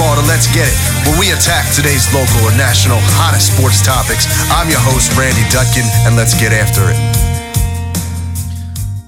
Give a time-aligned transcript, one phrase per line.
[0.00, 0.76] to Let's Get It,
[1.06, 4.24] where we attack today's local or national hottest sports topics.
[4.50, 6.96] I'm your host, Randy Dutkin, and let's get after it.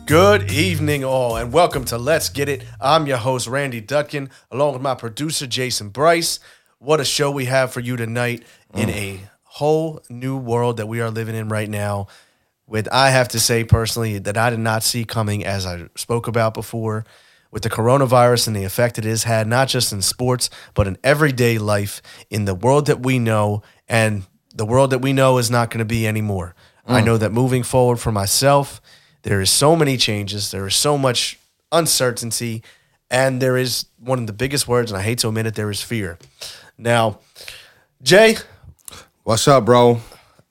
[0.07, 2.65] Good evening, all, and welcome to Let's Get It.
[2.79, 6.41] I'm your host, Randy Dutkin, along with my producer, Jason Bryce.
[6.79, 11.01] What a show we have for you tonight in a whole new world that we
[11.01, 12.09] are living in right now.
[12.67, 16.29] With I have to say personally that I did not see coming, as I spoke
[16.29, 17.07] about before,
[17.53, 20.99] with the coronavirus and the effect it has had, not just in sports, but in
[21.05, 25.51] everyday life, in the world that we know, and the world that we know is
[25.51, 26.57] not going to be anymore.
[26.85, 27.05] I mm.
[27.05, 28.81] know that moving forward for myself,
[29.23, 31.39] there is so many changes, there is so much
[31.71, 32.65] uncertainty,
[33.09, 35.71] and there is one of the biggest words, and I hate to admit it, there
[35.71, 36.19] is fear.
[36.77, 37.21] Now,
[38.03, 38.37] Jay,
[39.25, 40.01] What's up, bro?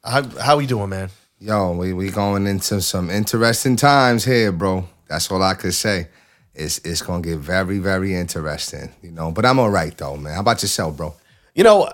[0.02, 1.10] how how we doing, man?
[1.40, 4.88] Yo, we, we going into some interesting times here, bro.
[5.10, 6.08] That's all I could say.
[6.54, 9.32] It's it's gonna get very, very interesting, you know.
[9.32, 10.34] But I'm all right though, man.
[10.34, 11.14] How about yourself, bro?
[11.56, 11.90] You know,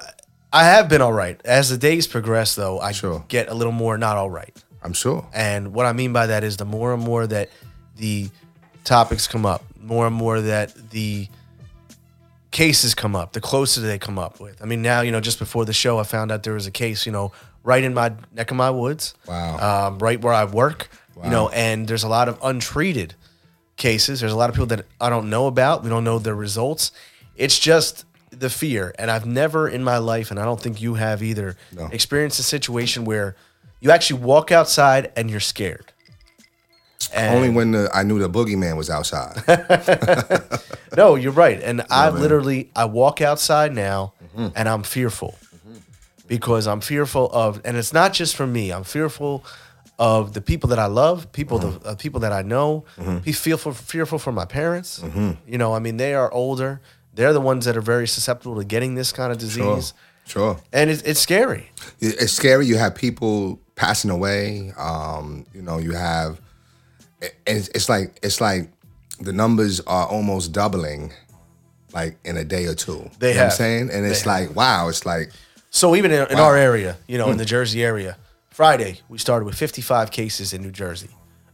[0.52, 1.40] I have been all right.
[1.46, 3.24] As the days progress, though, I Sure.
[3.28, 4.56] get a little more not all right.
[4.84, 5.28] I'm sure.
[5.34, 7.50] And what I mean by that is the more and more that
[7.98, 8.30] the
[8.84, 11.28] topics come up, more and more that the
[12.52, 14.62] cases come up, the closer they come up with.
[14.62, 16.72] I mean, now, you know, just before the show, I found out there was a
[16.72, 17.32] case, you know,
[17.64, 19.14] right in my neck of my woods.
[19.28, 19.88] Wow.
[19.90, 21.24] Um, right where I work, Wow.
[21.26, 23.16] you know, and there's a lot of untreated
[23.78, 24.20] cases.
[24.20, 25.84] There's a lot of people that I don't know about.
[25.84, 26.92] We don't know their results.
[27.36, 28.94] It's just the fear.
[29.00, 31.88] And I've never in my life, and I don't think you have either, No.
[31.92, 33.36] experienced a situation where
[33.80, 35.94] you actually walk outside and you're scared.
[37.14, 39.38] And Only when the, I knew the boogeyman was outside.
[40.98, 41.62] no, you're right.
[41.62, 44.48] And I literally I walk outside now mm-hmm.
[44.56, 45.38] and I'm fearful.
[46.28, 48.72] Because I'm fearful of and it's not just for me.
[48.72, 49.46] I'm fearful
[50.00, 52.86] of the people that I love, people the uh, people that I know.
[53.24, 55.02] Be fearful fearful for my parents.
[55.48, 56.82] You know, I mean they are older.
[57.14, 59.94] They're the ones that are very susceptible to getting this kind of disease.
[60.26, 60.54] Sure.
[60.56, 60.60] sure.
[60.72, 61.72] And it's, it's scary.
[62.00, 62.68] It's scary.
[62.68, 64.72] You have people passing away.
[64.78, 66.40] Um, you know, you have
[67.22, 68.70] it- it's, it's like it's like
[69.20, 71.12] the numbers are almost doubling
[71.92, 73.10] like in a day or two.
[73.18, 73.90] They you know what I'm saying?
[73.92, 75.32] And it's They like, wow, it's like
[75.72, 76.44] So even in, in Wow.
[76.46, 78.16] our area, you know, in the Jersey area,
[78.58, 81.12] Friday we started with 55 cases in New Jersey.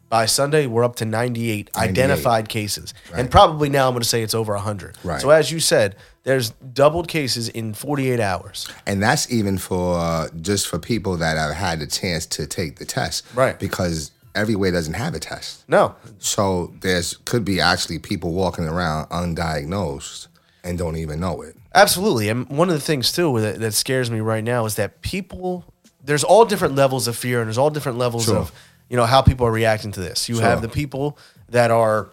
[0.08, 1.90] By Sunday, we're up to 98, 98.
[1.90, 4.96] identified cases, and probably now I'm going to say it's over 100.
[5.04, 5.20] Right.
[5.20, 8.70] So as you said, there's doubled cases in 48 hours.
[8.86, 12.78] And that's even for uh, just for people that have had the chance to take
[12.78, 13.60] the test, Right.
[13.60, 19.10] Because everywhere doesn't have a test, No, so there's could be actually people walking around
[19.10, 20.28] undiagnosed
[20.64, 21.58] and don't even know it.
[21.76, 22.30] Absolutely.
[22.30, 25.66] And one of the things too that, that scares me right now is that people
[26.04, 28.38] there's all different levels of fear and there's all different levels Sure.
[28.38, 28.52] of
[28.90, 30.28] you know how people are reacting to this.
[30.30, 31.18] You have the people
[31.50, 32.10] that are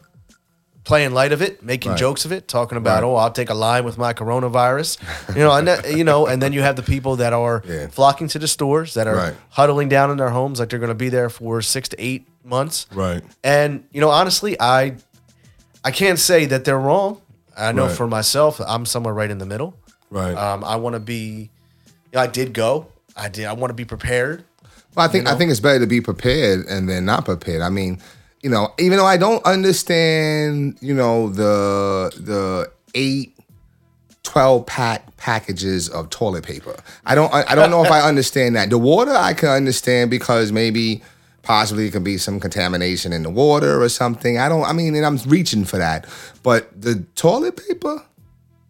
[0.84, 1.98] playing light of it, making Right.
[1.98, 3.08] jokes of it, talking about, Right.
[3.08, 4.96] "Oh, I'll take a line with my coronavirus."
[5.36, 7.88] You know, and that, you know, and then you have the people that are Yeah.
[7.88, 9.34] flocking to the stores that are Right.
[9.50, 12.26] huddling down in their homes like they're going to be there for 6 to 8
[12.44, 12.86] months.
[12.94, 13.22] Right.
[13.44, 14.94] And you know, honestly, I
[15.84, 17.20] I can't say that they're wrong.
[17.56, 19.74] I know for myself, I'm somewhere right in the middle.
[20.10, 20.34] Right.
[20.34, 21.50] Um, I want to be.
[22.12, 22.86] You know, I did go.
[23.16, 23.47] I did.
[23.47, 24.44] I want to be prepared.
[24.94, 25.32] Well, I think know?
[25.32, 27.62] I think it's better to be prepared and then not prepared.
[27.62, 28.00] I mean,
[28.43, 33.37] you know, even though I don't understand, you know, the the eight
[34.22, 36.76] 12 pack packages of toilet paper.
[37.04, 38.71] I don't I, I don't know if I understand that.
[38.71, 41.03] The water I can understand because maybe
[41.42, 44.38] possibly it could be some contamination in the water or something.
[44.38, 46.06] I don't I mean, and I'm reaching for that.
[46.42, 48.03] But the toilet paper?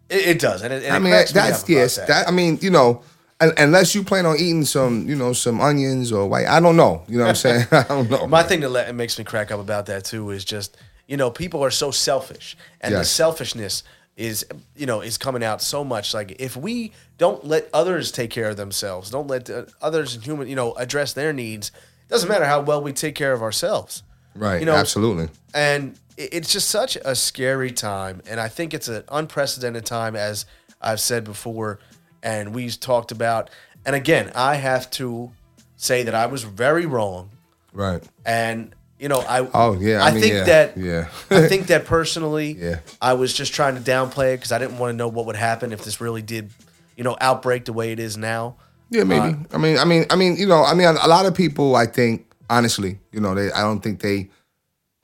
[0.09, 1.95] It, it does, and it, and I mean, me that's yes.
[1.95, 2.07] that.
[2.07, 3.01] That I mean, you know,
[3.41, 6.47] unless you plan on eating some, you know, some onions or white.
[6.47, 7.03] I don't know.
[7.07, 7.67] You know what I'm saying?
[7.71, 8.27] I don't know.
[8.27, 8.49] My man.
[8.49, 11.71] thing that makes me crack up about that too is just you know people are
[11.71, 13.83] so selfish, and the selfishness
[14.15, 16.13] is you know is coming out so much.
[16.13, 20.47] Like if we don't let others take care of themselves, don't let uh, others human
[20.47, 21.71] you know address their needs.
[22.09, 24.03] Doesn't matter how well we take care of ourselves.
[24.33, 24.61] Right.
[24.61, 25.27] you know, absolutely.
[25.53, 30.45] and it's just such a scary time and i think it's an unprecedented time as
[30.81, 31.79] i've said before
[32.23, 33.49] and we've talked about
[33.85, 35.31] and again i have to
[35.75, 37.29] say that i was very wrong
[37.73, 38.03] Right.
[38.25, 41.07] and you know i Oh, yeah, I mean, think yeah, that yeah.
[41.29, 42.79] i think that personally Yeah.
[43.01, 45.35] i was just trying to downplay it because i didn't want to know what would
[45.35, 46.49] happen if this really did
[46.97, 48.55] you know outbreak the way it is now
[48.91, 49.35] Yeah, maybe.
[49.53, 51.85] I mean, I mean, I mean, you know, I mean, a lot of people, I
[51.87, 54.27] think, honestly, you know, they, I don't think they,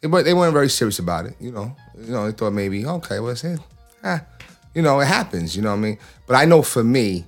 [0.02, 1.36] they, weren't- they weren't very serious about it.
[1.40, 3.56] You know, you know, they thought maybe, okay, well, it's, eh,
[4.04, 4.20] ah,
[4.78, 5.56] you know, it happens.
[5.56, 5.98] You know what I mean?
[6.28, 7.26] But I know for me,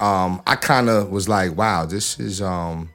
[0.00, 2.90] um, I kind of was like, wow, this is, um,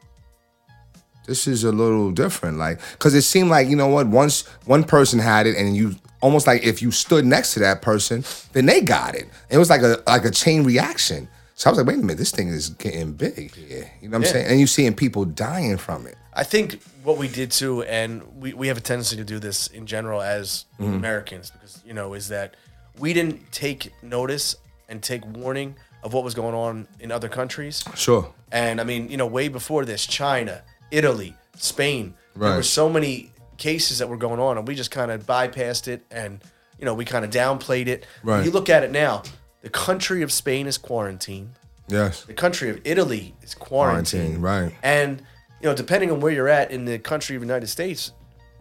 [1.26, 2.60] this is a little different.
[2.60, 5.96] Like, cause it seemed like, you know what, once one person had it and you
[6.22, 9.28] almost like if you stood next to that person, then they got it.
[9.50, 11.28] It was like a like a chain reaction.
[11.56, 13.92] So I was like, wait a minute, this thing is getting big here.
[14.02, 14.46] You know what I'm saying?
[14.46, 16.16] And you're seeing people dying from it.
[16.34, 19.66] I think what we did too, and we, we have a tendency to do this
[19.68, 20.94] in general as Mm-hmm.
[20.94, 22.56] Americans, because you know, is that
[23.00, 24.56] we didn't take notice
[24.88, 27.84] and take warning of what was going on in other countries.
[27.96, 28.34] Sure.
[28.52, 30.62] And I mean, you know, way before this, China,
[30.92, 35.12] Italy, Spain, there were so many cases that were going on, and we just kind
[35.12, 36.42] of bypassed it, and
[36.78, 38.06] you know, we kind of downplayed it.
[38.24, 38.46] Right.
[38.46, 39.24] You look at it now,
[39.62, 41.52] the country of Spain is quarantined.
[41.90, 42.24] Yes.
[42.24, 44.40] The country of Italy is quarantined.
[44.40, 44.74] Quarantine, right.
[44.82, 45.22] And
[45.62, 48.14] you know, depending on where you're at in the country of the United States,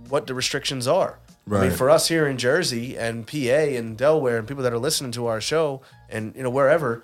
[0.08, 1.18] what the restrictions are.
[1.50, 4.78] I mean, for us here in Jersey and PA and Delaware and people that are
[4.78, 7.02] listening to our show and you know wherever,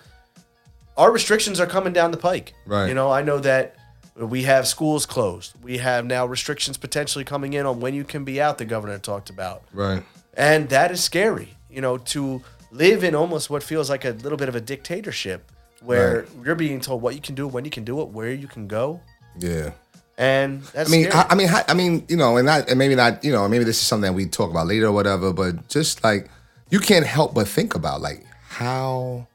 [0.96, 2.54] our restrictions are coming down the pike.
[2.66, 2.88] Right.
[2.88, 3.76] You know, I know that
[4.16, 5.54] we have schools closed.
[5.62, 8.58] We have now restrictions potentially coming in on when you can be out.
[8.58, 9.64] The governor talked about.
[9.72, 10.02] Right.
[10.34, 14.38] And that is scary, you know, to live in almost what feels like a little
[14.38, 15.50] bit of a dictatorship
[15.80, 16.28] where Right.
[16.46, 18.66] you're being told what you can do, when you can do it, where you can
[18.68, 19.00] go.
[19.38, 19.72] Yeah.
[20.16, 21.08] And that's I mean.
[21.12, 23.48] I, I mean, I, I mean, you know, and not, and maybe not, you know,
[23.48, 25.32] maybe this is something that we talk about later or whatever.
[25.32, 26.30] But just like
[26.70, 29.26] you can't help but think about like how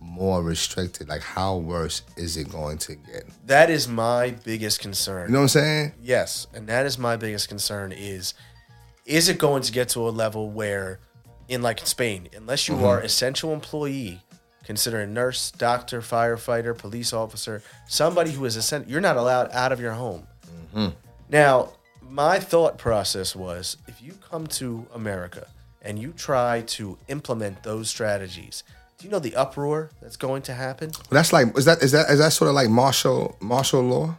[0.00, 3.24] more restricted, like how worse is it going to get?
[3.46, 5.28] that is my biggest concern.
[5.28, 5.92] You know what I'm saying?
[6.02, 8.34] Yes, and that is my biggest concern is
[9.06, 11.00] is it going to get to a level where
[11.48, 12.84] in like Spain, unless you mm-hmm.
[12.84, 14.22] are essential employee,
[14.64, 19.80] considering nurse, doctor, firefighter, police officer, somebody who is essential, you're not allowed out of
[19.80, 20.26] your home.
[21.28, 21.72] Now,
[22.02, 25.46] my thought process was if you come to America
[25.82, 28.64] and you try to implement those strategies,
[28.98, 30.92] do you know the uproar that's going to happen?
[31.10, 34.16] That's like, is that is that is that sort of like martial martial law?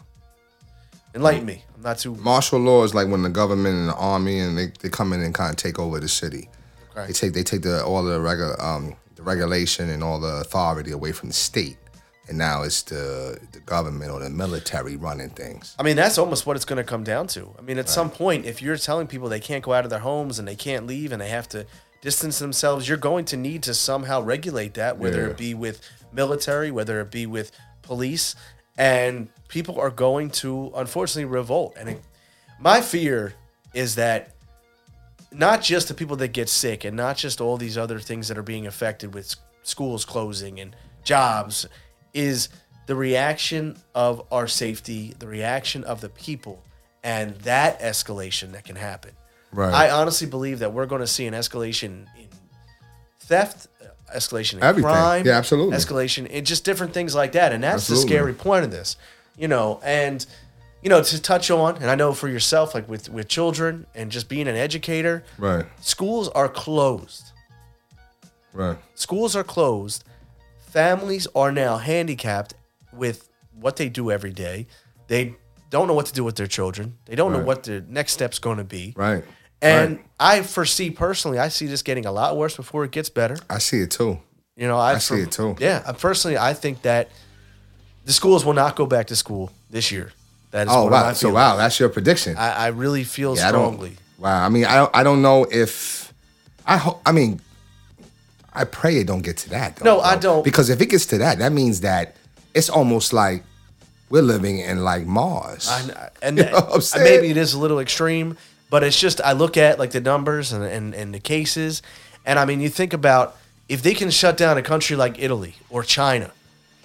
[1.13, 1.63] Enlighten me.
[1.75, 4.71] I'm not too Martial law is like when the government and the army and they,
[4.81, 6.49] they come in and kind of take over the city.
[6.91, 7.07] Okay.
[7.07, 8.95] They take they take the all the regular um
[9.25, 11.77] regulation and all the authority away from the state,
[12.27, 15.75] and now it's the the government or the military running things.
[15.79, 17.53] I mean, that's almost what it's going to come down to.
[17.57, 19.99] I mean, at some point, if you're telling people they can't go out of their
[19.99, 21.65] homes and they can't leave and they have to
[22.01, 25.29] distance themselves, you're going to need to somehow regulate that, whether Yeah.
[25.31, 25.81] it be with
[26.13, 27.51] military, whether it be with
[27.81, 28.35] police,
[28.77, 31.75] and people are going to unfortunately revolt.
[31.79, 32.01] And it,
[32.59, 33.33] my fear
[33.73, 34.34] is that
[35.37, 38.37] not just the people that get sick and not just all these other things that
[38.37, 41.67] are being affected with schools closing and jobs
[42.13, 42.49] is
[42.87, 46.63] the reaction of our safety, the reaction of the people,
[47.03, 49.11] and that escalation that can happen.
[49.51, 49.73] Right.
[49.73, 52.27] I honestly believe that we're going to see an escalation in
[53.19, 54.91] theft, uh, escalation in Everything.
[54.91, 55.75] crime, Yeah, absolutely.
[55.77, 58.97] escalation in just different things like that, and that's the scary point of this,
[59.37, 60.25] you know, and
[60.85, 64.11] you know to touch on, and I know for yourself, like with with children and
[64.11, 65.65] just being an educator, Right.
[65.81, 67.23] schools are closed.
[68.53, 68.77] Right.
[68.93, 70.03] Schools are closed.
[70.67, 72.53] Families are now handicapped
[72.93, 73.27] with
[73.59, 74.67] what they do every day.
[75.07, 75.35] They
[75.71, 76.97] don't know what to do with their children.
[77.05, 78.93] They don't know what their next step's going to be.
[78.95, 79.23] Right.
[79.63, 80.05] And Right.
[80.19, 83.37] I foresee personally, I see this getting a lot worse before it gets better.
[83.49, 84.19] I see it too.
[84.55, 85.55] You know, I, I see it too.
[85.59, 87.09] Yeah, personally, I think that
[88.05, 90.11] the schools will not go back to school this year.
[90.55, 91.07] That is Oh wow.
[91.07, 92.37] I So wow, that's your prediction.
[92.37, 93.97] I, I really feel Yeah, I strongly.
[94.17, 94.45] Wow.
[94.45, 96.13] I mean, I don't, I don't know if
[96.65, 97.01] I hope.
[97.05, 97.41] I mean,
[98.53, 99.75] I pray it don't get to that.
[99.75, 100.45] Though, No, I don't.
[100.45, 102.15] Because if it gets to that, that means that
[102.53, 103.43] it's almost like
[104.09, 105.67] we're living in like Mars.
[105.69, 108.37] I, and You know what I'm and maybe it is a little extreme,
[108.69, 111.81] but it's just I look at like the numbers and, and, and the cases,
[112.25, 113.35] and I mean you think about
[113.67, 116.31] if they can shut down a country like Italy or China,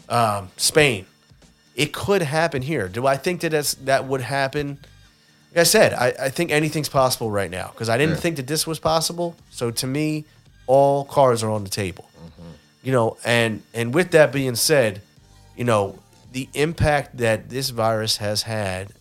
[0.09, 1.06] um, Spain,
[1.80, 2.88] it could happen here.
[2.88, 4.78] Do I think that that's, that would happen?
[5.52, 8.20] Like I said, I, I think anything's possible right now because I didn't Yeah.
[8.20, 9.34] think that this was possible.
[9.50, 10.26] So to me,
[10.66, 12.04] all cards are on the table.
[12.18, 12.50] Mm-hmm.
[12.82, 15.00] You know, and and with that being said,
[15.56, 15.99] you know,
[16.32, 18.92] the impact that this virus has had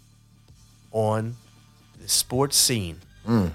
[0.92, 1.36] on
[2.02, 3.52] the sports scene mm.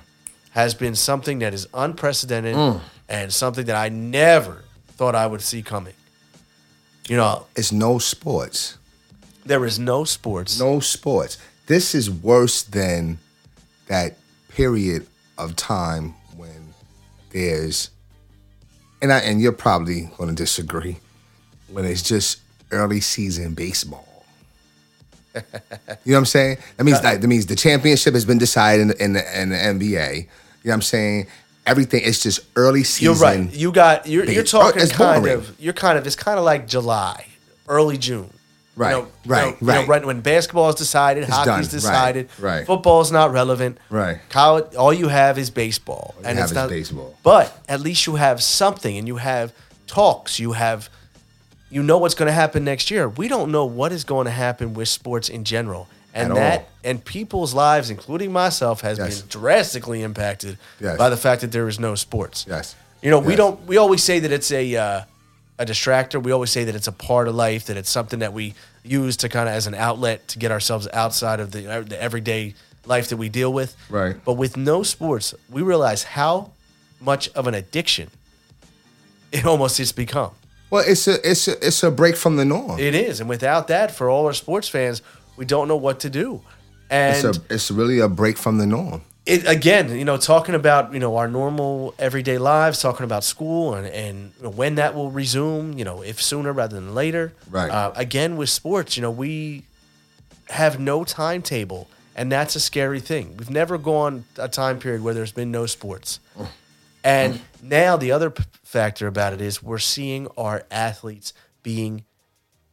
[0.51, 2.81] has been something that is unprecedented mm.
[3.09, 4.65] and something that I never
[4.99, 5.95] thought I would see coming.
[7.09, 8.79] You know, it's no sports.
[9.45, 10.59] There is no sports.
[10.59, 11.39] No sports.
[11.67, 13.19] This is worse than
[13.89, 14.17] that
[14.49, 15.07] period
[15.39, 16.75] of time when
[17.31, 17.91] there's
[19.03, 20.99] and I and you're probably going to disagree
[21.69, 24.09] when it's just early season baseball.
[25.35, 25.59] you know
[26.05, 26.59] what I'm saying?
[26.77, 29.49] That means like, that means the championship has been decided in, the- in the in
[29.51, 30.17] the NBA.
[30.17, 30.27] You know
[30.63, 31.27] what I'm saying?
[31.67, 33.15] Everything it's just early season.
[33.15, 33.53] You're right.
[33.53, 36.69] You got you're you're oh, talking kind of you're kind of it's kind of like
[36.69, 37.27] July,
[37.69, 38.31] early June.
[38.77, 39.89] Right, You know, right, you know, you know, right.
[39.89, 42.67] right when basketball is decided, hockey's done, right, decided, right.
[42.67, 43.79] football's not relevant.
[43.89, 44.19] Right.
[44.31, 47.17] College, all you have is baseball, and it's not baseball.
[47.23, 49.53] But at least you have something, and you have
[49.87, 50.41] talks.
[50.41, 50.89] You have,
[51.71, 53.09] you know what's going to happen next year.
[53.09, 56.61] We don't know what is going to happen with sports in general, and At that
[56.63, 56.69] all.
[56.83, 59.21] and people's lives, including myself, has Yes.
[59.21, 60.99] been drastically impacted Yes.
[60.99, 62.45] by the fact that there is no sports.
[62.49, 62.75] Yes.
[63.03, 63.65] You know, we don't.
[63.69, 65.01] We always say that it's a uh,
[65.59, 66.23] a distractor.
[66.23, 67.67] We always say that it's a part of life.
[67.67, 70.89] That it's something that we use to kind of as an outlet to get ourselves
[70.93, 72.55] outside of the, the everyday
[72.87, 73.77] life that we deal with.
[73.89, 74.17] Right.
[74.25, 76.53] But with no sports, we realize how
[77.01, 78.11] much of an addiction
[79.33, 80.33] it almost has become.
[80.71, 82.79] Well, it's a it's a it's a break from the norm.
[82.79, 85.03] It is, and without that, for all our sports fans,
[85.37, 86.43] we don't know what to do.
[86.91, 89.03] And it's a it's really a break from the norm.
[89.27, 93.75] It again, you know, talking about you know our normal everyday lives, talking about school
[93.75, 97.33] and and when that will resume, you know, if sooner rather than later.
[97.51, 97.71] Right.
[97.71, 99.65] Uh, again, with sports, you know, we
[100.51, 103.37] have no timetable, and that's a scary thing.
[103.37, 106.21] We've never gone a time period where there's been no sports.
[106.37, 106.49] Mm.
[107.05, 112.05] And now the other p- factor about it is we're seeing our athletes being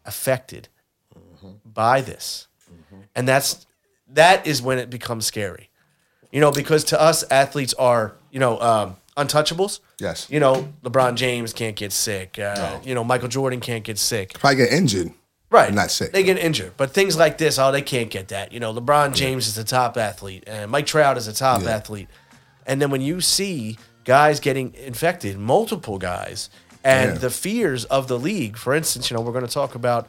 [0.05, 0.69] affected
[1.13, 1.49] mm-hmm.
[1.65, 2.47] by this.
[2.71, 3.01] Mm-hmm.
[3.13, 3.65] And that's
[4.07, 5.69] that is when it becomes scary.
[6.31, 9.79] You know, because to us athletes are, you know, um, untouchables.
[9.99, 10.27] Yes.
[10.29, 12.39] You know, LeBron James can't get sick.
[12.39, 14.33] Uh, You know, Michael Jordan can't get sick.
[14.39, 15.11] Probably get injured.
[15.49, 15.73] Right.
[15.73, 16.13] Not sick.
[16.13, 16.73] They get injured.
[16.77, 18.53] But things like this, oh, they can't get that.
[18.53, 21.71] You know, LeBron James is a top athlete, and Mike Trout is a top Yeah.
[21.71, 22.07] athlete.
[22.65, 26.49] And then when you see guys getting infected, multiple guys,
[26.83, 27.17] and Yeah.
[27.17, 30.07] the fears of the league, for instance, you know, we're going to talk about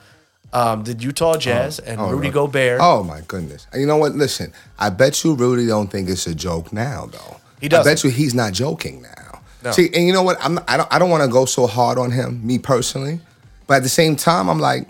[0.53, 2.31] um, the Utah Jazz and Oh, Rudy.
[2.31, 2.79] Gobert.
[2.83, 3.67] Oh my goodness!
[3.75, 4.13] You know what?
[4.13, 7.37] Listen, I bet you Rudy don't think it's a joke now, though.
[7.61, 7.91] He doesn't.
[7.91, 9.41] bet you he's not joking now.
[9.63, 9.71] No.
[9.71, 10.37] See, and you know what?
[10.45, 13.21] I'm I don't I don't want to go so hard on him, me personally,
[13.67, 14.89] but at the same time, I'm like,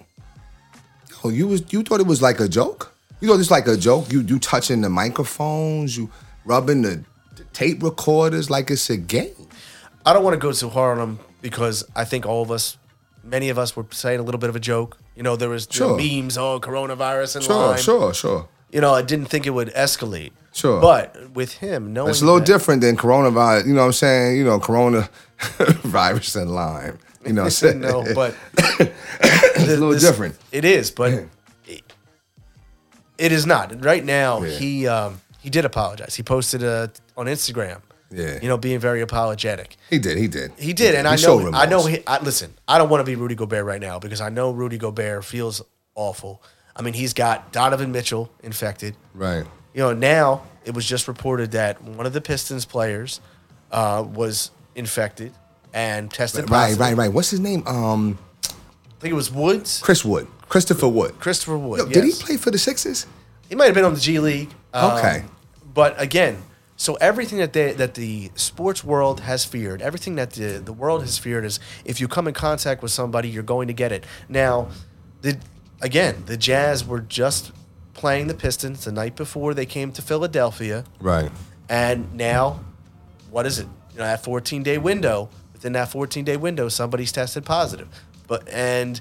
[1.24, 2.92] oh, you was you thought it was like a joke?
[3.20, 4.10] You thought it's like a joke?
[4.12, 6.10] You you touching the microphones, you
[6.44, 7.04] rubbing the,
[7.36, 9.34] the tape recorders like it's a game.
[10.04, 12.76] I don't want to go too hard on him because I think all of us,
[13.22, 14.98] many of us, were saying a little bit of a joke.
[15.16, 15.96] You know, there was the Sure.
[15.96, 17.78] memes, oh, coronavirus and Sure, Lyme.
[17.78, 18.48] sure, sure.
[18.70, 20.32] You know, I didn't think it would escalate.
[20.54, 20.80] Sure.
[20.80, 23.66] But with him, knowing It's a little that- different than coronavirus.
[23.66, 24.36] You know what I'm saying?
[24.38, 25.08] You know, corona
[25.84, 26.98] virus and Lyme.
[27.26, 27.80] You know what I'm saying?
[27.80, 30.36] no, but it's a little different.
[30.50, 31.26] It is, but
[31.66, 31.82] it,
[33.18, 33.84] it is not.
[33.84, 34.58] Right now, Yeah.
[34.58, 36.14] he um, he did apologize.
[36.16, 37.80] He posted uh, on Instagram.
[38.12, 38.38] Yeah.
[38.42, 39.76] You know, being very apologetic.
[39.90, 40.18] He did.
[40.18, 40.52] He did.
[40.58, 41.50] He did, and I know.
[41.52, 41.86] I know.
[41.86, 44.50] He, I, listen, I don't want to be Rudy Gobert right now because I know
[44.50, 45.62] Rudy Gobert feels
[45.94, 46.42] awful.
[46.76, 48.94] I mean, he's got Donovan Mitchell infected.
[49.14, 49.44] Right.
[49.74, 53.20] You know, now it was just reported that one of the Pistons players
[53.70, 55.32] uh, was infected
[55.74, 56.48] and tested Right.
[56.50, 56.80] positive.
[56.80, 56.88] Right.
[56.90, 56.98] Right.
[56.98, 57.12] right.
[57.12, 57.66] What's his name?
[57.66, 58.48] Um, I
[59.00, 60.28] think it was Woods, Chris Wood.
[60.48, 61.18] Christopher Wood.
[61.18, 61.78] Christopher Wood.
[61.80, 63.06] Yo, Did he play for the Sixers?
[63.48, 64.50] He might have been on the G League.
[64.74, 65.24] um, Okay.
[65.74, 66.36] But again,
[66.82, 71.02] so everything that they, that the sports world has feared, everything that the, the world
[71.02, 74.04] has feared is if you come in contact with somebody, you're going to get it.
[74.28, 74.68] Now,
[75.20, 75.38] the
[75.80, 77.52] again, the Jazz were just
[77.94, 81.30] playing the Pistons the night before they came to Philadelphia, Right.
[81.68, 82.64] and now,
[83.30, 83.68] what is it?
[83.92, 85.28] You know, that 14 day window.
[85.52, 87.86] Within that 14 day window, somebody's tested positive.
[88.26, 89.00] But and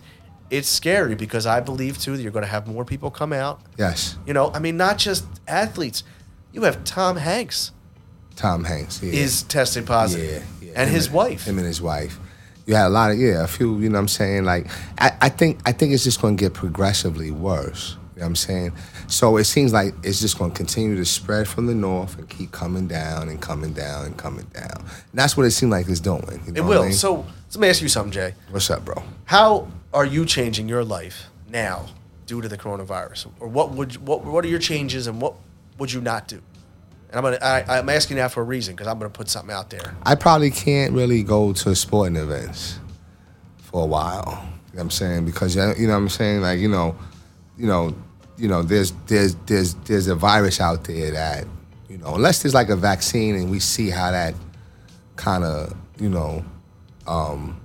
[0.51, 3.59] it's scary because I believe too that you're going to have more people come out.
[3.79, 4.17] Yes.
[4.27, 6.03] You know, I mean, not just athletes.
[6.53, 7.71] You have Tom Hanks
[8.35, 9.01] Tom Hanks.
[9.03, 9.13] Yeah.
[9.13, 10.67] is tested positive, Yeah.
[10.69, 10.73] yeah.
[10.75, 11.45] and Him his wife.
[11.45, 12.17] Him and his wife.
[12.65, 13.77] You had a lot of yeah, a few.
[13.79, 14.45] You know what I'm saying?
[14.45, 14.67] Like
[14.97, 17.97] I, I think I think it's just going to get progressively worse.
[18.15, 18.71] You know what I'm saying?
[19.07, 22.29] So it seems like it's just going to continue to spread from the north and
[22.29, 24.77] keep coming down and coming down and coming down.
[24.79, 26.39] And that's what it seems like it's doing.
[26.45, 26.83] You know it what I will.
[26.85, 26.93] mean?
[26.93, 28.33] So, so let me ask you something, Jay.
[28.51, 29.01] what's up, bro?
[29.25, 31.87] How are you changing your life now
[32.27, 35.33] due to the coronavirus, or what would what what are your changes, and what
[35.77, 36.41] would you not do?
[37.09, 39.53] And I'm gonna I, I'm asking that for a reason because I'm gonna put something
[39.53, 39.95] out there.
[40.03, 42.79] I probably can't really go to sporting events
[43.57, 44.23] for a while.
[44.71, 45.25] You know what I'm saying?
[45.25, 46.41] Because you know what I'm saying?
[46.41, 46.95] Like, you know,
[47.57, 47.93] you know,
[48.37, 51.45] you know, there's there's there's there's a virus out there that,
[51.89, 54.33] you know, unless there's like a vaccine and we see how that
[55.17, 56.45] kind of, you know,
[57.07, 57.59] um,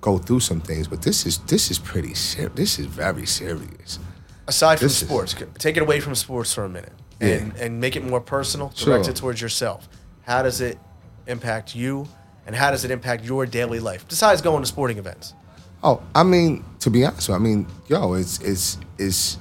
[0.00, 0.88] go through some things.
[0.88, 4.00] But this is this is pretty ser- this is very serious.
[4.48, 7.80] Aside from This is- sports, take it away from sports for a minute and and
[7.80, 8.94] make it more personal, Sure.
[8.94, 9.88] direct it towards yourself.
[10.22, 10.78] How does it
[11.26, 12.06] impact you,
[12.46, 15.34] and how does it impact your daily life besides going to sporting events?
[15.82, 19.38] Oh, I mean, to be honest, with you, I mean, yo, it's it's it's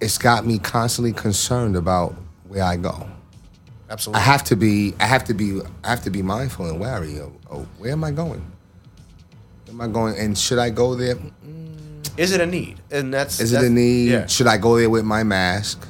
[0.00, 2.14] it's got me constantly concerned about
[2.48, 3.06] where I go.
[3.90, 3.90] Absolutely.
[3.90, 4.20] I Absolutely.
[4.22, 7.32] have to be I have to be I have to be mindful and wary of,
[7.50, 8.40] of where am I going?
[9.66, 10.16] Where am I going?
[10.16, 11.16] And should I go there?
[12.16, 12.80] Is it a need?
[12.90, 14.10] And that's Is it that's- a need?
[14.10, 14.26] Yeah.
[14.26, 15.86] Should I go there with my mask?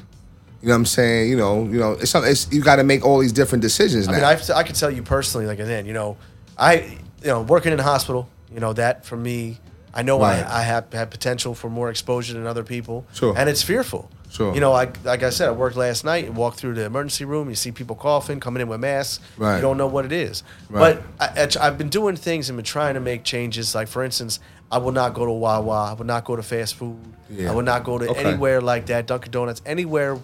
[0.62, 1.30] You know what I'm saying?
[1.30, 4.12] You know, you know, it's, it's you got to make all these different decisions now.
[4.12, 6.16] I mean, I, I could tell you personally, like, again, you know,
[6.58, 9.58] I, you know, working in a hospital, you know, that for me,
[9.94, 10.44] I know Right.
[10.44, 13.06] I, I have had potential for more exposure than other people.
[13.14, 13.36] Sure.
[13.36, 14.10] And it's fearful.
[14.30, 14.54] Sure.
[14.54, 17.24] You know, like, like I said, I worked last night and walked through the emergency
[17.24, 17.48] room.
[17.48, 19.24] You see people coughing, coming in with masks.
[19.36, 19.56] Right.
[19.56, 20.44] You don't know what it is.
[20.68, 21.00] Right.
[21.18, 23.74] But I, I've been doing things and been trying to make changes.
[23.74, 24.38] Like, for instance,
[24.70, 25.90] I will not go to Wawa.
[25.90, 26.98] I will not go to fast food.
[27.28, 27.50] Yeah.
[27.50, 28.24] I will not go to Okay.
[28.24, 30.18] anywhere like that, Dunkin' Donuts, anywhere.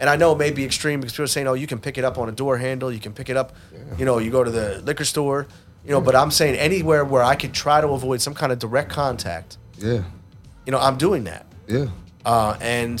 [0.00, 1.96] And I know it may be extreme because people are saying, oh, you can pick
[1.96, 2.92] it up on a door handle.
[2.92, 3.54] You can pick it up,
[3.98, 5.46] you know, you go to the liquor store,
[5.84, 8.58] you know, but I'm saying anywhere where I could try to avoid some kind of
[8.58, 10.02] direct contact, yeah,
[10.66, 11.46] you know, I'm doing that.
[11.66, 11.86] yeah,
[12.24, 12.98] Uh, and,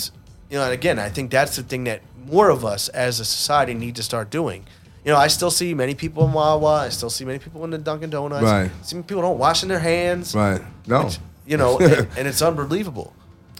[0.50, 3.24] you know, and again, I think that's the thing that more of us as a
[3.24, 4.64] society need to start doing.
[5.04, 6.82] You know, I still see many people in Wawa.
[6.86, 8.42] I still see many people in the Dunkin' Donuts.
[8.42, 8.70] Right.
[8.82, 10.34] See people don't washing their hands.
[10.34, 10.60] right.
[10.88, 13.12] No, Which, you know, and, and it's unbelievable.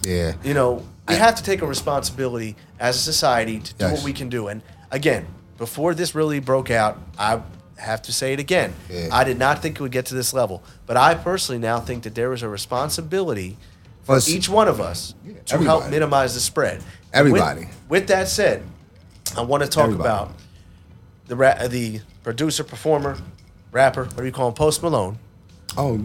[0.07, 3.93] Yeah, You know, we have to take a responsibility as a society to do Yes.
[3.97, 4.47] what we can do.
[4.47, 4.61] And
[4.91, 5.25] again,
[5.57, 7.41] before this really broke out, I
[7.77, 8.73] have to say it again.
[8.89, 9.09] Yeah.
[9.11, 10.63] I did not think it would get to this level.
[10.85, 13.57] But I personally now think that there is a responsibility
[14.03, 15.13] for each one of us
[15.47, 15.91] to help everybody.
[15.91, 16.81] minimize the spread.
[17.13, 17.61] Everybody.
[17.61, 18.63] With, with that said,
[19.37, 20.07] I want to talk Everybody.
[20.09, 20.31] about
[21.27, 23.17] the ra- the producer, performer,
[23.71, 25.19] rapper, what do you call him, Post Malone.
[25.77, 26.03] Oh,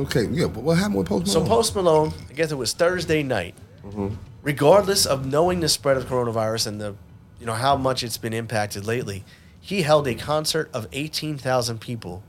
[0.00, 0.46] okay, yeah.
[0.46, 1.32] But what happened with Post Malone?
[1.32, 1.48] So Malone?
[1.56, 3.54] Post Malone, I guess it was Thursday night.
[3.84, 4.14] Mm-hmm.
[4.42, 6.94] Regardless of knowing the spread of coronavirus and the,
[7.40, 9.24] you know how much it's been impacted lately,
[9.60, 12.22] he held a concert of eighteen thousand people,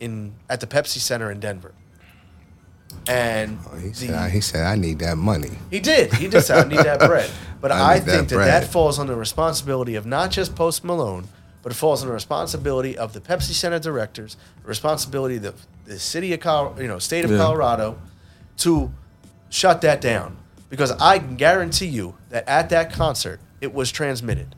[0.00, 1.72] in at the Pepsi Center in Denver.
[3.08, 5.50] And Oh, he the- said, I, he said, I need that money.
[5.70, 6.12] he did.
[6.14, 7.30] He did say, I need that bread.
[7.60, 8.48] But I I, need that think that bread.
[8.62, 11.26] that falls on the responsibility of not just Post Malone,
[11.64, 15.54] but it falls on the responsibility of the Pepsi Center directors, the responsibility of the,
[15.86, 17.38] the city of Col- you know, state of Yeah.
[17.38, 17.98] Colorado
[18.58, 18.92] to
[19.48, 20.36] shut that down.
[20.68, 24.54] Because I can guarantee you that at that concert, it was transmitted.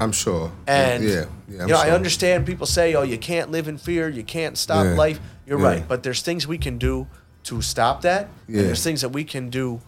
[0.00, 0.50] I'm sure.
[0.66, 1.60] And yeah, yeah.
[1.62, 4.84] You know, I understand people say, "Oh, you can't live in fear, you can't stop
[4.86, 4.92] Yeah.
[4.94, 5.66] life." You're Yeah.
[5.66, 7.06] right, but there's things we can do
[7.44, 8.58] to stop that, Yeah.
[8.60, 9.80] and there's things that we can do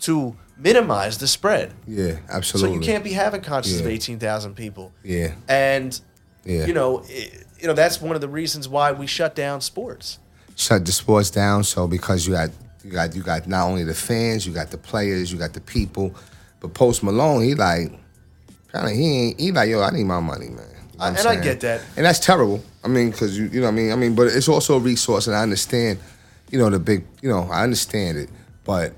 [0.00, 1.72] to minimize the spread.
[1.86, 2.76] Yeah, absolutely.
[2.76, 3.92] So you can't be having concerts of Yeah.
[3.92, 4.92] eighteen thousand people.
[5.02, 5.32] Yeah.
[5.48, 5.98] and
[6.44, 6.66] Yeah.
[6.66, 10.18] you know, i you know that's one of the reasons why we shut down sports.
[10.56, 11.64] shut the sports down.
[11.64, 12.50] So because you got
[12.84, 15.60] you got you got not only the fans, you got the players, you got the
[15.60, 16.14] people,
[16.60, 17.92] but Post Malone, he like
[18.72, 20.66] kind of he ain't he like yo, I need my money, man.
[20.92, 21.80] You know I- and I get that.
[21.96, 22.62] and that's terrible.
[22.84, 23.92] I mean, because you you know what I mean.
[23.92, 25.98] I mean, but it's also a resource, and I understand.
[26.50, 27.04] You know the big.
[27.22, 28.28] You know I understand it,
[28.64, 28.92] but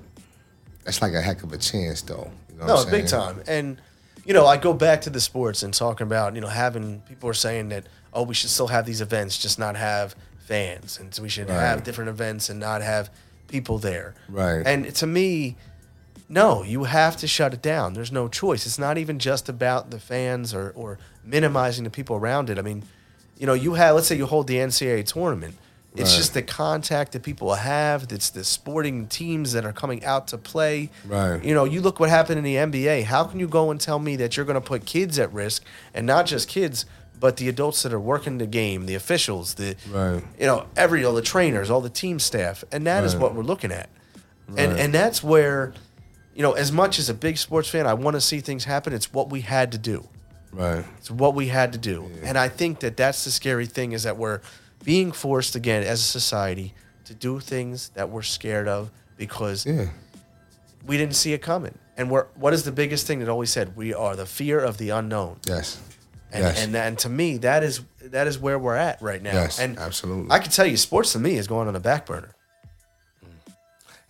[0.84, 2.30] that's like a heck of a chance, though.
[2.50, 3.42] You know what No, big time.
[3.46, 3.80] And
[4.24, 7.28] you know, I go back to the sports and talking about you know having people
[7.28, 11.14] are saying that oh we should still have these events, just not have fans, and
[11.14, 11.60] so we should Right.
[11.60, 13.10] have different events and not have
[13.48, 14.14] people there.
[14.28, 14.66] Right.
[14.66, 15.56] And to me,
[16.28, 17.94] no, you have to shut it down.
[17.94, 18.64] There's no choice.
[18.66, 22.58] It's not even just about the fans or or minimizing the people around it.
[22.58, 22.84] I mean,
[23.38, 25.56] you know, you have let's say you hold the NCAA tournament.
[25.94, 26.16] It's Right.
[26.16, 28.06] just the contact that people have.
[28.10, 30.88] It's the sporting teams that are coming out to play.
[31.06, 31.44] Right.
[31.44, 33.02] You know, you look what happened in the NBA.
[33.02, 35.62] How can you go and tell me that you're going to put kids at risk,
[35.92, 36.86] and not just kids,
[37.20, 40.24] but the adults that are working the game, the officials, the Right.
[40.40, 43.22] you know, every all the trainers, all the team staff, and that is Right.
[43.22, 43.90] what we're looking at.
[44.56, 45.72] And and that's where,
[46.34, 48.92] you know, as much as a big sports fan, I want to see things happen.
[48.94, 50.08] It's what we had to do.
[50.52, 50.84] Right.
[50.98, 52.10] It's what we had to do.
[52.22, 54.40] And I think that that's the scary thing is that we're
[54.84, 59.86] being forced again as a society to do things that we're scared of because Yeah.
[60.86, 61.76] we didn't see it coming.
[61.96, 63.76] And we're what is the biggest thing that always said?
[63.76, 65.40] We are the fear of the unknown.
[65.46, 65.78] Yes.
[66.32, 66.64] And, yes.
[66.64, 69.32] and and to me, that is that is where we're at right now.
[69.34, 70.30] Yes, and absolutely.
[70.30, 72.34] I can tell you, sports to me is going on the back burner.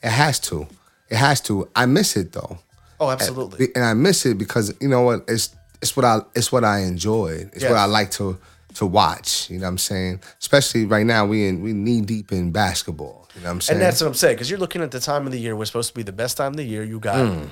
[0.03, 0.69] It has to.
[1.09, 1.69] It has to.
[1.75, 2.59] I miss it though.
[3.01, 3.69] Oh, absolutely.
[3.75, 5.25] And I miss it because you know what?
[5.27, 7.49] It's it's what I it's what I enjoy.
[7.53, 8.39] It's what I like to
[8.75, 9.49] to watch.
[9.51, 10.21] You know what I'm saying?
[10.41, 13.29] Especially right now, we in we knee deep in basketball.
[13.35, 13.77] You know what I'm saying?
[13.77, 15.57] And that's what I'm saying because you're looking at the time of the year.
[15.57, 16.83] We're supposed to be the best time of the year.
[16.85, 17.45] You got Hmm.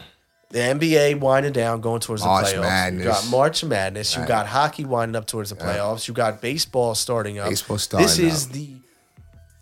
[0.51, 2.61] the NBA winding down, going towards the playoffs.
[2.61, 3.05] Madness.
[3.05, 4.17] You got March Madness.
[4.17, 6.09] You got hockey winding up towards the playoffs.
[6.09, 7.49] You got baseball starting up.
[7.49, 8.53] Baseball starting This is up.
[8.53, 8.69] the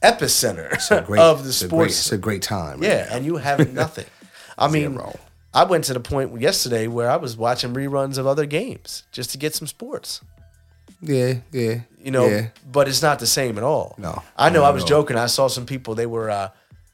[0.03, 1.99] epicenter great, of the it's a great, sports.
[1.99, 2.81] it's a great time.
[2.81, 3.17] right Yeah, now.
[3.17, 4.07] and you have nothing.
[4.59, 5.15] I mean, Zero.
[5.55, 9.31] I went to the point yesterday where I was watching reruns of other games just
[9.31, 10.21] to get some sports.
[11.01, 11.81] Yeah, yeah.
[12.03, 12.49] You know, yeah.
[12.71, 13.95] but it's not the same at all.
[13.99, 14.65] No, I know.
[14.65, 15.17] I was joking.
[15.17, 15.95] I saw some people.
[15.95, 16.51] They were uh,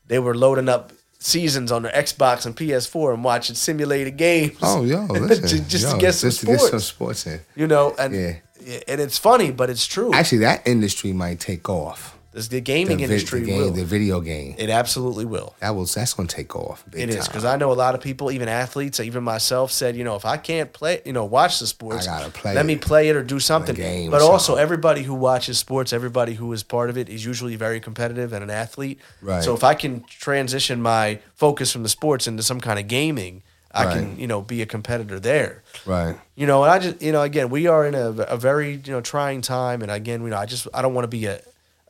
[0.07, 4.57] they were loading up seasons on their Xbox and PS4 and watching simulated games.
[4.63, 6.63] Oh, yo, listen, just, just yo, to get some just sports.
[6.63, 7.41] to get some sports in.
[7.57, 8.81] you know, and Yeah.
[8.89, 10.13] and it's funny, but it's true.
[10.13, 12.14] Actually, that industry might take off.
[12.35, 13.71] This, the gaming The, vi- industry the, game, will.
[13.71, 14.57] the video game.
[14.59, 15.55] it absolutely will.
[15.61, 16.85] That was that's gonna take off.
[16.93, 20.05] It is because I know a lot of people, even athletes, even myself, said, you
[20.05, 22.67] know, if I can't play, you know, watch the sports, I gotta play let it.
[22.67, 23.75] me play it or do something.
[23.77, 24.63] game but also, something.
[24.63, 28.43] everybody who watches sports, everybody who is part of it, is usually very competitive and
[28.43, 28.99] an athlete.
[29.23, 29.43] Right.
[29.43, 33.43] So if I can transition my focus from the sports into some kind of gaming,
[33.77, 35.63] I can, you know, be a competitor there.
[35.85, 36.17] right.
[36.37, 38.93] You know, and I just, you know, again, we are in a, a very, you
[38.93, 41.41] know, trying time, and again, you know, I just, I don't want to be a,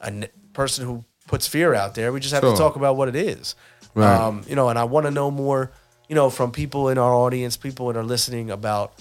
[0.04, 2.12] a n- person who puts fear out there.
[2.12, 2.52] We just have Sure.
[2.52, 3.54] to talk about what it is.
[3.94, 4.14] Right.
[4.14, 5.70] Um, you know, and I want to know more,
[6.08, 8.92] you know, from people in our audience, people that are listening about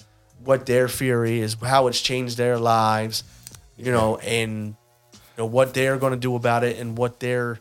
[0.43, 3.23] what their fear is, how it's changed their lives,
[3.77, 4.75] you know, and
[5.13, 7.59] you know what they're going to do about it, and what their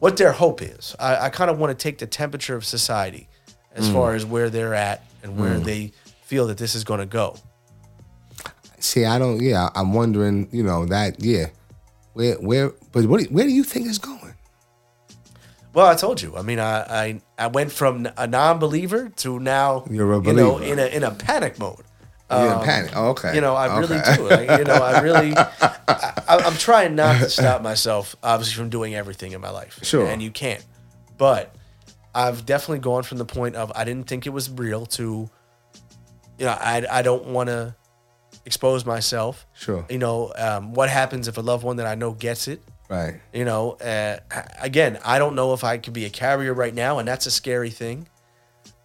[0.00, 0.96] what their hope is.
[0.98, 3.28] I, I kind of want to take the temperature of society
[3.74, 3.92] as Mm.
[3.92, 5.92] far as where they're at and where they
[6.24, 7.36] feel that this is going to go.
[8.80, 9.40] See, I don't.
[9.40, 10.48] Yeah, I'm wondering.
[10.50, 11.22] You know that.
[11.22, 11.46] Yeah,
[12.14, 12.70] where where?
[12.92, 13.20] But what?
[13.20, 14.34] do- Where do you think it's going?
[15.74, 16.36] Well, I told you.
[16.36, 20.54] I mean, I I, I went from a non-believer to now You're a you know
[20.54, 20.72] believer.
[20.72, 21.80] in a in a panic mode.
[22.30, 22.92] You're in Um, panic.
[22.94, 23.34] Oh, okay.
[23.34, 24.16] You know, I really Okay.
[24.16, 24.22] do.
[24.28, 26.12] Like, you know, I really, I,
[26.46, 29.78] I'm trying not to stop myself, obviously, from doing everything in my life.
[29.82, 30.06] Sure.
[30.06, 30.64] And you can't.
[31.18, 31.54] But
[32.14, 35.28] I've definitely gone from the point of I didn't think it was real to,
[36.38, 37.74] you know, I, I don't want to
[38.44, 39.46] expose myself.
[39.54, 39.84] Sure.
[39.88, 42.62] You know, um, what happens if a loved one that I know gets it?
[42.88, 43.20] Right.
[43.32, 44.18] You know, uh,
[44.60, 47.30] again, I don't know if I could be a carrier right now, and that's a
[47.30, 48.08] scary thing.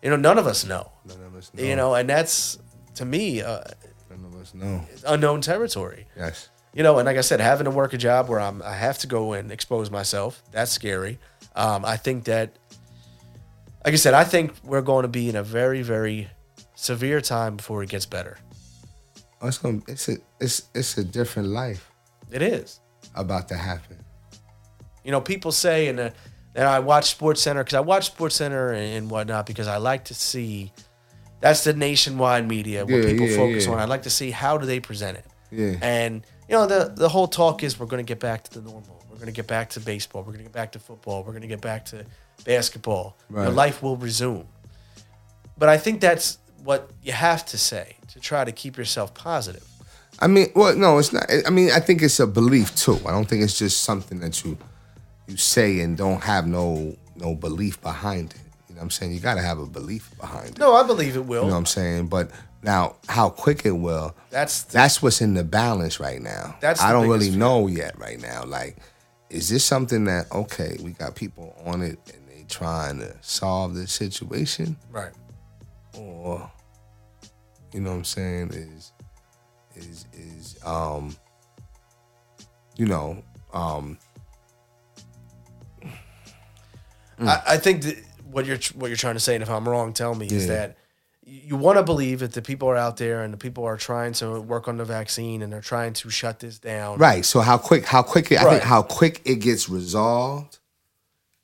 [0.02, 0.92] You know, none of us know.
[1.06, 1.64] None of us know.
[1.64, 2.58] You know, and that's
[2.96, 3.62] to me uh,
[4.10, 4.86] None of us know.
[5.06, 6.08] unknown territory.
[6.16, 6.50] Yes.
[6.74, 9.00] You know, and like I said, having to work a job where I'm I have
[9.00, 11.18] to go and expose myself, that's scary.
[11.56, 12.52] Um, I think that,
[13.84, 16.30] like I said, I think we're going to be in a very, very
[16.76, 18.38] severe time before it gets better.
[19.42, 19.82] Oh, it's gonna.
[19.88, 20.18] It's a.
[20.40, 21.92] It's it's a different life
[22.32, 22.80] It is.
[23.16, 23.98] about to happen.
[25.04, 26.12] You know, people say, and,
[26.56, 30.06] I watch Sports Center because I watch Sports Center and, and whatnot because I like
[30.06, 30.72] to see.
[31.40, 33.74] That's the nationwide media what Yeah, people yeah, focus yeah.
[33.74, 33.80] on.
[33.80, 35.26] I like to see how do they present it.
[35.52, 35.76] Yeah.
[35.84, 38.62] And you know the the whole talk is we're going to get back to the
[38.70, 39.04] normal.
[39.10, 40.22] We're going to get back to baseball.
[40.24, 41.24] We're going to get back to football.
[41.24, 42.06] We're going to get back to
[42.44, 43.16] basketball.
[43.30, 43.54] You know, Right.
[43.54, 44.48] life will resume.
[45.58, 49.66] But I think that's what you have to say to try to keep yourself positive.
[50.20, 51.26] I mean, well, no, it's not.
[51.46, 53.00] I mean, I think it's a belief too.
[53.06, 54.58] I don't think it's just something that you
[55.28, 58.42] you say and don't have no no belief behind it.
[58.68, 59.14] You know what I'm saying?
[59.14, 60.58] You got to have a belief behind it.
[60.60, 61.44] No, I believe it will.
[61.44, 62.08] You know what I'm saying?
[62.08, 62.32] But
[62.64, 66.58] now, how quick it will, That's the- that's what's in the balance right now.
[66.60, 67.40] That's I don't really fear.
[67.40, 68.44] know yet right now.
[68.44, 68.76] Like,
[69.30, 73.74] is this something that okay, we got people on it and they trying to solve
[73.74, 75.14] this situation, right.
[75.94, 76.52] or
[77.78, 78.92] you know what I'm saying is
[79.76, 81.16] is is um
[82.76, 83.22] you know
[83.54, 84.00] um
[87.20, 87.98] I, I think that
[88.32, 90.78] what you're what you're trying to say, and if I'm wrong, tell me, is that
[91.24, 94.14] you want to believe that the people are out there and the people are trying
[94.14, 96.98] to work on the vaccine and they're trying to shut this down.
[96.98, 97.26] right.
[97.26, 100.58] So how quick how quick it, I think how quick it gets resolved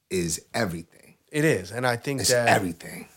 [0.10, 1.16] is everything.
[1.32, 3.08] It is, and I think It's that everything.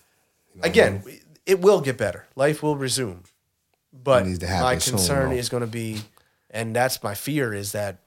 [0.63, 1.03] again,
[1.47, 2.27] it will get better.
[2.35, 3.23] Life will resume.
[3.93, 5.37] But my concern though.
[5.37, 6.01] is going to be,
[6.51, 8.01] and that's my fear, is that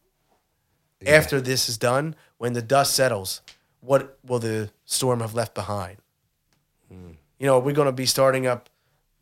[1.06, 3.41] after this is done, when the dust settles,
[3.80, 5.97] what will the storm have left behind?
[6.89, 7.12] Hmm.
[7.39, 8.69] You know, we're going to be starting up,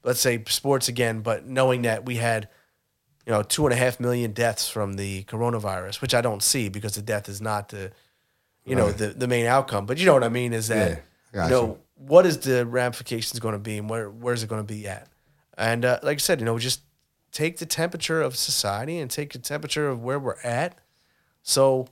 [0.04, 2.50] let's say, sports again, but knowing that we had,
[3.26, 6.68] you know, two and a half million deaths from the coronavirus, which I don't see
[6.68, 7.92] because the death is not the,
[8.66, 9.86] you know, the, the main outcome.
[9.86, 11.04] But you know what I mean is that,
[11.34, 14.66] Yeah, you know, what is the ramifications going to be and where where's it going
[14.66, 15.08] to be at?
[15.58, 16.82] And uh, like I said, you know, just
[17.32, 20.78] take the temperature of society and take the temperature of where we're at.
[21.42, 21.88] So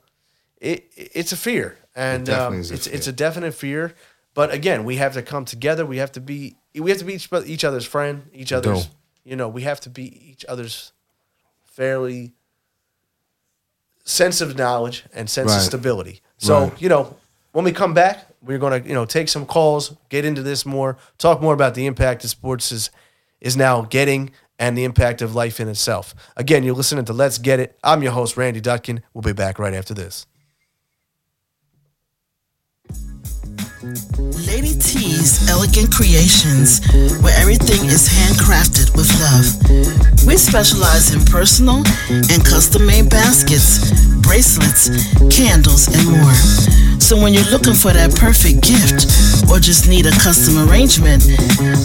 [0.62, 2.96] it it's a fear, and definitely um, it's fear.
[2.96, 3.94] it's a definite fear.
[4.34, 5.86] But again, we have to come together.
[5.86, 8.90] We have to be we have to be each, each other's friend, each other's.
[9.24, 10.92] You know, we have to be each other's
[11.64, 12.34] fairly
[14.04, 16.22] sense of knowledge and sense of stability.
[16.38, 16.82] So Right.
[16.82, 17.16] you know,
[17.54, 20.98] when we come back, we're gonna you know take some calls, get into this more,
[21.18, 22.90] talk more about the impact that sports is
[23.42, 26.16] is now getting and the impact of life in itself.
[26.38, 27.78] Again, you're listening to Let's Get It.
[27.84, 29.02] I'm your host Randy Dutkin.
[29.14, 30.26] We'll be back right after this.
[34.48, 36.80] Lady T's Elegant Creations,
[37.22, 40.26] where everything is handcrafted with love.
[40.26, 44.90] We specialize in personal and custom made baskets, bracelets,
[45.30, 46.85] candles, and more.
[47.00, 49.06] So when you're looking for that perfect gift
[49.50, 51.24] or just need a custom arrangement,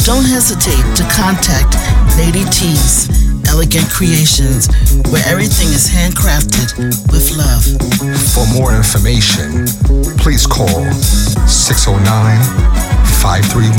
[0.08, 1.76] don't hesitate to contact
[2.16, 3.08] Lady T's
[3.48, 4.68] Elegant Creations,
[5.12, 6.72] where everything is handcrafted
[7.12, 7.64] with love.
[8.32, 9.66] For more information,
[10.18, 10.90] please call
[11.46, 12.40] 609
[13.20, 13.76] 531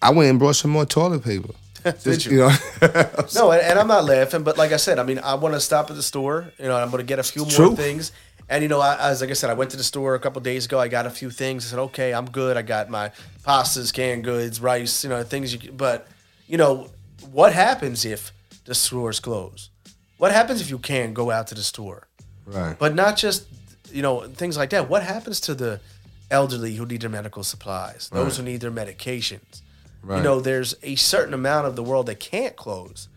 [0.00, 1.54] I went and brought some more toilet paper.
[2.02, 2.32] Just, you?
[2.32, 2.50] you know,
[3.34, 5.60] No, and, and I'm not laughing, but like I said, I mean, I want to
[5.60, 6.52] stop at the store.
[6.58, 7.76] You know, I'm going to get a few more True.
[7.76, 8.12] things.
[8.48, 10.40] And you know, I, as like I said, I went to the store a couple
[10.40, 10.80] days ago.
[10.80, 11.66] I got a few things.
[11.66, 12.56] I said, okay, I'm good.
[12.56, 13.12] I got my
[13.44, 15.52] pastas, canned goods, rice, you know, things.
[15.52, 16.08] You, but
[16.46, 16.88] you know,
[17.30, 18.32] what happens if
[18.64, 19.70] the stores close?
[20.16, 22.08] What happens if you can't go out to the store?
[22.46, 22.78] right?
[22.78, 23.46] But not just
[23.92, 24.88] you know things like that.
[24.88, 25.80] What happens to the
[26.30, 28.08] elderly who need their medical supplies?
[28.12, 29.62] Those who need their medications.
[30.08, 33.08] You know, there's a certain amount of the world that can't close,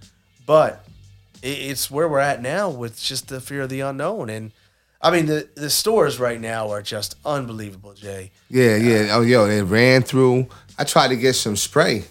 [0.45, 0.86] but
[1.43, 4.30] it's where we're at now with just the fear of the unknown.
[4.30, 4.52] And
[5.02, 8.32] I mean, the the stores right now are just unbelievable, Jay.
[8.50, 9.13] Yeah, yeah.
[9.15, 10.47] Uh, oh, yo, they ran through.
[10.78, 12.04] I tried to get some spray.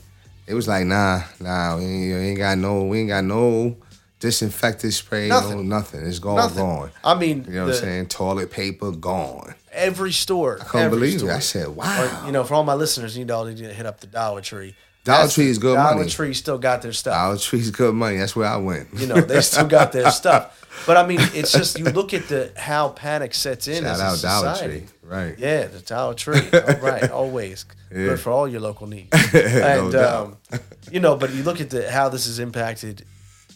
[0.46, 3.76] It was like, nah, nah, we ain't, got no, we ain't got no
[4.18, 5.56] disinfectant spray, Nothing.
[5.68, 6.04] no nothing.
[6.06, 6.58] It's gone, Nothing.
[6.64, 6.90] gone.
[7.04, 8.06] I mean, You know the- what I'm saying?
[8.06, 9.54] Toilet paper gone.
[9.72, 10.58] Every store.
[10.60, 11.28] I can't believe it.
[11.28, 12.24] I said, wow.
[12.26, 14.40] you know, for all my listeners, you know, they need to hit up the Dollar
[14.40, 14.74] Tree.
[15.04, 16.10] Dollar Tree is good Dollar money.
[16.10, 17.14] Tree still got their stuff.
[17.14, 18.18] Dollar Tree's good money.
[18.18, 18.88] That's where I went.
[18.94, 20.56] You know, they still got their stuff.
[20.86, 23.82] But I mean, it's just you look at the how panic sets in.
[23.84, 24.80] Shout out Dollar society.
[24.80, 24.88] Tree.
[25.02, 25.38] Right.
[25.38, 26.42] Yeah, the Dollar Tree.
[26.52, 27.96] All right, always Yeah.
[28.08, 29.08] good for all your local needs.
[29.34, 30.36] And doubt.
[30.52, 30.60] um,
[30.92, 33.04] you know, but you look at the how this has impacted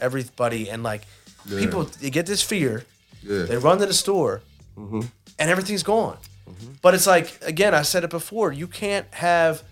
[0.00, 1.02] everybody, and like
[1.48, 2.84] people, they get this fear.
[3.22, 3.30] Yeah.
[3.30, 3.46] Mm-hmm.
[3.48, 4.40] They run to the store,
[5.38, 6.18] and everything's gone.
[6.82, 8.52] But it's like again, I said it before.
[8.52, 9.62] You can't have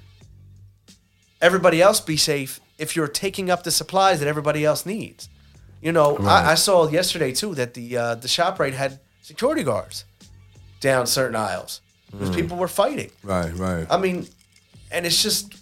[1.41, 5.29] everybody else be safe if you're taking up the supplies that everybody else needs.
[5.81, 6.45] You know, Right.
[6.47, 10.05] I, I saw yesterday too that the uh, the ShopRite had security guards
[10.81, 12.35] down certain aisles because Mm.
[12.37, 13.11] people were fighting.
[13.23, 13.87] Right, right.
[13.91, 14.27] I mean,
[14.91, 15.55] and it's just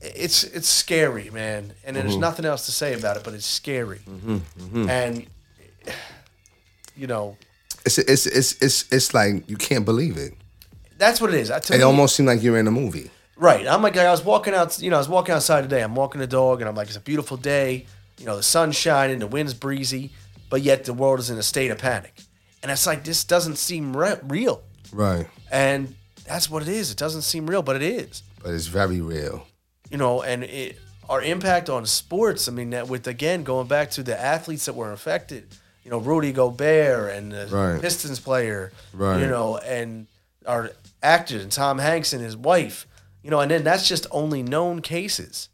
[0.00, 1.72] it's it's scary, man.
[1.84, 2.06] And Mm-hmm.
[2.06, 4.00] there's nothing else to say about it, but it's scary.
[4.74, 5.26] And
[6.96, 7.36] you know,
[7.84, 10.32] It's it's it's it's it's like you can't believe it.
[10.98, 11.48] that's what it is.
[11.48, 13.10] To It me- almost seemed like you're in a movie.
[13.36, 13.66] Right.
[13.66, 15.82] I'm like, I was walking out, you know, I was walking outside today.
[15.82, 17.86] I'm walking the dog, and I'm like, it's a beautiful day.
[18.18, 20.12] You know, the sun's shining, the wind's breezy,
[20.50, 22.14] but yet the world is in a state of panic.
[22.62, 24.62] And it's like, this doesn't seem re- real.
[24.92, 25.26] Right.
[25.50, 26.92] And that's what it is.
[26.92, 28.22] It doesn't seem real, but it is.
[28.40, 29.46] But it's very real.
[29.90, 33.90] You know, and it, our impact on sports, I mean, that with, again, going back
[33.92, 35.48] to the athletes that were affected,
[35.84, 37.80] you know, Rudy Gobert and the Right.
[37.80, 39.20] Pistons player, Right.
[39.20, 40.06] you know, and
[40.46, 40.70] our
[41.02, 42.86] actor and Tom Hanks and his wife,
[43.22, 45.48] you know, and then that's just only known cases.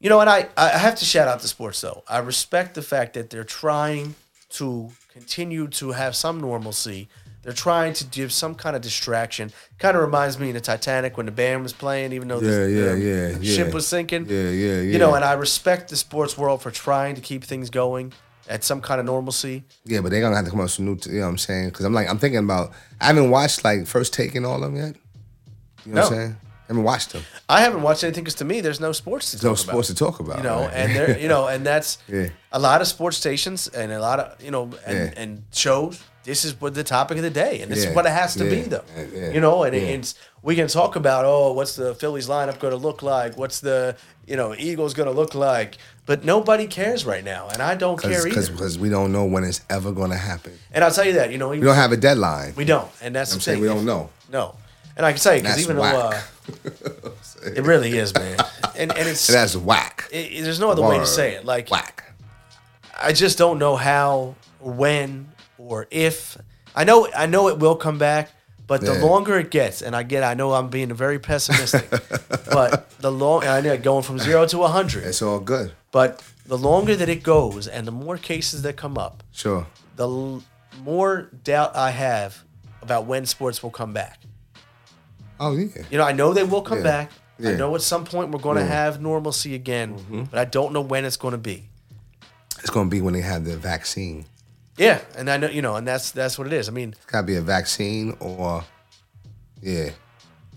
[0.00, 2.02] You know, and I, I have to shout out the sports though.
[2.08, 4.14] I respect the fact that they're trying
[4.50, 7.08] to continue to have some normalcy.
[7.42, 9.52] They're trying to give some kind of distraction.
[9.78, 12.50] Kind of reminds me of the Titanic when the band was playing, even though the,
[12.50, 13.56] Yeah, yeah, the yeah, yeah.
[13.56, 14.26] ship was sinking.
[14.28, 14.80] Yeah, yeah, yeah.
[14.82, 18.12] You know, and I respect the sports world for trying to keep things going
[18.48, 19.64] at some kind of normalcy.
[19.84, 20.98] Yeah, but they're gonna have to come up with some new.
[21.06, 21.68] You know what I'm saying?
[21.68, 22.72] Because I'm like, I'm thinking about.
[23.00, 24.96] I haven't watched like first take and all of them yet.
[25.84, 26.18] You know what I'm No.
[26.18, 26.36] saying?
[26.42, 27.22] I haven't watched them.
[27.48, 29.96] I haven't watched anything because to me, there's no sports to There's no sports about.
[29.98, 30.38] to talk about.
[30.38, 30.72] you know, right?
[30.72, 32.28] and there, you know, and that's Yeah.
[32.52, 35.12] a lot of sports stations and a lot of you know and, Yeah.
[35.22, 36.00] and shows.
[36.24, 37.90] This is what the topic of the day, and this Yeah.
[37.90, 38.84] is what it has to be, though.
[38.96, 39.04] Yeah.
[39.12, 39.30] Yeah.
[39.30, 39.82] You know, and Yeah.
[39.82, 43.36] it's we can talk about oh, what's the Phillies lineup going to look like?
[43.36, 45.78] What's the you know Eagles going to look like?
[46.06, 48.50] But nobody cares right now, and I don't care either.
[48.52, 50.52] because we don't know when it's ever gonna happen.
[50.72, 52.54] And I'll tell you that you know We don't have a deadline.
[52.56, 53.68] we don't, and that's I'm the saying thing.
[53.68, 54.10] we don't know.
[54.30, 54.54] No,
[54.96, 56.20] and I can tell you because even though uh,
[57.56, 58.36] it really is, man,
[58.76, 60.08] and and it's That's whack.
[60.12, 61.44] it, it- there's no other way to say it.
[61.44, 62.04] Like Whack.
[63.00, 65.28] I just don't know how when
[65.68, 66.36] or if.
[66.74, 68.30] I know I know it will come back,
[68.66, 69.02] But the Yeah.
[69.04, 71.90] longer it gets, and I get, I know I'm being very pessimistic,
[72.50, 75.04] but the long, I know going from zero to hundred.
[75.04, 75.72] It's all good.
[75.90, 79.66] But the longer that it goes, and the more cases that come up, Sure.
[79.96, 80.42] the l-
[80.82, 82.44] more doubt I have
[82.80, 84.20] about when sports will come back.
[85.40, 85.82] Oh yeah.
[85.90, 86.84] You know, I know they will come Yeah.
[86.84, 87.10] back.
[87.40, 87.56] I Yeah.
[87.56, 88.68] know at some point we're going to Yeah.
[88.68, 88.84] Mm-hmm.
[88.84, 91.68] have normalcy again, but I don't know when it's going to be.
[92.60, 94.24] It's gonna be when they have the vaccine.
[94.82, 96.68] Yeah, and I know you know, and that's that's what it is.
[96.68, 98.64] I mean, It's gotta be a vaccine or
[99.62, 99.90] yeah.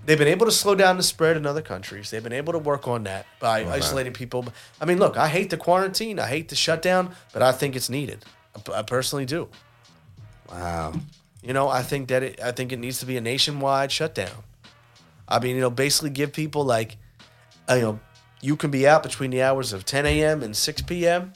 [0.05, 2.09] they've been able to slow down the spread in other countries.
[2.09, 4.45] They've been able to work on that by isolating people.
[4.81, 7.89] I mean, look, I hate the quarantine, I hate the shutdown, but I think it's
[7.89, 8.25] needed.
[8.55, 9.47] I, I personally do.
[10.49, 10.93] Wow.
[11.43, 14.43] You know, I think that it, I think it needs to be a nationwide shutdown.
[15.27, 16.97] I mean, you know, basically give people like,
[17.69, 17.99] you know,
[18.41, 20.41] you can be out between the hours of 10 a.m.
[20.41, 21.33] and 6 p.m.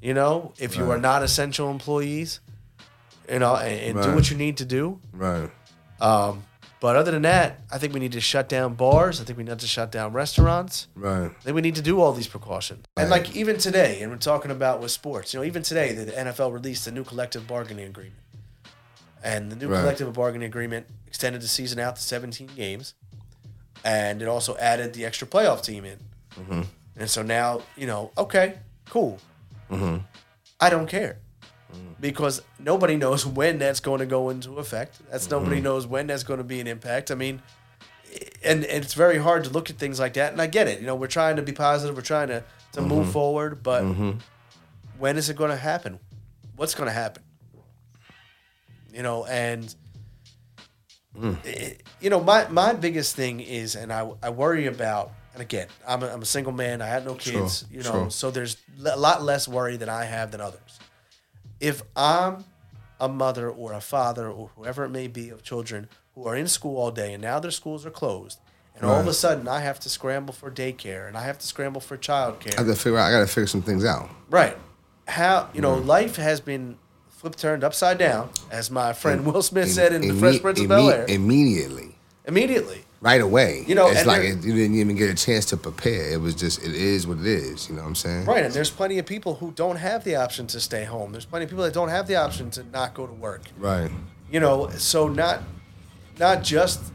[0.00, 2.40] You know, if you are not essential employees,
[3.30, 4.14] you know, and, and do Right.
[4.14, 5.00] what you need to do.
[5.12, 5.50] Right.
[6.00, 6.44] Um,
[6.80, 9.20] but other than that, I think we need to shut down bars.
[9.20, 10.86] I think we need to shut down restaurants.
[10.94, 11.24] Right.
[11.24, 12.84] I think we need to do all these precautions.
[12.96, 13.22] And Right.
[13.24, 16.52] like even today, and we're talking about with sports, you know, even today, the NFL
[16.52, 18.14] released a new collective bargaining agreement.
[19.24, 19.80] And the new Right.
[19.80, 22.94] collective bargaining agreement extended the season out to 17 games.
[23.84, 25.98] And it also added the extra playoff team in.
[26.38, 26.62] Mm-hmm.
[26.96, 28.58] And so now, you know, okay,
[28.88, 29.18] cool.
[29.70, 29.96] Mm-hmm.
[30.60, 31.18] I don't care.
[32.00, 34.98] Because nobody knows when that's going to go into effect.
[35.10, 35.32] That's Mm-hmm.
[35.44, 37.10] nobody knows when that's going to be an impact.
[37.10, 37.42] I mean,
[38.42, 40.32] and, and it's very hard to look at things like that.
[40.32, 40.80] And I get it.
[40.80, 41.94] You know, we're trying to be positive.
[41.96, 42.88] We're trying to, to Mm-hmm.
[42.88, 43.62] move forward.
[43.62, 43.82] But
[44.98, 45.98] when is it going to happen?
[46.56, 47.22] What's going to happen?
[48.92, 49.74] You know, and
[51.18, 51.44] Mm.
[51.44, 55.10] it- you know, my my biggest thing is, and I I worry about.
[55.38, 56.82] And again, I'm a, I'm a single man.
[56.82, 57.60] I had no kids.
[57.60, 58.10] Sure, you know, sure.
[58.10, 60.80] so there's a lot less worry than I have than others.
[61.60, 62.44] If I'm
[62.98, 66.48] a mother or a father or whoever it may be of children who are in
[66.48, 68.40] school all day and now their schools are closed,
[68.74, 71.46] and all of a sudden I have to scramble for daycare and I have to
[71.46, 72.54] scramble for childcare.
[72.54, 73.06] I got to figure out.
[73.06, 74.10] I gotta figure some things out.
[74.30, 74.56] Right.
[75.06, 75.86] How you know mm.
[75.86, 76.78] life has been
[77.10, 80.60] flipped turned upside down, as my friend Will Smith said in the Imme- Fresh Prince
[80.62, 81.06] of Bel Air.
[81.08, 81.94] Immediately.
[82.26, 82.84] Immediately.
[83.00, 83.64] Right away.
[83.66, 86.10] You know, it's like it, you didn't even get a chance to prepare.
[86.10, 87.68] It was just it is what it is.
[87.68, 88.24] You know what I'm saying?
[88.24, 91.12] Right, and there's plenty of people who don't have the option to stay home.
[91.12, 93.42] There's plenty of people that don't have the option to not go to work.
[93.56, 93.90] Right.
[94.32, 95.44] You know, so not
[96.18, 96.92] not just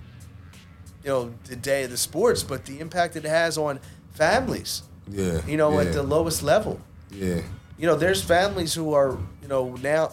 [1.03, 3.79] you know the day of the sports, but the impact it has on
[4.11, 4.83] families.
[5.09, 5.39] Yeah.
[5.47, 6.81] You know, yeah, at the lowest level.
[7.11, 7.41] Yeah.
[7.77, 10.11] You know, there's families who are you know now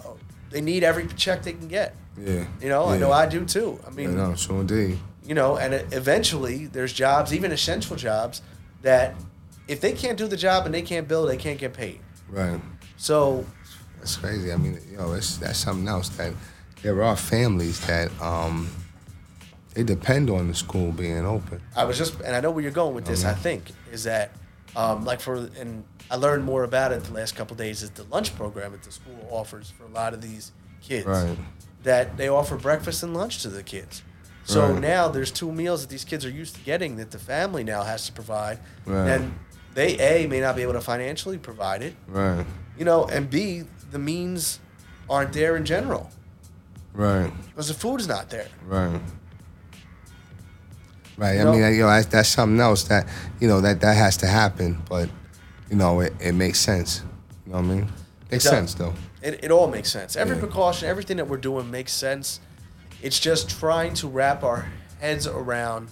[0.51, 1.97] they need every check they can get.
[2.17, 2.45] Yeah.
[2.61, 3.81] You know, I know I do too.
[3.85, 4.99] I I mean, know, sure indeed.
[5.25, 8.43] You know, and eventually there's jobs, even essential jobs,
[8.83, 9.15] that
[9.69, 12.01] if they can't do the job and they can't bill, they can't get paid.
[12.29, 12.61] Right.
[12.97, 13.45] So
[13.99, 14.53] That's crazy.
[14.53, 16.33] I mean, you know, it's that's something else that
[16.83, 18.71] there are families that um
[19.75, 21.61] they depend on the school being open.
[21.77, 23.25] I was just, and I know where you're going with this.
[23.25, 24.33] I think is that,
[24.75, 27.83] um, like for, and I learned more about it the last couple days.
[27.83, 30.51] Is the lunch program that the school offers for a lot of these
[30.83, 31.07] kids.
[31.07, 31.37] Right.
[31.85, 34.03] That they offer breakfast and lunch to the kids.
[34.51, 34.81] So Right.
[34.81, 37.83] now there's two meals that these kids are used to getting that the family now
[37.85, 39.09] has to provide, Right.
[39.13, 39.39] and
[39.75, 42.45] they a may not be able to financially provide it, Right.
[42.77, 44.59] you know, and b the means
[45.09, 46.11] aren't there in general
[46.93, 47.31] Right.
[47.51, 48.49] because the food is not there.
[48.67, 49.01] Right.
[51.17, 51.35] Right.
[51.35, 51.53] You I know?
[51.53, 53.07] mean, you know, that's, that's something else that
[53.41, 55.09] you know that that has to happen, but
[55.71, 57.03] you know, it, it makes sense.
[57.47, 57.93] You know what I mean?
[58.33, 58.51] Makes does.
[58.53, 58.95] sense though.
[59.23, 60.17] It, it all makes sense.
[60.17, 60.41] Every Yeah.
[60.41, 62.41] precaution, everything that we're doing makes sense.
[63.03, 64.67] It's just trying to wrap our
[65.01, 65.89] heads around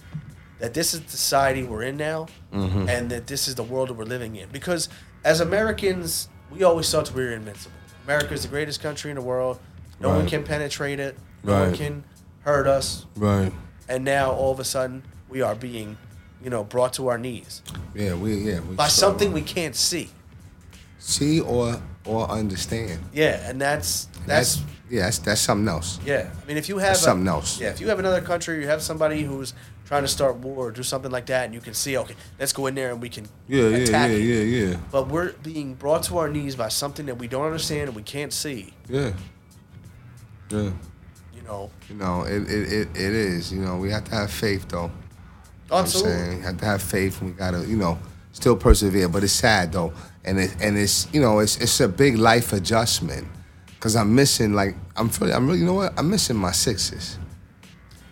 [0.59, 2.89] that this is the society we're in now Mm-hmm.
[2.89, 4.49] and that this is the world that we're living in.
[4.49, 4.89] Because
[5.23, 7.75] as Americans, we always thought we were invincible.
[8.05, 9.59] America is the greatest country in the world.
[9.99, 11.15] No one can penetrate it.
[11.43, 12.03] No one can
[12.41, 13.05] hurt us.
[13.15, 13.51] Right.
[13.87, 15.95] And now all of a sudden, we are being,
[16.43, 17.61] you know, brought to our knees
[17.93, 18.15] Yeah.
[18.15, 18.61] We yeah.
[18.61, 20.09] We by something we can't see.
[20.97, 22.99] see or or understand.
[23.13, 25.01] Yeah, and that's that's That's yeah.
[25.03, 25.99] That's that's something else.
[26.05, 27.59] Yeah, I mean, if you have a- something else.
[27.59, 29.53] Yeah, if you have another country, you have somebody who's
[29.85, 32.53] trying to start war or do something like that, and you can see, okay, let's
[32.53, 33.69] go in there and we can Yeah.
[33.69, 33.77] Yeah.
[33.77, 34.17] attack Yeah.
[34.17, 34.21] it.
[34.23, 34.67] Yeah.
[34.67, 34.77] Yeah.
[34.91, 38.03] But we're being brought to our knees by something that we don't understand and we
[38.03, 38.73] can't see.
[38.87, 39.11] Yeah.
[40.49, 40.71] Yeah.
[41.35, 43.51] You know, You know, it, it, it, it is.
[43.51, 44.83] You know, we have to have faith, though.
[44.85, 46.37] You know what I'm saying?
[46.37, 47.97] You have to have faith, and we gotta, you know,
[48.31, 49.07] still persevere.
[49.09, 49.93] But it's sad though,
[50.25, 53.27] and it, and it's, you know, it's it's a big life adjustment,
[53.79, 55.93] cause I'm missing like I'm feeling I'm really, you know what?
[55.97, 57.17] I'm missing my Sixers.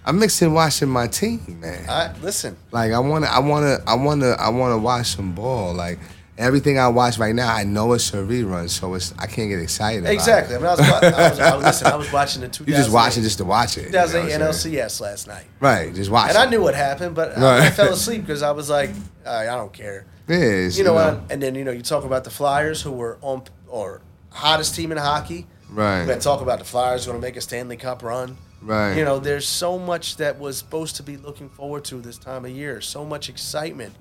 [0.05, 1.89] I'm missing watching my team, man.
[1.89, 2.55] I listen.
[2.71, 5.73] Like I wanna, I wanna, I wanna, I wanna watch some ball.
[5.73, 5.99] Like,
[6.39, 9.57] Everything I watch right now, I know it's a rerun, so it's I can't get
[9.59, 10.01] excited.
[10.03, 10.55] about Exactly.
[10.55, 11.87] I mean, I was, wa- I was, I was listen.
[11.87, 12.63] I was watching the two.
[12.67, 13.85] You just watching just to watch it.
[13.85, 14.41] you know what 2008
[14.77, 16.29] NLCS last night, Right, just watch.
[16.29, 17.61] and I knew what happened, but I, Right.
[17.63, 18.91] I fell asleep because I was like,
[19.25, 20.05] I, I don't care.
[20.27, 21.21] Yeah, it's, You know what?
[21.31, 24.91] And then you know you talk about the Flyers who were on or hottest team
[24.91, 25.47] in hockey.
[25.69, 26.01] Right.
[26.01, 28.37] We're gonna talk about the Flyers going to make a Stanley Cup run.
[28.61, 28.95] Right.
[28.95, 32.45] You know, there's so much that was supposed to be looking forward to this time
[32.45, 32.81] of year.
[32.81, 33.93] So much excitement,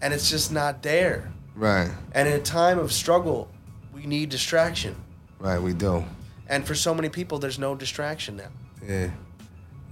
[0.00, 1.30] and it's just not there.
[1.54, 3.50] Right, And in a time of struggle,
[3.92, 4.96] we need distraction.
[5.38, 6.02] right, we do.
[6.48, 8.48] And for so many people, there's no distraction now.
[8.86, 9.10] Yeah,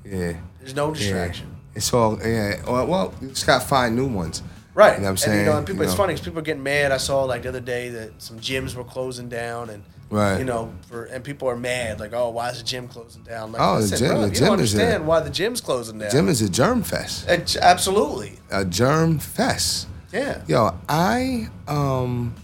[0.05, 0.33] yeah.
[0.61, 1.49] There's no distraction.
[1.51, 1.77] Yeah.
[1.77, 2.63] It's all yeah.
[2.67, 4.43] Well, well, you just gotta find new ones.
[4.73, 4.95] Right.
[4.95, 5.39] You know what I'm And, saying?
[5.41, 5.97] you know, and people, You it's know.
[6.05, 6.93] funny because people are getting mad.
[6.93, 10.39] I saw like the other day that some gyms were closing down, and Right.
[10.41, 13.53] you know, for and people are mad like, oh, why is the gym closing down?
[13.53, 15.31] Like, Oh, the listen, gym- bro, the you gym don't is a- understand why the
[15.31, 16.11] gym's closing down.
[16.11, 17.29] Gym is a germ fest.
[17.29, 18.39] Absolutely.
[18.51, 19.87] A germ fest.
[20.13, 20.43] Yeah.
[20.49, 22.35] Yo, I um,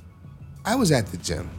[0.65, 1.51] I was at the gym,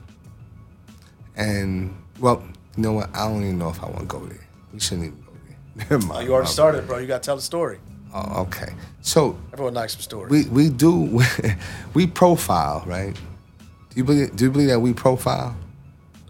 [1.36, 2.44] and well,
[2.76, 3.10] you know what?
[3.16, 4.48] I don't even know if I want to go there.
[4.74, 5.58] We shouldn't even go there.
[5.90, 6.28] Never Oh, mind.
[6.28, 6.98] you already started, bro.
[7.00, 7.80] You got to tell the story.
[8.14, 8.74] Oh, okay.
[9.02, 10.32] So Everyone likes some stories.
[10.32, 11.22] we we do
[11.94, 13.14] we profile, right?
[13.14, 15.56] Do you believe do you believe that we profile?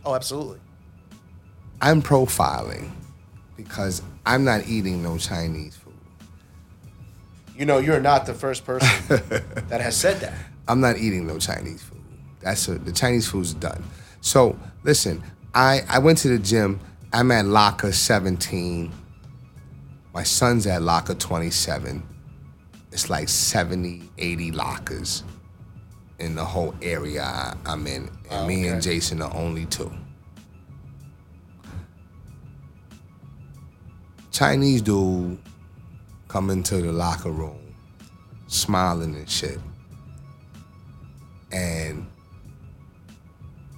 [0.08, 0.60] Oh, absolutely.
[1.82, 2.92] I'm profiling
[3.58, 5.94] because I'm not eating no Chinese food.
[7.56, 8.88] You know, you're not the first person
[9.68, 10.34] that has said that.
[10.68, 12.02] I'm not eating no Chinese food.
[12.40, 13.84] That's a, the Chinese food's done.
[14.22, 15.22] So listen,
[15.54, 16.80] I I went to the gym.
[17.12, 18.92] I'm at locker 17.
[20.14, 22.04] My son's at locker 27.
[22.92, 25.24] It's like 70, 80 lockers
[26.20, 28.82] in the whole area I- I'm in, and Oh, me and.
[28.82, 29.92] Jason are only two.
[34.32, 35.38] Chinese dude
[36.28, 37.60] come into the locker room,
[38.48, 39.60] smiling and shit.
[41.52, 42.06] And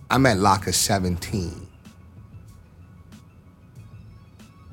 [0.10, 1.68] I'm at locker 17.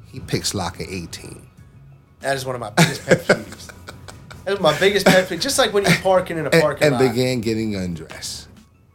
[0.06, 1.46] He picks locker 18.
[2.20, 3.70] That is one of my biggest pet peeves.
[4.46, 5.40] That's my biggest pet peeve.
[5.40, 7.02] Just like when you're parking in a And, parking and lot.
[7.02, 8.48] began getting undressed.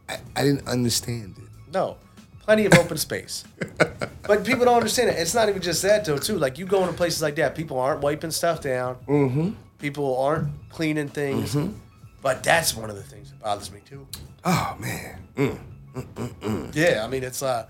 [0.08, 1.44] I, I didn't understand it.
[1.72, 1.98] No,
[2.40, 3.44] plenty of open space.
[3.78, 5.18] but people don't understand it.
[5.18, 6.38] It's not even just that though, too.
[6.38, 8.96] Like you go into places like that, people aren't wiping stuff down.
[9.06, 9.50] Mm-hmm.
[9.78, 11.54] People aren't cleaning things.
[11.54, 11.74] Mm-hmm.
[12.22, 14.06] But that's one of the things that bothers me too.
[14.44, 15.28] Oh, man.
[15.36, 16.74] Mm.
[16.74, 17.66] Yeah, I mean it's uh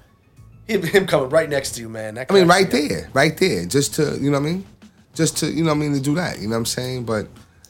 [0.68, 2.16] him, him coming right next to you, man.
[2.18, 4.66] I mean, right there, right there, just to, you know what I mean?
[5.14, 7.05] Just to, you know what I mean, to do that, you know what I'm saying?
[7.05, 7.26] But,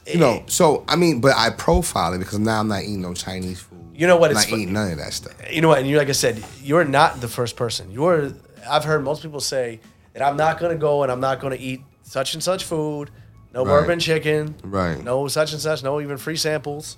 [0.07, 0.43] you know, Eh.
[0.47, 3.79] so, I mean, but I profile it because now I'm not eating no Chinese food.
[3.95, 5.35] You know what, I'm it's not fu- eating none of that stuff.
[5.53, 5.79] You know what?
[5.79, 7.91] And you like I said, you're not the first person.
[7.91, 8.33] You're.
[8.69, 9.81] I've heard most people say
[10.15, 12.65] that I'm not going to go and I'm not going to eat such and such
[12.65, 13.11] food.
[13.53, 13.81] No Right.
[13.81, 14.55] bourbon chicken.
[14.65, 15.03] Right.
[15.03, 15.83] No such and such.
[15.83, 16.97] No even free samples.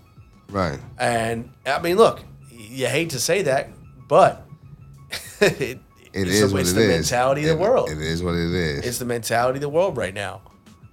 [0.50, 0.78] Right.
[0.98, 3.70] And I mean, look, you hate to say that,
[4.09, 4.46] but
[5.40, 5.78] it,
[6.12, 7.11] It is the, what it's it the is.
[7.11, 7.90] mentality of the world.
[7.90, 8.84] It is what it is.
[8.86, 10.42] It's the mentality of the world right now.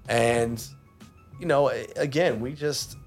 [0.09, 0.64] And,
[1.42, 2.98] you know, again, we just.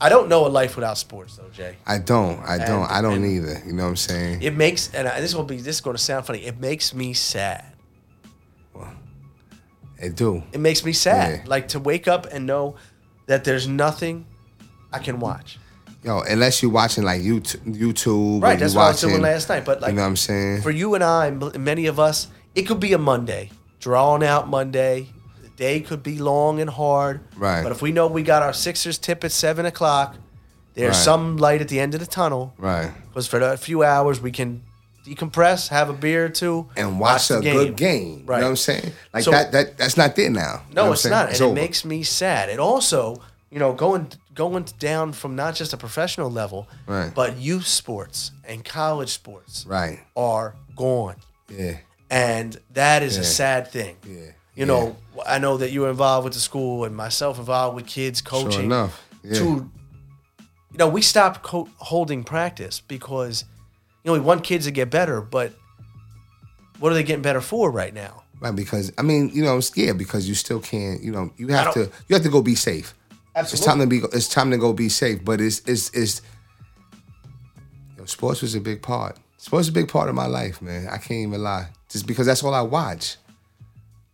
[0.00, 1.76] I don't know a life without sports, though, Jay.
[1.86, 2.40] I don't.
[2.40, 2.84] I don't.
[2.84, 3.62] And- I don't either.
[3.66, 4.40] You know what I'm saying?
[4.42, 6.38] It makes, and I, this will be, this is going to sound funny.
[6.46, 7.66] It makes me sad.
[8.72, 8.90] Well,
[9.98, 10.42] It do.
[10.52, 11.40] It makes me sad.
[11.42, 11.44] Yeah.
[11.46, 12.76] Like to wake up and know
[13.26, 14.24] that there's nothing
[14.90, 15.58] I can watch.
[16.02, 19.50] Yo, unless you're watching like YouTube, YouTube Right, that's what I was watching, doing last
[19.50, 19.66] night.
[19.66, 20.62] But like, you know what I'm saying?
[20.62, 23.50] for you and I, many of us, it could be a Monday,
[23.80, 25.10] drawn out Monday.
[25.60, 27.20] Day could be long and hard.
[27.36, 27.62] Right.
[27.62, 30.16] But if we know we got our Sixers tip at seven o'clock,
[30.74, 31.04] there's Right.
[31.04, 32.54] some light at the end of the tunnel.
[32.58, 32.90] right.
[33.08, 34.62] Because for a few hours we can
[35.06, 38.22] decompress, have a beer or two, And watch, the a good game.
[38.26, 38.36] Right.
[38.36, 38.92] You know what I'm saying?
[39.12, 39.52] Like So- that.
[39.52, 40.62] That that's not there now.
[40.70, 41.10] You know No, what I'm it's saying?
[41.12, 41.54] not, and it over.
[41.54, 42.48] makes me sad.
[42.48, 47.12] It also, you know, going going down from not just a professional level, Right.
[47.14, 49.98] but youth sports and college sports right.
[50.16, 51.16] are gone,
[51.48, 51.76] Yeah.
[52.08, 53.22] and that is Yeah.
[53.22, 53.96] a sad thing.
[54.08, 54.30] Yeah.
[54.60, 54.96] You know,
[55.26, 58.50] I know that you were involved with the school, and myself involved with kids coaching.
[58.50, 59.08] Sure enough.
[59.24, 59.38] Yeah.
[59.38, 63.46] To, you know, we stopped co- holding practice because,
[64.04, 65.54] you know, we want kids to get better, but
[66.78, 68.22] what are they getting better for right now?
[68.38, 71.02] Right, because I mean, you know, I'm scared because you still can't.
[71.02, 71.90] You know, you have to.
[72.08, 72.92] You have to go be safe.
[73.34, 73.56] Absolutely.
[73.56, 74.16] It's time to be.
[74.16, 75.24] It's time to go be safe.
[75.24, 76.20] But it's it's it's.
[77.96, 79.16] Yo, sports was a big part.
[79.38, 80.86] Sports is a big part of my life, man.
[80.88, 81.68] I can't even lie.
[81.88, 83.16] Just because that's all I watch.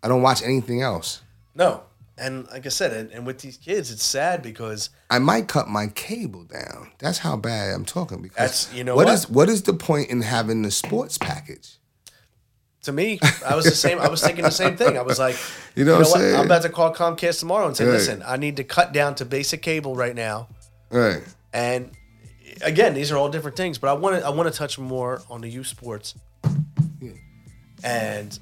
[0.06, 1.20] I don't watch anything else.
[1.56, 1.82] No.
[2.16, 5.66] And like I said, and, and with these kids, it's sad because I might cut
[5.68, 6.92] my cable down.
[6.98, 8.22] That's how bad I'm talking.
[8.22, 9.14] Because That's- you know what what?
[9.14, 11.78] is what is the point in having the sports package?
[12.82, 13.98] to me, I was the same.
[13.98, 14.96] I was thinking the same thing.
[14.96, 15.36] I was like,
[15.74, 16.36] You know what I'm saying?
[16.36, 17.94] I'm about to call Comcast tomorrow and say, Right.
[17.94, 20.46] listen, I need to cut down to basic cable right now.
[20.88, 21.20] Right.
[21.52, 21.90] And
[22.62, 25.20] again, these are all different things, but I want to I want to touch more
[25.28, 26.14] on the youth sports,
[27.82, 28.38] and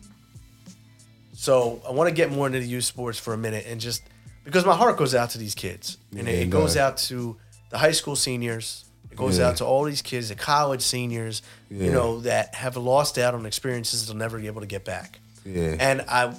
[1.44, 4.02] so I want to get more into the youth sports for a minute, and just
[4.44, 7.36] because my heart goes out to these kids, and Yeah, it, it goes out to
[7.70, 8.84] the high school seniors.
[9.10, 9.48] It goes Yeah.
[9.48, 13.46] out to all these kids, the college seniors, you know, that have lost out on
[13.46, 15.18] experiences they'll never be able to get back.
[15.44, 15.76] Yeah.
[15.78, 16.34] And I,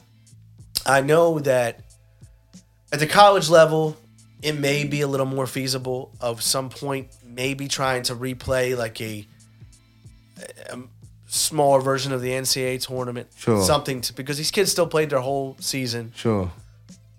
[0.86, 1.82] I know that
[2.91, 3.95] at the college level,
[4.41, 6.12] it may be a little more feasible.
[6.20, 9.26] Of some point, maybe trying to replay like a,
[10.70, 10.78] a
[11.36, 13.64] smaller version of the NCAA tournament, Sure.
[13.64, 16.52] something to because these kids still played their whole season, Sure.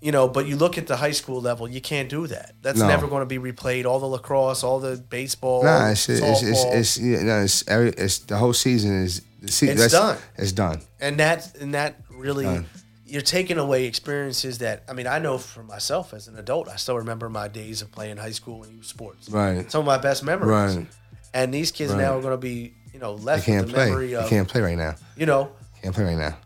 [0.00, 0.26] you know.
[0.28, 2.54] But you look at the high school level, you can't do that.
[2.62, 2.88] That's No.
[2.88, 3.84] never going to be replayed.
[3.84, 7.64] All the lacrosse, all the baseball, Nah, it's it's it's, it's, it's, yeah, no, it's,
[7.68, 10.16] every, it's the whole season is the se- It's done.
[10.36, 10.80] It's done.
[11.00, 12.66] and that and that really Done.
[13.06, 16.76] you're taking away experiences that I mean I know for myself as an adult I
[16.76, 19.70] still remember my days of playing high school and youth sports Right.
[19.70, 20.86] some of my best memories Right.
[21.34, 22.00] and these kids Right.
[22.00, 23.86] now are going to be you know They left can't the play.
[23.90, 24.94] memory They can't play right now.
[25.16, 25.50] you know
[25.82, 26.36] Can't play right now.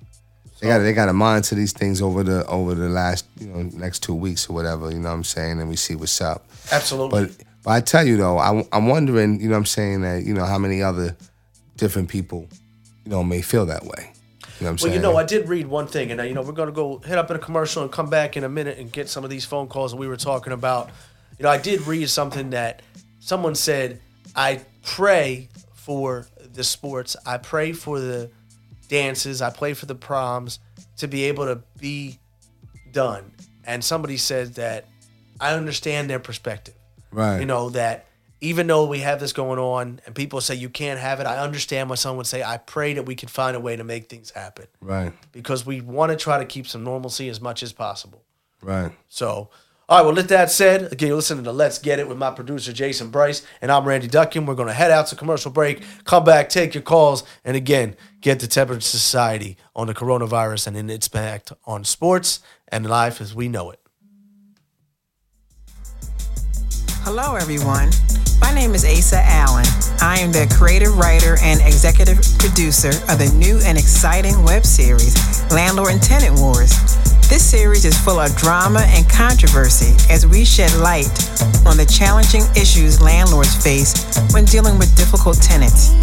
[0.61, 3.63] They got they got to monitor these things over the over the last you know
[3.73, 4.91] next two weeks or whatever.
[4.91, 6.45] You know what I'm saying, and we see what's up.
[6.73, 10.03] absolutely But but I tell you though, I, I'm wondering, you know, what I'm saying
[10.03, 11.17] that you know how many other
[11.77, 12.49] different people,
[13.05, 14.13] you know, may feel that way.
[14.13, 14.95] You know what I'm well saying?
[14.95, 16.99] you know I did read one thing and uh, you know we're going to go
[16.99, 19.31] hit up in a commercial and come back in a minute and get some of
[19.31, 20.91] these phone calls that we were talking about
[21.39, 22.83] you know I did read something that
[23.21, 24.01] someone said
[24.37, 28.31] I pray for the sports I pray for the
[28.89, 29.41] dances.
[29.41, 30.59] I pray for the proms
[30.99, 32.19] to be able to be
[32.93, 33.33] done.
[33.65, 34.87] And somebody said that
[35.41, 36.75] I understand their perspective.
[37.13, 37.41] right?
[37.41, 38.07] You know, that
[38.41, 41.39] even though we have this going on and people say you can't have it, I
[41.39, 44.09] understand why someone would say, I pray that we can find a way to make
[44.09, 47.73] things happen right, because we want to try to keep some normalcy as much as
[47.73, 48.23] possible.
[48.63, 48.93] right.
[49.09, 49.51] So,
[49.91, 52.31] all right, well, with that said, again, you're listening to Let's Get It with my
[52.31, 54.47] producer, Jason Bryce, and I'm Randy Dutkin.
[54.47, 57.97] We're going to head out to commercial break, come back, take your calls, and again,
[58.21, 62.39] get the temperature society on the coronavirus and its impact on sports
[62.69, 63.81] and life as we know it.
[67.03, 67.91] Hello, everyone.
[68.41, 69.67] My name is Asa Allen.
[70.01, 75.15] I am the creative writer and executive producer of the new and exciting web series,
[75.53, 76.73] Landlord and Tenant Wars.
[77.29, 81.13] This series is full of drama and controversy as we shed light
[81.69, 83.95] on the challenging issues landlords face
[84.33, 85.95] when dealing with difficult tenants.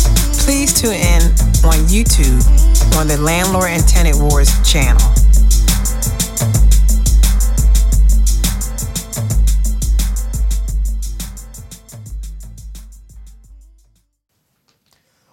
[0.46, 1.22] Please tune in
[1.66, 2.40] on YouTube
[2.96, 5.02] on the Landlord and Tenant Wars channel.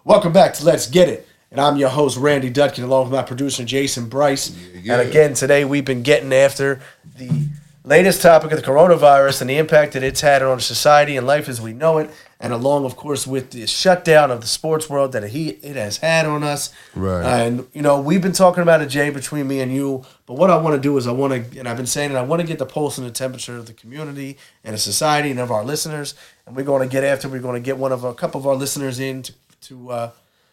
[0.07, 1.27] Welcome back to Let's Get It.
[1.51, 4.55] And I'm your host, Randy Dutkin, along with my producer, Jason Bryce.
[4.75, 4.99] Yeah.
[4.99, 6.83] And again, today we've been getting after
[7.17, 7.49] the
[7.85, 11.49] latest topic of the coronavirus and the impact that it's had on society and life
[11.49, 12.11] as we know it.
[12.39, 15.97] And along, of course, with the shutdown of the sports world that he, it has
[15.97, 16.71] had on us.
[16.95, 17.23] Right.
[17.23, 20.05] Uh, and, you know, we've been talking about it, Jay, between me and you.
[20.27, 22.17] But what I want to do is I want to, and I've been saying it,
[22.17, 25.31] I want to get the pulse and the temperature of the community and the society
[25.31, 26.15] and of our listeners.
[26.47, 28.47] And we're going to get after, we're going to get one of a couple of
[28.47, 29.33] our listeners in to,
[29.65, 30.11] to uh,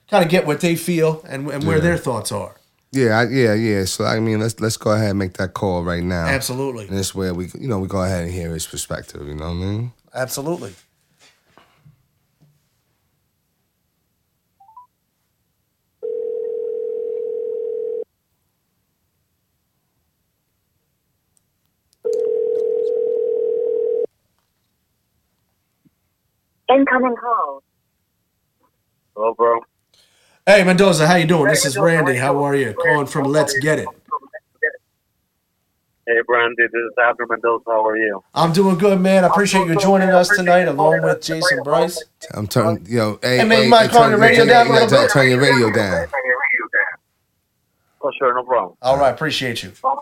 [0.10, 1.84] kind of get what they feel and, and where Yeah.
[1.84, 2.56] their thoughts are.
[2.92, 3.86] Yeah, I, yeah, yeah.
[3.86, 6.28] So I mean, let's let's go ahead and make that call right now.
[6.28, 6.88] Absolutely.
[6.88, 9.26] And this way we, you know, we go ahead and hear his perspective.
[9.28, 9.92] You know what I mean?
[10.14, 10.74] Absolutely.
[26.70, 27.64] Incoming call.
[29.16, 29.60] Hello, bro.
[30.46, 31.48] Hey Mendoza, how you doing?
[31.50, 32.16] This is Randy.
[32.16, 32.74] How are you?
[32.74, 33.88] Calling from Let's Get It.
[36.08, 36.56] Hey, Brandy.
[36.64, 37.64] This is Abner Mendoza.
[37.68, 38.24] How are you?
[38.34, 39.24] I'm doing good, man.
[39.24, 42.04] I appreciate you joining us tonight, along with Jason Bryce.
[42.34, 44.70] I'm turning, yo, hey, Hey, man, you hey, mind hey, calling your radio down a
[44.70, 45.12] yeah, little turn- bit?
[45.12, 46.08] Turn your radio down.
[48.04, 48.76] Oh, sure, no problem.
[48.82, 49.72] All right, appreciate you.
[49.84, 50.00] Oh,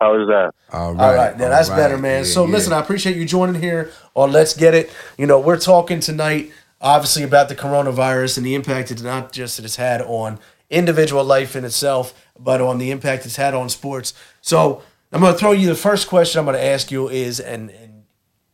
[0.00, 0.52] how is that?
[0.72, 2.24] All right, All right, now that's all better, man.
[2.24, 2.52] Yeah, so yeah.
[2.52, 3.90] listen, I appreciate you joining here
[4.20, 4.90] on Let's Get It.
[5.16, 9.56] You know, we're talking tonight, obviously, about the coronavirus and the impact it's not just
[9.56, 13.68] that it's had on individual life in itself, but on the impact it's had on
[13.68, 14.14] sports.
[14.40, 17.40] So I'm going to throw you the first question I'm going to ask you is,
[17.40, 18.04] and, and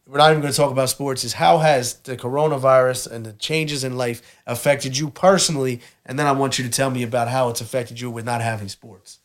[0.06, 3.32] we're not even going to talk about sports, is how has the coronavirus and the
[3.32, 5.80] changes in life affected you personally?
[6.04, 8.40] And then I want you to tell me about how it's affected you with not
[8.40, 9.18] having sports.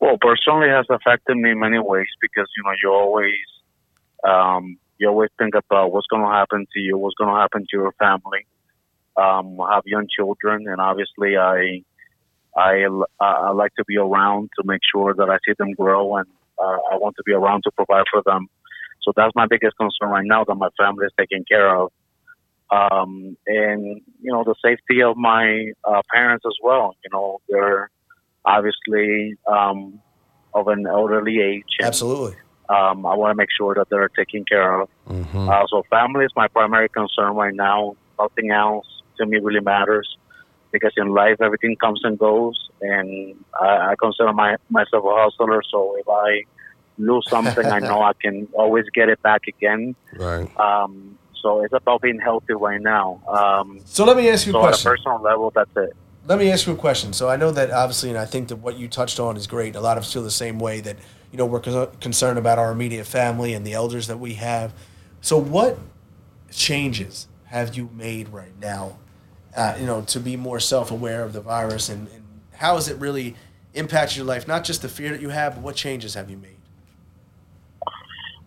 [0.00, 3.34] Well, personally, has affected me in many ways because you know you always,
[4.26, 7.62] um, you always think about what's going to happen to you, what's going to happen
[7.62, 8.46] to your family.
[9.16, 11.82] Um, I have young children, and obviously, I,
[12.56, 12.86] I,
[13.20, 16.26] I like to be around to make sure that I see them grow, and
[16.58, 18.48] uh, I want to be around to provide for them
[19.08, 21.90] So that's my biggest concern right now that my family is taken care of.
[22.70, 26.94] Um, and, you know, the safety of my uh, parents as well.
[27.02, 27.90] You know, they're
[28.44, 30.00] obviously um,
[30.52, 31.64] of an elderly age.
[31.82, 32.36] Absolutely.
[32.68, 34.88] Um, I want to make sure that they're taken care of.
[35.08, 37.96] Uh, so family is my primary concern right now.
[38.18, 40.08] Nothing else to me really matters
[40.70, 45.62] because in life everything comes and goes, and I, I consider my myself a hustler.
[45.70, 46.44] So if I
[46.98, 49.94] lose something, I know I can always get it back again.
[50.16, 50.48] Right.
[50.58, 53.22] Um, so it's about being healthy right now.
[53.28, 54.90] Um, So let me ask you a so at a question.
[54.90, 55.96] personal level, that's it.
[56.26, 57.12] Let me ask you a question.
[57.14, 59.76] So I know that obviously, and I think that what you touched on is great.
[59.76, 60.96] A lot of us feel the same way that
[61.30, 64.72] you know we're con- concerned about our immediate family and the elders that we have.
[65.20, 65.78] So what
[66.50, 68.98] changes have you made right now?
[69.56, 72.22] Uh, you know, to be more self-aware of the virus, and, and
[72.52, 73.34] how has it really
[73.74, 74.46] impacted your life?
[74.46, 76.56] Not just the fear that you have, but what changes have you made?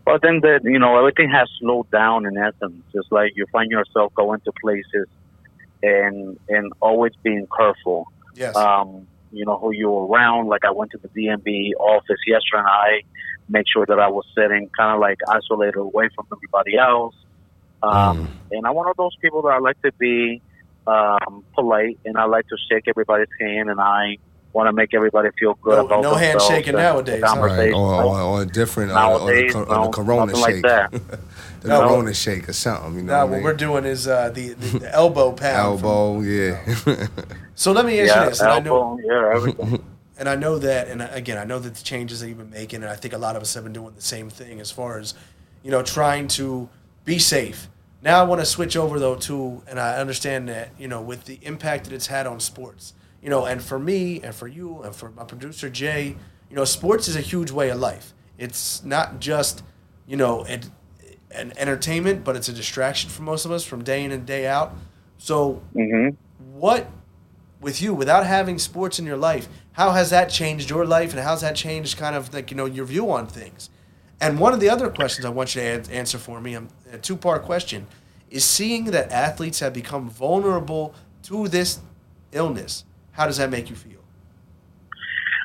[0.05, 2.83] Well, then that you know everything has slowed down in essence.
[2.93, 5.07] Just like you find yourself going to places
[5.83, 8.11] and and always being careful.
[8.35, 8.55] Yes.
[8.55, 10.47] Um, you know who you're around.
[10.47, 13.01] Like I went to the DMV office yesterday, and I
[13.49, 17.15] make sure that I was sitting kind of like isolated away from everybody else.
[17.83, 20.41] Um, And I'm one of those people that I like to be
[20.87, 24.17] um, polite, and I like to shake everybody's hand, and I
[24.53, 27.35] want to make everybody feel good No- about no handshaking and the nowadays, huh?
[27.35, 27.47] Right.
[27.49, 27.73] conversation.
[27.75, 30.63] Or, or, or a different, or, or the, or the Corona nothing like shake.
[30.63, 30.91] that.
[31.61, 31.81] the No.
[31.87, 32.95] Corona shake or something.
[32.95, 33.43] You know now what I what mean?
[33.43, 35.79] we're doing is uh, the, the, the elbow pound.
[35.79, 36.63] from- Elbow, yeah.
[37.55, 38.41] so let me ask yeah, you this.
[38.41, 39.83] And I know, yeah, everything.
[40.17, 42.81] and I know that, and again, I know that the changes that you've been making,
[42.83, 44.97] and I think a lot of us have been doing the same thing as far
[44.99, 45.13] as,
[45.63, 46.67] you know, trying to
[47.05, 47.67] be safe.
[48.03, 51.25] Now I want to switch over though to, and I understand that you know with
[51.25, 54.81] the impact that it's had on sports, you know, and for me and for you
[54.83, 56.15] and for my producer Jay,
[56.49, 58.13] you know, sports is a huge way of life.
[58.37, 59.63] It's not just,
[60.07, 60.61] you know, an,
[61.31, 64.47] an entertainment, but it's a distraction for most of us from day in and day
[64.47, 64.73] out.
[65.17, 66.09] So hmm
[66.53, 66.87] what
[67.59, 71.21] with you without having sports in your life how has that changed your life and
[71.21, 73.69] how's that changed kind of like you know your view on things
[74.19, 76.67] and one of the other questions i want you to an- answer for me um,
[76.91, 77.85] a two-part question
[78.29, 80.93] is seeing that athletes have become vulnerable
[81.23, 81.79] to this
[82.31, 83.99] illness how does that make you feel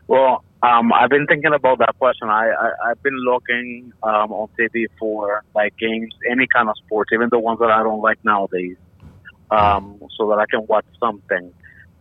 [0.09, 2.29] Well, um, I've been thinking about that question.
[2.29, 7.11] I, I I've been looking um, on TV for like games, any kind of sports,
[7.13, 8.77] even the ones that I don't like nowadays,
[9.51, 11.53] um, so that I can watch something.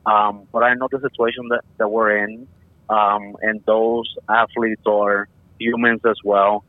[0.05, 2.47] Um, but I know the situation that, that we're in,
[2.89, 5.27] um, and those athletes are
[5.59, 6.63] humans as well,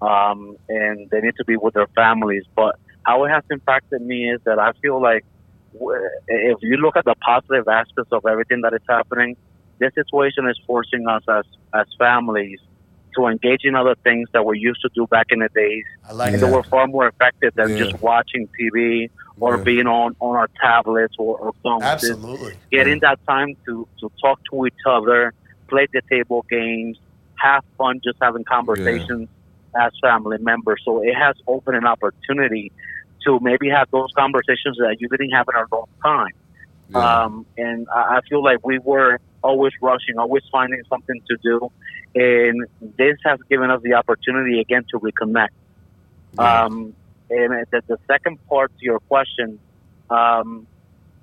[0.00, 2.44] um, and they need to be with their families.
[2.54, 5.24] But how it has impacted me is that I feel like
[5.74, 9.36] if you look at the positive aspects of everything that is happening,
[9.78, 11.44] this situation is forcing us as
[11.74, 12.58] as families
[13.16, 16.12] to engage in other things that we used to do back in the days i
[16.12, 16.38] like Yeah.
[16.38, 17.84] that that were far more effective than Yeah.
[17.84, 19.10] just watching TV
[19.40, 19.62] or Yeah.
[19.64, 21.82] being on on our tablets or, or phones.
[21.84, 25.32] It's absolutely Getting that time to to talk to each other,
[25.68, 26.98] play the table games,
[27.38, 29.28] have fun, just having conversations
[29.80, 30.80] as family members.
[30.84, 32.72] So it has opened an opportunity
[33.24, 36.32] to maybe have those conversations that you didn't have in a long time.
[36.90, 37.22] Yeah.
[37.22, 41.70] Um, and I I feel like we were always rushing, always finding something to do.
[42.14, 42.66] And
[42.98, 45.48] this has given us the opportunity again to reconnect.
[46.34, 46.64] Yeah.
[46.64, 46.94] Um,
[47.30, 49.58] and the, the second part to your question,
[50.10, 50.66] um,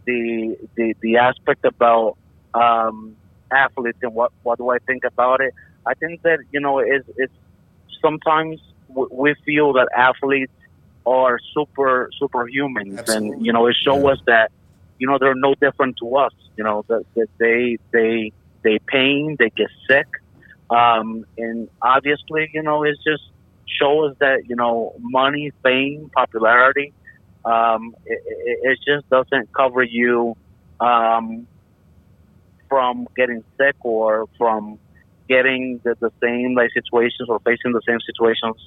[0.06, 2.18] the, the the aspect about
[2.54, 3.16] um,
[3.52, 5.54] athletes and what what do I think about it?
[5.86, 7.34] I think that you know it's, it's
[8.02, 10.52] sometimes we feel that athletes
[11.10, 13.30] are super superhumans, Absolutely.
[13.38, 14.12] and you know it shows Yeah.
[14.14, 14.52] us that
[15.00, 16.34] you know they're no different to us.
[16.58, 18.32] You know that, that they they
[18.64, 20.08] they pain, they get sick,
[20.70, 23.24] um, and obviously you know it's just
[23.80, 26.94] show us that you know money, fame, popularity,
[27.46, 30.36] um, it, it, it just doesn't cover you
[30.80, 31.48] um,
[32.68, 34.80] from getting sick or from
[35.28, 38.58] getting the, the same like situations or facing the same situations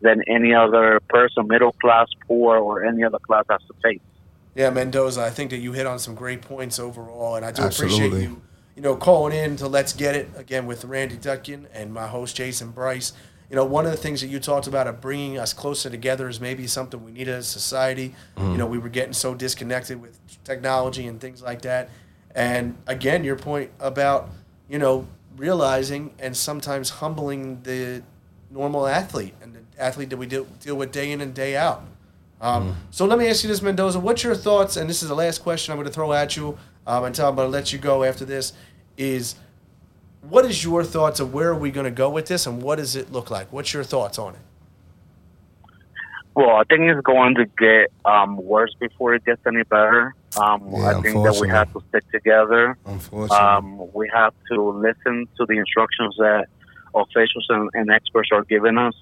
[0.00, 4.00] than any other person, middle class, poor, or any other class has to face.
[4.54, 7.62] Yeah, Mendoza, I think that you hit on some great points overall, and I do
[7.62, 8.40] appreciate you,
[8.76, 12.36] you know, calling in to Let's Get It again with Randy Dutkin and my host
[12.36, 13.12] Jason Bryce.
[13.50, 16.28] You know, one of the things that you talked about of bringing us closer together
[16.28, 18.14] is maybe something we need as a society.
[18.36, 18.52] Mm-hmm.
[18.52, 21.90] You know, we were getting so disconnected with technology and things like that.
[22.34, 24.30] And again, your point about
[24.68, 28.02] you know realizing and sometimes humbling the
[28.54, 31.82] normal athlete and the athlete that we deal, deal with day in and day out.
[32.40, 33.98] Um, So let me ask you this, Mendoza.
[33.98, 34.76] What's your thoughts?
[34.76, 37.34] And this is the last question I'm going to throw at you um, until I'm
[37.34, 38.52] going to let you go after this.
[38.96, 39.34] Is
[40.22, 42.76] what is your thoughts of where are we going to go with this, and what
[42.76, 43.52] does it look like?
[43.52, 44.40] What's your thoughts on it?
[46.36, 50.14] Well, I think it's going to get um, worse before it gets any better.
[50.40, 52.76] Um, Yeah, I think that we have to stick together.
[52.86, 53.36] Unfortunately.
[53.36, 56.46] Um, we have to listen to the instructions that
[56.94, 58.94] officials and, and experts are giving us.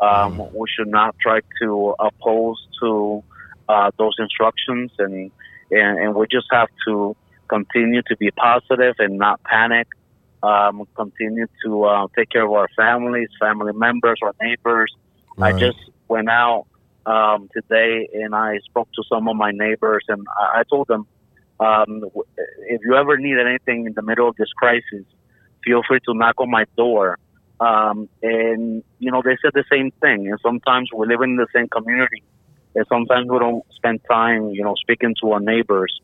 [0.00, 3.22] Um, We should not try to oppose to
[3.68, 5.30] uh, those instructions, and,
[5.70, 7.14] and and we just have to
[7.48, 9.88] continue to be positive and not panic.
[10.42, 14.90] Um, continue to uh, take care of our families, family members, our neighbors.
[15.38, 15.78] I just
[16.08, 16.66] went out
[17.06, 21.06] um, today and I spoke to some of my neighbors, and I, I told them,
[21.60, 22.04] um,
[22.68, 25.04] if you ever need anything in the middle of this crisis,
[25.64, 27.18] feel free to knock on my door.
[27.60, 30.28] Um, and you know, they said the same thing.
[30.28, 32.22] And sometimes we live in the same community,
[32.74, 36.00] and sometimes we don't spend time, you know, speaking to our neighbors.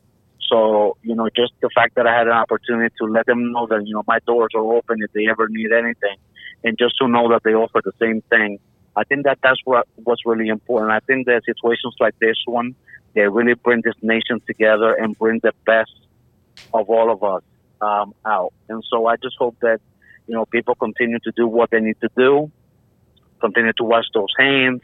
[0.49, 3.67] So, you know, just the fact that I had an opportunity to let them know
[3.67, 6.17] that, you know, my doors are open if they ever need anything,
[6.63, 8.59] and just to know that they offer the same thing.
[8.95, 10.93] I think that that's what what's really important.
[10.93, 12.75] I think that situations like this one,
[13.15, 15.93] they really bring this nation together and bring the best
[16.73, 17.43] of all of us
[17.81, 18.53] um, out.
[18.69, 19.81] And so I just hope that
[20.27, 22.51] you know people continue to do what they need to do,
[23.41, 24.81] continue to wash those hands,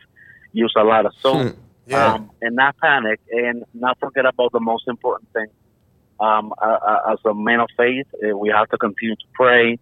[0.53, 2.14] use a lot of soap, Yeah.
[2.14, 5.49] um, and not panic, and not forget about the most important thing.
[6.20, 6.53] Um,
[7.11, 9.78] as a man of faith, uh, we have to continue to pray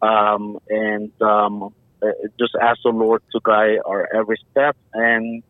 [0.00, 2.06] um, and um, uh,
[2.38, 5.42] just ask the Lord to guide our every step, and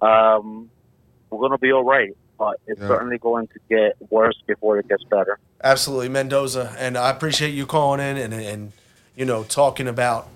[0.00, 0.70] um,
[1.30, 2.12] we're going to be all right.
[2.38, 2.88] But it's Yeah.
[2.88, 5.38] certainly going to get worse before it gets better.
[5.62, 8.72] Absolutely, Mendoza, and I appreciate you calling in and and
[9.16, 10.28] you know talking about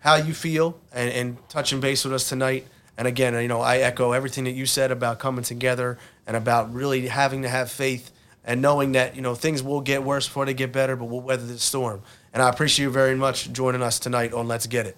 [0.00, 2.66] how you feel and, and touching base with us tonight.
[2.96, 6.72] And again, you know, I echo everything that you said about coming together and about
[6.72, 8.10] really having to have faith
[8.44, 11.20] and knowing that you know things will get worse before they get better, but we'll
[11.20, 12.02] weather the storm.
[12.32, 14.96] And I appreciate you very much joining us tonight on Let's Get It.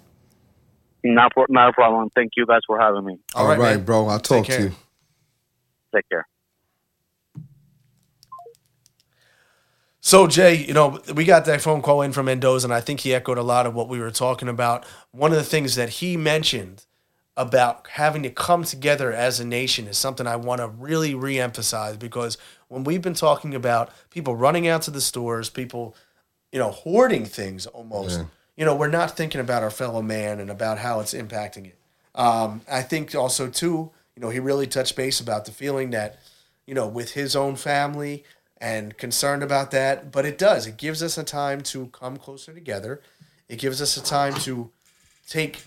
[1.05, 2.11] Not, for, not a problem.
[2.14, 3.18] Thank you guys for having me.
[3.35, 3.85] All right, man.
[3.85, 4.07] bro.
[4.07, 4.73] I'll talk to you.
[5.95, 6.27] Take care.
[10.05, 13.00] So Jay, you know, we got that phone call in from Mendoza, and I think
[13.00, 14.84] he echoed a lot of what we were talking about.
[15.12, 16.84] One of the things that he mentioned
[17.36, 22.00] about having to come together as a nation is something I want to really reemphasize
[22.00, 22.36] because
[22.66, 25.94] when we've been talking about people running out to the stores, people,
[26.50, 28.18] you know, hoarding things almost,
[28.57, 31.78] you know, we're not thinking about our fellow man and about how it's impacting it.
[32.16, 36.18] Um, I think also too, you know, he really touched base about the feeling that,
[36.66, 38.24] you know, with his own family
[38.62, 40.10] and concerned about that.
[40.10, 40.66] But it does.
[40.66, 43.02] It gives us a time to come closer together.
[43.48, 44.70] It gives us a time to
[45.28, 45.64] take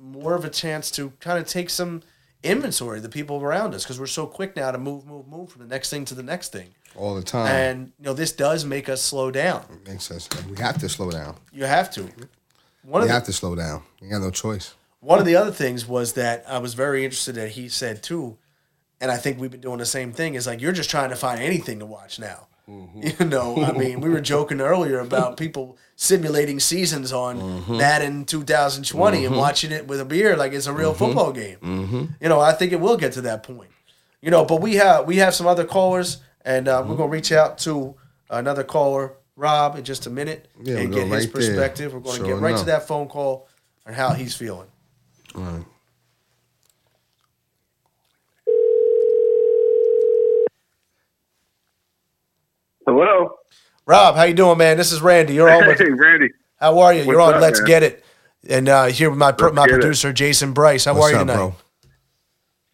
[0.00, 2.02] more of a chance to kind of take some
[2.44, 5.50] inventory of the people around us because we're so quick now to move, move, move
[5.50, 6.68] from the next thing to the next thing.
[6.94, 7.48] All the time.
[7.48, 9.64] And you know, this does make us slow down.
[9.86, 10.28] Makes sense.
[10.48, 11.36] We have to slow down.
[11.52, 12.02] You have to.
[12.02, 12.12] One
[12.84, 13.82] We of the, have to slow down.
[14.00, 14.74] You got no choice.
[15.00, 18.38] one of the other things was that I was very interested that he said too,
[19.00, 20.34] and I think we've been doing the same thing.
[20.34, 22.48] Is like you're just trying to find anything to watch now.
[22.68, 23.00] Mm-hmm.
[23.22, 27.78] You know, I mean, we were joking earlier about people simulating seasons on mm-hmm.
[27.78, 29.36] Madden 2020 and mm-hmm.
[29.36, 32.08] watching it with a beer like it's a real football game.
[32.20, 33.70] You know, I think it will get to that point.
[34.20, 37.30] You know, but we have we have some other callers, and uh, we're gonna reach
[37.30, 37.94] out to
[38.28, 41.30] another caller, Rob, in just a minute Yeah, and get his right there.
[41.30, 41.94] perspective.
[41.94, 43.48] We're gonna Sure get right to that phone call
[43.86, 44.68] and how he's feeling.
[45.34, 45.64] All right.
[52.92, 53.34] Hello.
[53.84, 54.78] Rob, how you doing, man?
[54.78, 55.34] This is Randy.
[55.34, 56.30] You're on with Hey, Randy.
[56.58, 57.04] How are you?
[57.04, 57.66] You're What's on up, Let's man?
[57.66, 58.04] Get It.
[58.48, 59.80] And uh, here with my pro- Let's my get it.
[59.80, 60.86] producer Jason Bryce.
[60.86, 61.36] How What's are you up, tonight?
[61.36, 61.54] bro?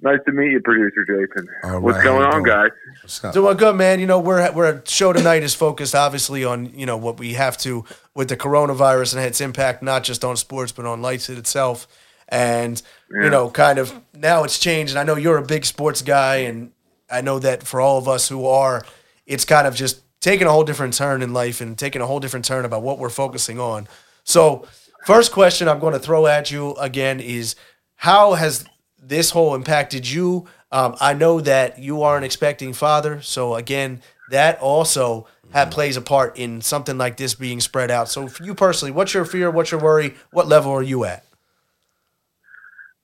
[0.03, 1.49] Nice to meet you, producer Jason.
[1.65, 2.45] All What's right, going on, doing?
[2.45, 2.71] guys?
[3.03, 3.35] What's up?
[3.35, 3.99] Doing good, man.
[3.99, 7.33] You know, we're we're a show tonight is focused obviously on you know what we
[7.35, 7.85] have to
[8.15, 11.89] with the coronavirus and its impact not just on sports but on life itself.
[12.29, 14.93] And you know, kind of now it's changed.
[14.93, 16.71] And I know you're a big sports guy, and
[17.11, 18.85] I know that for all of us who are,
[19.27, 22.21] it's kind of just taking a whole different turn in life and taking a whole
[22.21, 23.87] different turn about what we're focusing on.
[24.25, 24.67] So,
[25.07, 27.57] first question I'm going to throw at you again is
[27.97, 28.65] how has
[28.99, 30.47] this whole impacted you?
[30.73, 34.01] Um, I know that you are an expecting father, so again,
[34.31, 38.09] that also ha plays a part in something like this being spread out.
[38.09, 39.51] So, for you personally, what's your fear?
[39.51, 40.15] What's your worry?
[40.33, 41.25] What level are you at?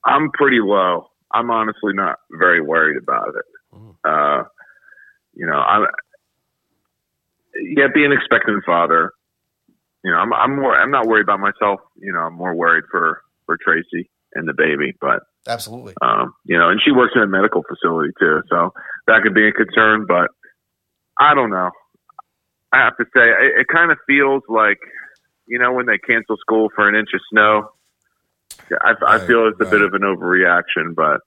[0.03, 1.07] I'm pretty low.
[1.31, 3.45] I'm honestly not very worried about it.
[4.03, 4.43] Uh,
[5.33, 5.85] you know, I'm
[7.55, 9.11] yeah, being an expectant father.
[10.03, 11.79] You know, I'm I'm more I'm not worried about myself.
[11.97, 14.93] You know, I'm more worried for for Tracy and the baby.
[14.99, 15.93] But Absolutely.
[16.01, 18.73] um, you know, and she works in a medical facility too, so
[19.07, 20.05] that could be a concern.
[20.07, 20.29] But
[21.19, 21.69] I don't know.
[22.73, 24.79] I have to say, it, it kind of feels like
[25.47, 27.69] you know when they cancel school for an inch of snow.
[28.83, 31.19] I, I feel it's a bit of an overreaction, but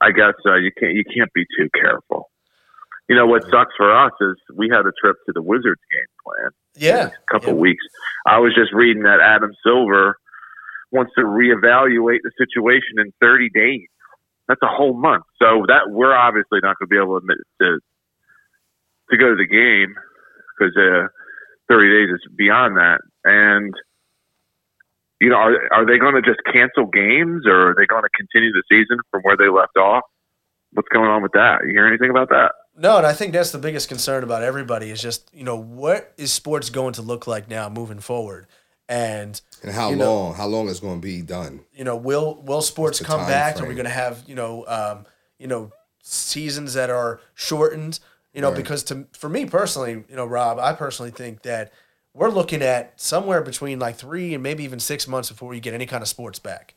[0.00, 2.29] I guess uh, you can't you can't be too careful.
[3.10, 6.10] You know what sucks for us is we had a trip to the Wizards game
[6.22, 6.54] planned.
[6.76, 7.58] Yeah, a couple yeah.
[7.58, 7.82] weeks.
[8.24, 10.14] I was just reading that Adam Silver
[10.92, 13.88] wants to reevaluate the situation in 30 days.
[14.46, 15.24] That's a whole month.
[15.42, 17.80] So that we're obviously not going to be able to admit to
[19.10, 19.90] to go to the game
[20.54, 21.10] because uh,
[21.66, 23.00] 30 days is beyond that.
[23.24, 23.74] And
[25.20, 28.14] you know, are are they going to just cancel games, or are they going to
[28.14, 30.06] continue the season from where they left off?
[30.74, 31.66] What's going on with that?
[31.66, 32.54] You hear anything about that?
[32.76, 36.12] No, and I think that's the biggest concern about everybody is just you know what
[36.16, 38.46] is sports going to look like now moving forward,
[38.88, 40.34] and And how you know, long?
[40.34, 41.60] How long is going to be done?
[41.74, 43.56] you know, will will sports come time back?
[43.56, 43.76] Are we frame?
[43.76, 45.06] going to have you know, um,
[45.38, 47.98] you know, seasons that are shortened?
[48.32, 48.56] You know, Right.
[48.56, 51.72] because to for me personally, you know, Rob, I personally think that
[52.14, 55.74] we're looking at somewhere between like three and maybe even six months before you get
[55.74, 56.74] any kind of sports back.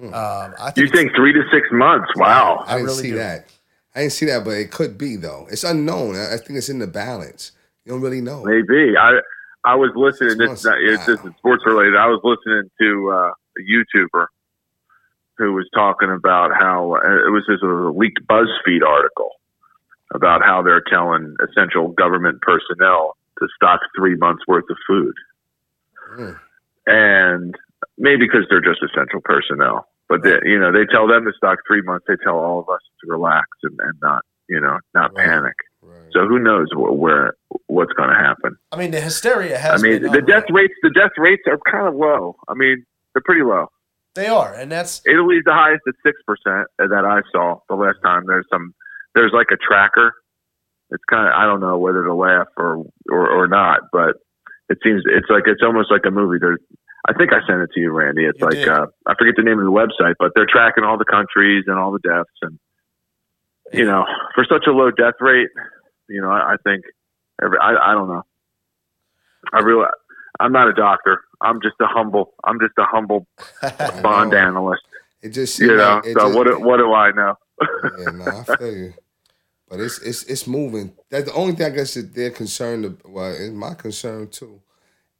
[0.00, 2.08] Um, I think You think three to six months?
[2.16, 2.62] Wow.
[2.66, 3.16] I didn't really see do.
[3.16, 3.48] that.
[3.96, 5.48] I didn't see that, but it could be though.
[5.50, 6.14] It's unknown.
[6.16, 7.52] I I think it's in the balance.
[7.84, 8.44] You don't really know.
[8.44, 9.20] Maybe I
[9.64, 10.36] I was listening.
[10.38, 11.96] This not, it's is sports related.
[11.96, 14.26] I was listening to uh, a YouTuber
[15.38, 19.30] who was talking about how uh, it was this was a leaked BuzzFeed article
[20.14, 25.14] about how they're telling essential government personnel to stock three months worth of food,
[26.16, 26.38] Mm.
[26.86, 27.54] and
[27.98, 29.88] maybe because they're just essential personnel.
[30.08, 32.04] But they, you know, they tell them to stock three months.
[32.08, 35.26] They tell all of us to relax and, and not, you know, not Right.
[35.26, 35.54] panic.
[35.82, 36.10] Right.
[36.12, 37.34] So who knows wh- where
[37.66, 38.56] what's going to happen?
[38.72, 39.82] I mean, the hysteria has.
[39.82, 42.36] I mean, the death rates the death rates are kind of low.
[42.48, 42.84] I mean,
[43.14, 43.66] they're pretty low.
[44.14, 47.74] They are, and that's Italy's the highest at six percent uh, that I saw the
[47.74, 48.24] last time.
[48.26, 48.72] There's some
[49.14, 50.14] there's like a tracker.
[50.90, 54.16] It's kind of I don't know whether to laugh or, or or not, but
[54.70, 56.38] it seems it's like it's almost like a movie.
[56.40, 56.60] There's
[57.08, 58.24] I think I sent it to you, Randy.
[58.24, 60.98] It's You like uh, I forget the name of the website, but they're tracking all
[60.98, 62.58] the countries and all the deaths, and
[63.72, 64.04] you know,
[64.34, 65.48] for such a low death rate,
[66.08, 66.84] you know, I, I think
[67.42, 68.22] every I, I don't know.
[69.52, 69.86] I really,
[70.40, 71.20] I'm not a doctor.
[71.40, 72.34] I'm just a humble.
[72.44, 73.26] I'm just a humble
[74.02, 74.82] bond analyst.
[75.22, 76.46] It just You know, like so just- what?
[76.46, 77.34] do- What do I know?
[77.98, 78.94] yeah, no, I feel you.
[79.68, 80.92] But it's it's it's moving.
[81.10, 82.84] That's the only thing I guess that they're concerned.
[82.84, 84.60] ab- Well, it's my concern too.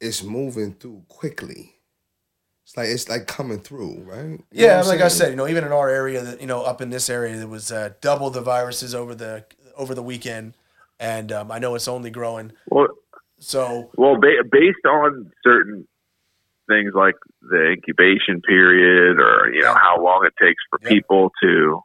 [0.01, 1.73] It's moving through quickly.
[2.67, 4.25] It's like it's like coming through, right?
[4.25, 6.49] You Yeah, what I'm like I said, you know, even in our area, that you
[6.49, 9.45] know, up in this area, there was uh, double the viruses over the
[9.77, 10.55] over the weekend,
[10.99, 12.51] and um, I know it's only growing.
[12.69, 12.89] Well,
[13.39, 15.87] So well, ba- based on certain
[16.69, 20.89] things like the incubation period, or you know how long it takes for Yeah.
[20.89, 21.81] people to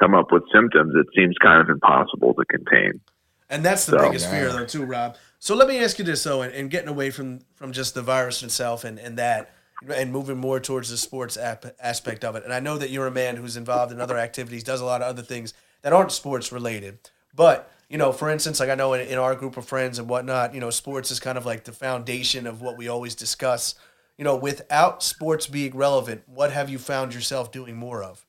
[0.00, 3.00] come up with symptoms, it seems kind of impossible to contain.
[3.48, 5.16] And that's the So- biggest fear, though, too, Rob.
[5.38, 8.02] So let me ask you this, though, and, and getting away from from just the
[8.02, 9.52] virus itself and, and that,
[9.94, 12.44] and moving more towards the sports ap- aspect of it.
[12.44, 15.02] And I know that you're a man who's involved in other activities, does a lot
[15.02, 16.98] of other things that aren't sports related.
[17.34, 20.08] But you know, for instance, like I know in, in our group of friends and
[20.08, 23.74] whatnot, you know, sports is kind of like the foundation of what we always discuss.
[24.18, 28.26] You know, without sports being relevant, what have you found yourself doing more of?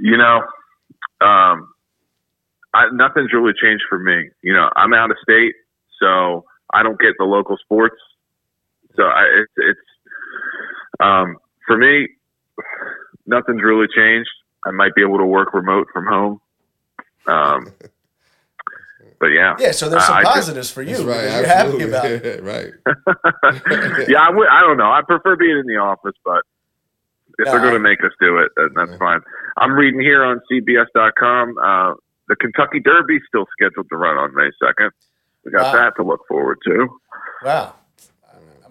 [0.00, 0.38] You know,
[1.20, 1.72] um,
[2.74, 4.28] I, nothing's really changed for me.
[4.42, 5.54] You know, I'm out of state,
[6.00, 7.96] so I don't get the local sports.
[8.96, 9.80] So I, it's, it's
[11.00, 11.36] um,
[11.66, 12.08] for me,
[13.26, 14.28] nothing's really changed.
[14.66, 16.40] I might be able to work remote from home.
[17.26, 17.72] Um,
[19.20, 20.96] but yeah, Yeah, so there's some I- I just- positives for you.
[21.08, 21.24] Right.
[21.24, 22.42] you're happy about it.
[22.44, 22.72] right.
[24.08, 24.90] yeah, I would- I don't know.
[24.92, 26.42] I prefer being in the office, but
[27.38, 28.98] if Yeah, they're going to make us do it, then that's Yeah.
[28.98, 29.20] fine.
[29.58, 31.56] I'm reading here on CBS.com.
[31.58, 31.94] Uh,
[32.28, 34.90] the Kentucky Derby still scheduled to run on May 2nd.
[35.44, 35.82] We got Wow.
[35.82, 36.88] that to look forward to.
[37.44, 37.74] Wow.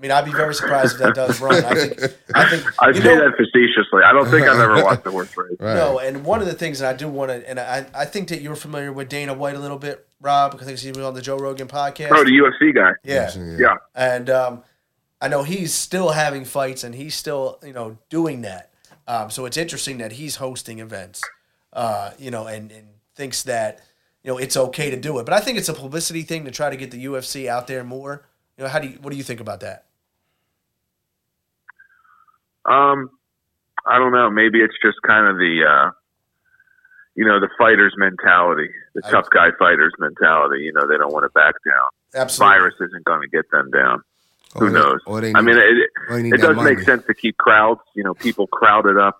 [0.01, 1.63] I mean, I'd be very surprised if that does run.
[1.63, 4.01] I think, I think, I say know, that facetiously.
[4.03, 5.57] I don't think I've ever watched the horse race.
[5.59, 5.75] Right.
[5.75, 8.29] no, and one of the things that I do want to, and I, I think
[8.29, 11.05] that you're familiar with Dana White a little bit, Rob, because I think he was
[11.05, 12.09] on the Joe Rogan podcast.
[12.13, 12.93] Oh, the UFC guy.
[13.03, 13.31] yeah.
[13.59, 13.75] Yeah.
[13.93, 14.63] And um,
[15.21, 18.71] I know he's still having fights and he's still, you know, doing that.
[19.07, 21.21] Um, so it's interesting that he's hosting events,
[21.73, 23.81] uh, you know, and, and thinks that,
[24.23, 25.25] you know, it's okay to do it.
[25.25, 27.83] But I think it's a publicity thing to try to get the UFC out there
[27.83, 28.25] more.
[28.57, 29.85] You know, how do you, what do you think about that?
[32.65, 33.09] Um,
[33.85, 34.29] I don't know.
[34.29, 35.91] Maybe it's just kind of the, uh,
[37.15, 40.63] you know, the fighter's mentality, the I- tough guy fighter's mentality.
[40.63, 41.89] You know, they don't want to back down.
[42.13, 42.57] Absolutely.
[42.57, 44.03] Virus isn't going to get them down.
[44.57, 44.99] Who they- knows?
[45.05, 47.81] or I mean, need- it, or they it that does make sense to keep crowds,
[47.95, 49.17] you know, people crowded up,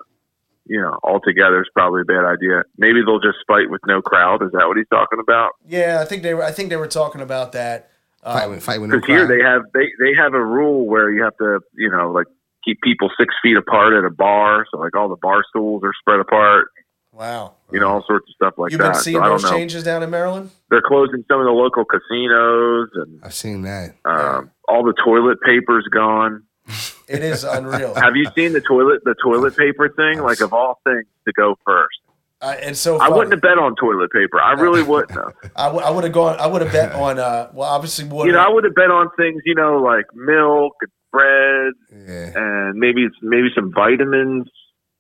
[0.67, 2.63] you know, all together is probably a bad idea.
[2.77, 4.43] Maybe they'll just fight with no crowd.
[4.43, 5.51] Is that what he's talking about?
[5.67, 6.43] Yeah, I think they were.
[6.43, 7.89] I think they were talking about that.
[8.23, 10.85] Um, Fight with, fight with no Because here they have they they have a rule
[10.85, 12.27] where you have to, you know, like
[12.63, 14.65] keep people six feet apart at a bar.
[14.71, 16.67] So like all the bar stools are spread apart.
[17.13, 17.55] Wow.
[17.71, 18.77] You know, all sorts of stuff like that.
[18.77, 20.49] You've been seeing so those changes down in Maryland?
[20.69, 23.95] They're closing some of the local casinos, and I've seen that.
[24.05, 26.43] um, all the toilet paper's gone.
[27.09, 27.93] It is unreal.
[27.95, 30.21] Have you seen the toilet the toilet paper thing?
[30.23, 31.97] Like of all things to go first.
[32.41, 34.39] Uh, and so I wouldn't have bet on toilet paper.
[34.41, 35.33] I really wouldn't have.
[35.57, 36.39] I, w- I would have gone.
[36.39, 37.19] I would have bet on.
[37.19, 38.27] Uh, well, obviously, water.
[38.29, 42.31] You know, I would have bet on things, you know, like milk and bread Yeah.
[42.35, 44.47] and maybe maybe some vitamins.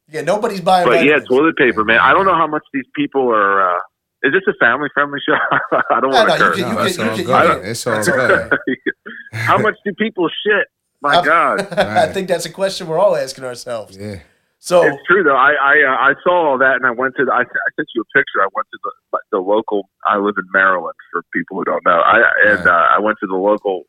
[0.09, 0.87] yeah, nobody's buying.
[0.87, 1.99] But yeah, toilet paper, man.
[1.99, 3.75] I don't know how much these people are.
[3.75, 3.79] Uh,
[4.23, 5.33] is this a family friendly show?
[5.89, 6.97] I don't want to you curse.
[6.97, 7.65] can- No, it's all good.
[7.65, 8.51] It's all good.
[9.33, 10.67] how much do people shit?
[11.01, 11.73] My I'm- God.
[11.77, 13.97] I think that's a question we're all asking ourselves.
[13.97, 14.19] Yeah.
[14.63, 15.35] So It's true though.
[15.35, 17.25] I I, uh, I saw all that and I went to.
[17.25, 18.43] The, I, I sent you a picture.
[18.43, 19.89] I went to the the local.
[20.07, 21.99] I live in Maryland for people who don't know.
[21.99, 23.85] I and uh, I went to the local,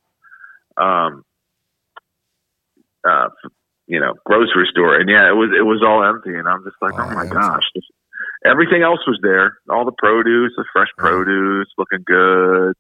[0.78, 1.24] um,
[3.08, 3.28] uh,
[3.86, 6.76] you know, grocery store, and yeah, it was it was all empty, and I'm just
[6.80, 7.34] like, Oh, oh, my empty.
[7.34, 7.64] gosh.
[7.74, 7.84] This,
[8.46, 9.58] everything else was there.
[9.70, 11.10] All the produce, the fresh Right.
[11.10, 12.74] produce, looking good.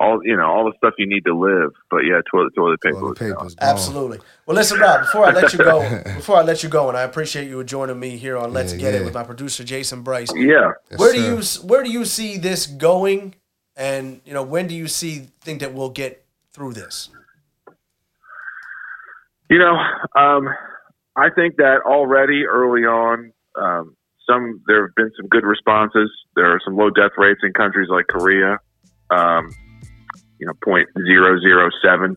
[0.00, 1.70] All you know, all the stuff you need to live.
[1.90, 2.98] But yeah, toilet toilet paper.
[3.00, 3.68] Toilet paper's gone.
[3.68, 4.18] Absolutely.
[4.46, 5.02] Well, listen, Rob.
[5.02, 5.80] Before I let you go,
[6.16, 8.78] before I let you go, and I appreciate you joining me here on Let's Yeah,
[8.80, 10.28] Get It with my producer Jason Bryce.
[10.34, 10.72] Yeah.
[10.90, 11.62] Yes, where do sir.
[11.62, 13.34] you where do you see this going,
[13.76, 17.10] and you know when do you see think that we'll get through this?
[19.52, 19.76] You know,
[20.16, 20.48] um,
[21.14, 23.94] I think that already early on, um,
[24.26, 26.10] some there have been some good responses.
[26.34, 28.60] There are some low death rates in countries like Korea.
[29.10, 29.50] Um,
[30.38, 32.16] you know, point zero zero seven,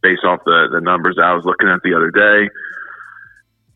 [0.00, 2.48] based off the the numbers I was looking at the other day.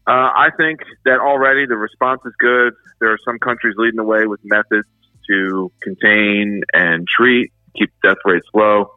[0.06, 2.74] Uh, I think that already the response is good.
[3.00, 4.86] There are some countries leading the way with methods
[5.28, 8.92] to contain and treat, keep death rates low.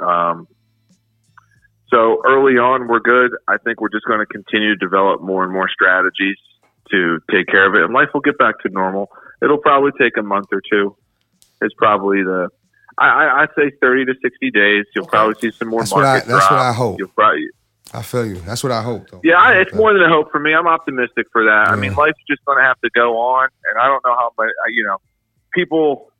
[0.00, 0.46] Um,
[1.90, 3.32] so early on, we're good.
[3.48, 6.36] I think we're just going to continue to develop more and more strategies
[6.90, 9.10] to take care of it, and life will get back to normal.
[9.42, 10.96] It'll probably take a month or two.
[11.60, 12.48] It's probably the
[12.98, 14.84] I, I I'd say thirty to sixty days.
[14.94, 16.60] You'll probably see some more That's what I- market that's what.
[16.60, 16.98] I hope.
[16.98, 17.46] You'll probably
[17.94, 18.36] I feel you.
[18.40, 19.20] That's what I hope, though.
[19.24, 20.52] yeah, I, it's more than a hope for me.
[20.52, 21.68] I'm optimistic for that.
[21.68, 24.30] I mean, life's just going to have to go on, and I don't know how
[24.36, 24.98] but you know.
[25.54, 26.12] People,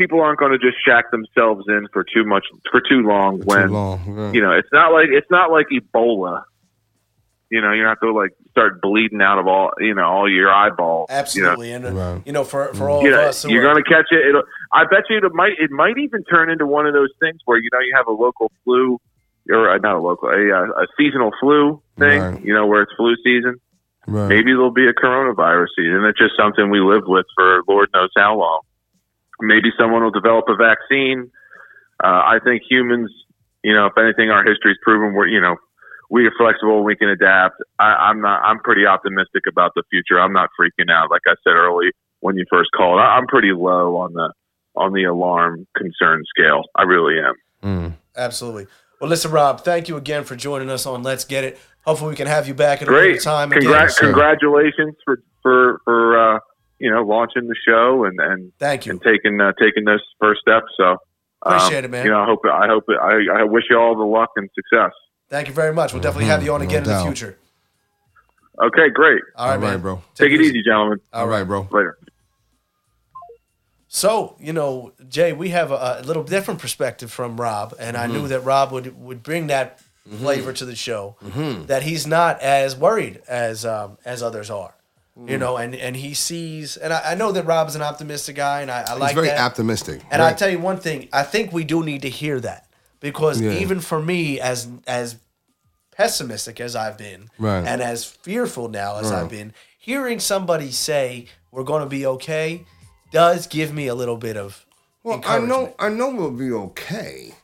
[0.00, 3.40] people aren't going to just shack themselves in for too much for too long.
[3.40, 4.16] For when too long.
[4.18, 4.32] Yeah.
[4.32, 6.42] you know, it's not like it's not like Ebola.
[7.50, 10.50] You know, you have to like start bleeding out of all you know all your
[10.52, 11.08] eyeballs.
[11.10, 12.22] Absolutely, and uh, Right.
[12.24, 14.06] you know for for all You know, of you us, who you're going to catch
[14.12, 14.26] it.
[14.28, 14.42] It'll,
[14.72, 17.58] I bet you it might it might even turn into one of those things where
[17.58, 18.98] you know you have a local flu
[19.50, 22.20] or uh, not a local a, uh, a seasonal flu thing.
[22.22, 22.44] Right.
[22.44, 23.56] You know, where it's flu season
[24.06, 24.28] Right.
[24.28, 26.04] maybe there'll be a coronavirus season.
[26.08, 28.60] It's just something we live with for Lord knows how long.
[29.40, 31.30] Maybe someone will develop a vaccine.
[32.02, 33.10] Uh, I think humans,
[33.62, 35.56] you know, if anything, our history's proven we're, you know,
[36.10, 36.82] we are flexible.
[36.82, 37.56] We can adapt.
[37.78, 38.42] I, I'm not.
[38.42, 40.20] I'm pretty optimistic about the future.
[40.20, 41.10] I'm not freaking out.
[41.10, 44.32] Like I said early when you first called, I, I'm pretty low on the
[44.76, 46.62] on the alarm concern scale.
[46.74, 47.34] I really am.
[47.62, 47.94] Mm.
[48.16, 48.66] absolutely.
[49.00, 49.60] Well, listen, Rob.
[49.60, 51.58] Thank you again for joining us on Let's Get It.
[51.84, 53.90] Hopefully, we can have you back at a later time Congra- again.
[53.98, 56.38] congratulations for for for uh,
[56.80, 58.92] you know launching the show and and Thank you.
[58.92, 60.66] and taking uh, taking those first steps.
[60.76, 60.84] So
[61.46, 62.04] um, Appreciate it, man.
[62.06, 64.92] You know, I hope I hope I, I wish you all the luck and success.
[65.28, 65.92] Thank you very much.
[65.92, 67.38] We'll definitely have you on No again in the future.
[68.60, 69.22] Okay, great.
[69.36, 69.80] All right, All right, man.
[69.80, 70.02] bro.
[70.14, 70.98] Take it easy, gentlemen.
[71.12, 71.66] All right, bro.
[71.70, 71.96] Later.
[73.88, 78.04] So, you know, Jay, we have a, a little different perspective from Rob, and I
[78.04, 78.12] Mm-hmm.
[78.12, 79.80] knew that Rob would would bring that
[80.18, 81.16] flavor to the show.
[81.66, 84.74] That he's not as worried as um, as others are.
[85.16, 88.36] You know, and and he sees, and I, I know that Rob is an optimistic
[88.36, 89.38] guy, and I, I He's like very that.
[89.40, 90.00] optimistic.
[90.10, 90.38] And I Right.
[90.38, 92.66] tell you one thing, I think we do need to hear that
[93.00, 93.52] because Yeah.
[93.52, 95.16] even for me, as as
[95.90, 97.66] pessimistic as I've been, Right.
[97.66, 99.12] and as fearful now as.
[99.12, 102.64] I've been, hearing somebody say we're going to be okay
[103.10, 104.64] does give me a little bit of
[105.02, 105.74] Well, I know, encouragement.
[105.78, 107.34] I know we'll be okay.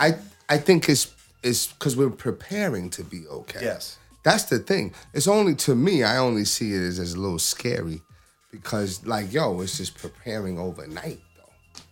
[0.00, 0.16] I,
[0.48, 1.12] I think it's
[1.42, 3.60] it's because we're preparing to be okay.
[3.62, 3.98] Yes.
[4.24, 4.92] That's the thing.
[5.12, 6.02] It's only to me.
[6.02, 8.02] I only see it as, as a little scary
[8.50, 11.82] because, like, yo, it's just preparing overnight though,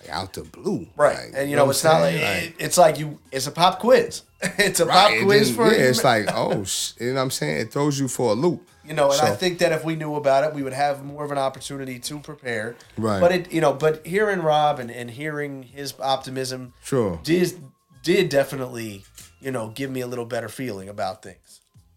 [0.00, 0.86] like out the blue.
[0.96, 3.18] Right, Like, and you know, it's not like, it- it's like you.
[3.32, 4.22] It's a pop quiz.
[4.42, 5.82] it's a pop Right, and quiz then, for yeah.
[5.82, 5.88] you.
[5.90, 7.58] It's like, oh, sh- you know what I'm saying?
[7.60, 8.66] It throws you for a loop.
[8.86, 11.24] You know, and I think that if we knew about it, we would have more
[11.24, 12.76] of an opportunity to prepare.
[12.96, 13.20] Right.
[13.20, 17.20] But it, you know, but hearing Rob and, and hearing his optimism, Sure.
[17.22, 17.62] did
[18.02, 19.04] did definitely,
[19.40, 21.49] you know, give me a little better feeling about things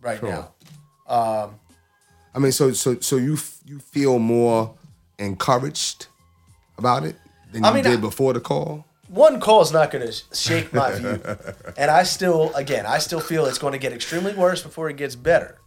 [0.03, 0.29] right Sure.
[0.29, 1.49] now.
[2.35, 4.73] I mean, so so so you f- you feel more
[5.19, 6.07] encouraged
[6.77, 7.15] about it
[7.51, 8.85] than I you mean, did I- before the call.
[9.07, 11.21] one call is not going to shake my view,
[11.77, 14.97] and I still, again, I still feel it's going to get extremely worse before it
[14.97, 15.59] gets better.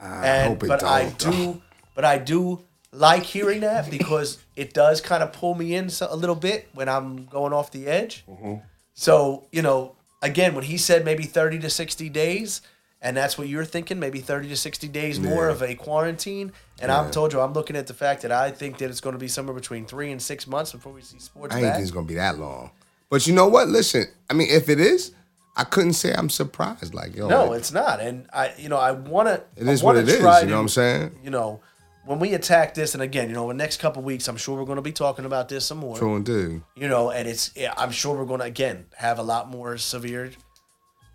[0.00, 1.32] I and hope it but I don't.
[1.32, 1.62] do,
[1.96, 2.60] but I do
[2.92, 6.88] like hearing that because it does kind of pull me in a little bit when
[6.88, 8.24] I'm going off the edge.
[8.28, 8.54] Mm-hmm.
[8.94, 12.60] So you know, again, when he said maybe thirty to sixty days,
[13.04, 15.52] and that's what you're thinking, maybe thirty to sixty days more Yeah.
[15.52, 16.52] of a quarantine.
[16.80, 17.00] And Yeah.
[17.00, 19.18] I've told you, I'm looking at the fact that I think that it's going to
[19.20, 22.06] be somewhere between three and six months before we see sports I think it's gonna
[22.06, 22.70] be that long.
[23.10, 23.68] But you know what?
[23.68, 25.12] Listen, I mean, if it is,
[25.56, 26.94] I couldn't say I'm surprised.
[26.94, 28.00] Like, yo, No, it, it's not.
[28.00, 29.42] And I, you know, I want to.
[29.56, 31.12] It is what it is, you know what I'm saying?
[31.22, 31.60] You know,
[32.06, 34.58] when we attack this, and again, you know, in the next couple weeks, I'm sure
[34.58, 35.96] we're going to be talking about this some more.
[35.96, 36.62] true indeed.
[36.74, 39.78] You know, and it's, yeah, I'm sure we're going to again have a lot more
[39.78, 40.32] severe,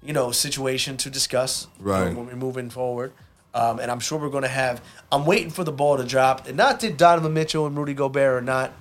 [0.01, 2.15] you know, situation to discuss you know, Right.
[2.15, 3.11] when we're moving forward.
[3.53, 4.79] Um, and I'm sure we're going to have.
[5.11, 8.35] I'm waiting for the ball to drop, and not that Donovan Mitchell and Rudy Gobert
[8.35, 8.73] are not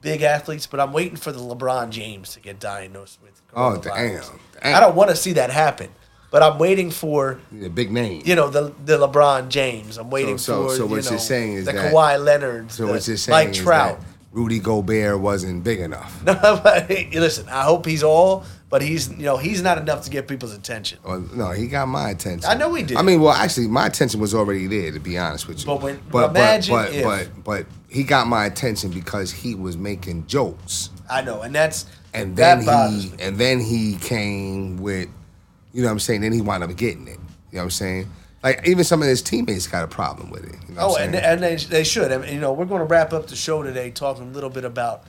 [0.00, 3.42] big athletes, but I'm waiting for the LeBron James to get diagnosed with.
[3.54, 4.22] Oh, damn.
[4.62, 4.74] damn.
[4.76, 5.90] I don't want to see that happen,
[6.30, 8.22] but I'm waiting for The big name.
[8.24, 9.98] you know the the LeBron James.
[9.98, 12.72] I'm waiting so- for so you what you're know, saying is the that- Kawhi Leonard,
[12.72, 14.00] so what you're saying Mike is Trout.
[14.32, 16.22] Rudy Gobert wasn't big enough.
[16.24, 20.04] No, but hey, listen, I hope he's all, but he's you know he's not enough
[20.04, 20.98] to get people's attention.
[21.04, 22.48] Or, no, he got my attention.
[22.48, 22.96] I know he did.
[22.96, 25.66] I mean, well, actually, my attention was already there, to be honest with you.
[25.66, 29.76] But when- but, imagine but, if- but, but he got my attention because he was
[29.76, 33.16] making jokes, I know, and that's and that then bothers he, me.
[33.20, 35.08] and then he came with,
[35.72, 36.22] you know, what I'm saying.
[36.22, 37.18] Then he wound up getting it.
[37.50, 38.10] You know, what I'm saying.
[38.42, 40.56] Like even some of his teammates got a problem with it.
[40.68, 42.12] You know Oh, I'm and, and they, they should.
[42.12, 44.50] I mean, you know, we're going to wrap up the show today talking a little
[44.50, 45.04] bit about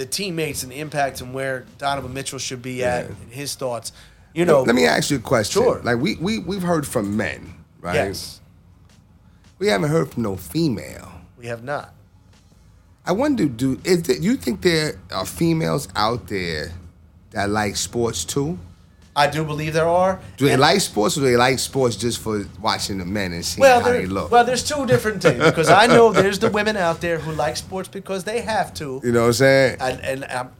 [0.00, 3.10] the teammates and the impact and where Donovan Mitchell should be at Yeah.
[3.22, 3.92] and his thoughts.
[4.32, 5.60] You know, Let me ask you a question.
[5.62, 5.78] Sure.
[5.84, 7.94] Like we we we've heard from men, right?
[7.96, 8.40] yes,
[9.58, 11.12] We haven't heard from no female.
[11.36, 11.92] we have not.
[13.04, 16.72] I wonder, do is there, you think there are females out there
[17.32, 18.58] that like sports too?
[19.20, 20.18] I do believe there are.
[20.36, 23.32] Do they And- like sports, or do they like sports just for watching the men
[23.32, 24.30] and seeing well, how they look?
[24.30, 27.56] well, there's two different things because I know there's the women out there who like
[27.56, 29.76] sports because they have to, you know what I'm saying?
[29.80, 30.50] and and um,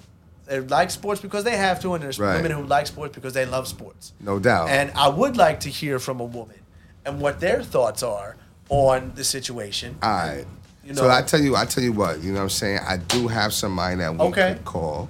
[0.47, 2.37] they like sports because they have to, and there's Right.
[2.37, 4.13] women who like sports because they love sports.
[4.21, 4.69] no doubt.
[4.69, 6.61] And I would like to hear from a woman
[7.07, 8.37] and what their thoughts are
[8.69, 9.97] on the situation.
[10.03, 10.45] All right.
[10.85, 12.81] You so I tell you, I tell you what, you know what I'm saying.
[12.87, 14.55] I do have somebody that we Okay.
[14.55, 15.09] could call,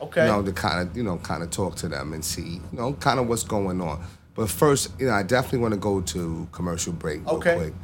[0.00, 0.26] Okay.
[0.26, 2.78] you know, to kind of, you know, kind of talk to them and see, you
[2.78, 4.02] know, kind of what's going on.
[4.34, 7.56] But first, you know, I definitely want to go to commercial break real Okay.
[7.56, 7.74] quick,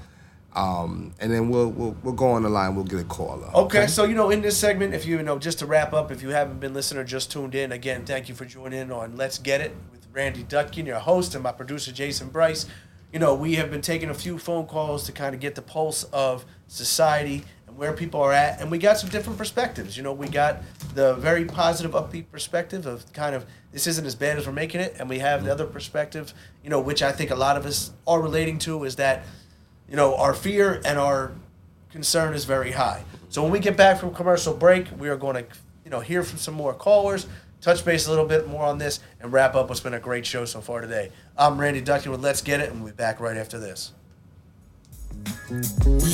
[0.55, 2.77] um, and then we'll we'll we'll go on the line.
[2.77, 3.51] We'll get a caller.
[3.55, 6.13] Okay, so you know, in this segment, if you, you know, just to wrap up,
[6.13, 8.93] if you haven't been listening or just tuned in, again, thank you for joining in
[8.93, 12.67] on Let's Get It with Randy Dutkin, your host, and my producer Jason Bryce.
[13.13, 15.63] You know, we have been taking a few phone calls to kind of get the
[15.63, 17.45] pulse of society
[17.77, 19.97] where people are at, and we got some different perspectives.
[19.97, 20.63] You know, we got
[20.95, 24.81] the very positive, upbeat perspective of kind of this isn't as bad as we're making
[24.81, 27.67] it, and we have the other perspective, you know, which I think a lot of
[27.67, 29.25] us are relating to, is that
[29.89, 31.33] you know, our fear and our
[31.91, 33.05] concern is very high.
[33.29, 35.45] So when we get back from commercial break, we are going to,
[35.85, 37.27] you know, hear from some more callers,
[37.61, 40.27] touch base a little bit more on this, and wrap up what's been a great
[40.27, 41.11] show so far today.
[41.37, 43.93] I'm Randy Dutkin with Let's Get It, and we'll be back right after this.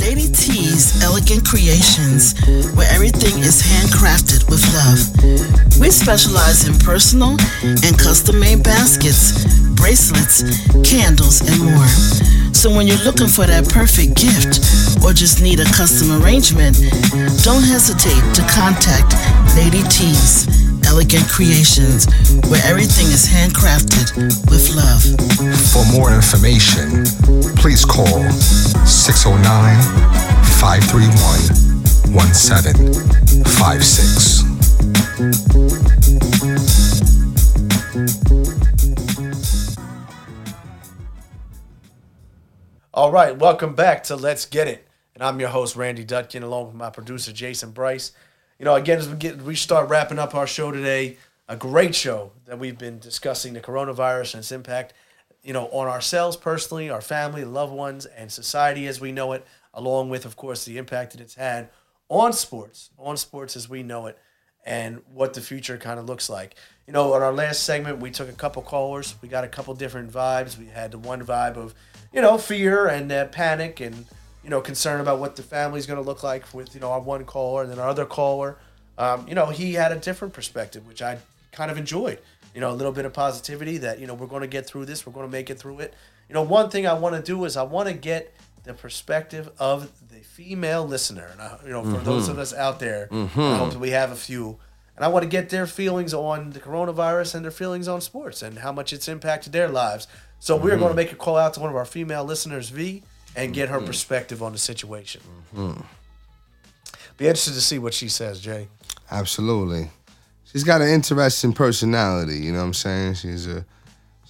[0.01, 2.35] Lady T's Elegant Creations,
[2.75, 4.99] where everything is handcrafted with love.
[5.81, 9.35] We specialize in personal and custom made baskets,
[9.75, 10.43] bracelets,
[10.89, 11.89] candles, and more.
[12.55, 14.61] So when you're looking for that perfect gift
[15.03, 16.77] or just need a custom arrangement,
[17.43, 19.15] don't hesitate to contact
[19.57, 22.07] Lady T's Elegant Creations,
[22.49, 24.14] where everything is handcrafted
[24.51, 25.03] with love.
[25.72, 27.05] For more information,
[27.57, 28.23] please call
[28.86, 29.81] 609
[30.61, 31.11] 531
[32.15, 34.44] 1756.
[42.93, 44.86] All right, welcome back to Let's Get It.
[45.15, 48.12] And I'm your host, Randy Dutkin, along with my producer, Jason Bryce.
[48.61, 51.16] You know, again, as we get we start wrapping up our show today,
[51.49, 54.93] a great show that we've been discussing the coronavirus and its impact,
[55.43, 59.47] you know, on ourselves personally, our family, loved ones, and society as we know it,
[59.73, 61.70] along with, of course, the impact that it's had
[62.11, 64.19] on sports, on sports as we know it,
[64.66, 66.55] and what the future kind of looks like.
[66.87, 69.15] You know, on our last segment, we took a couple callers.
[69.23, 70.59] We got a couple different vibes.
[70.59, 71.74] We had the one vibe of,
[72.12, 74.05] you know, fear and uh, panic and,
[74.43, 77.01] you know, concern about what the family's going to look like with, you know, our
[77.01, 78.57] one caller and then our other caller.
[78.99, 81.19] Um, you know, he had a different perspective, which I
[81.53, 82.19] kind of enjoyed.
[82.55, 84.87] You know, a little bit of positivity that, you know, we're going to get through
[84.87, 85.07] this.
[85.07, 85.95] We're going to make it through it.
[86.29, 88.35] You know, one thing I want to do is I want to get
[88.65, 91.29] the perspective of the female listener.
[91.33, 92.05] And, I, you know, for mm-hmm.
[92.05, 93.57] those of us out there, I mm-hmm.
[93.57, 94.59] hope that we have a few.
[94.97, 98.43] and I want to get their feelings on the coronavirus and their feelings on sports
[98.43, 100.07] and how much it's impacted their lives.
[100.41, 100.81] So we're mm-hmm.
[100.81, 103.03] going to make a call out to one of our female listeners, V,
[103.36, 103.86] and get her mm-hmm.
[103.86, 105.20] perspective on the situation.
[105.55, 105.81] Mm-hmm.
[107.16, 108.69] Be interested to see what she says, Jay.
[109.11, 109.90] Absolutely.
[110.44, 113.15] She's got an interesting personality, you know what I'm saying?
[113.15, 113.65] She's a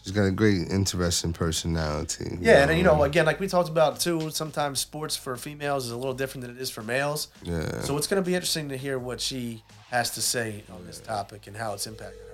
[0.02, 2.39] she's got a great interesting personality.
[2.40, 3.05] Yeah, and you know, know?
[3.05, 6.56] again, like we talked about too, sometimes sports for females is a little different than
[6.56, 7.28] it is for males.
[7.43, 7.81] Yeah.
[7.82, 11.01] So it's going to be interesting to hear what she has to say on this
[11.01, 12.30] topic and how it's impacted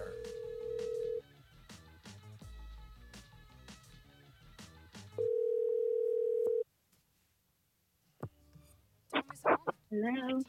[9.90, 10.40] Hello.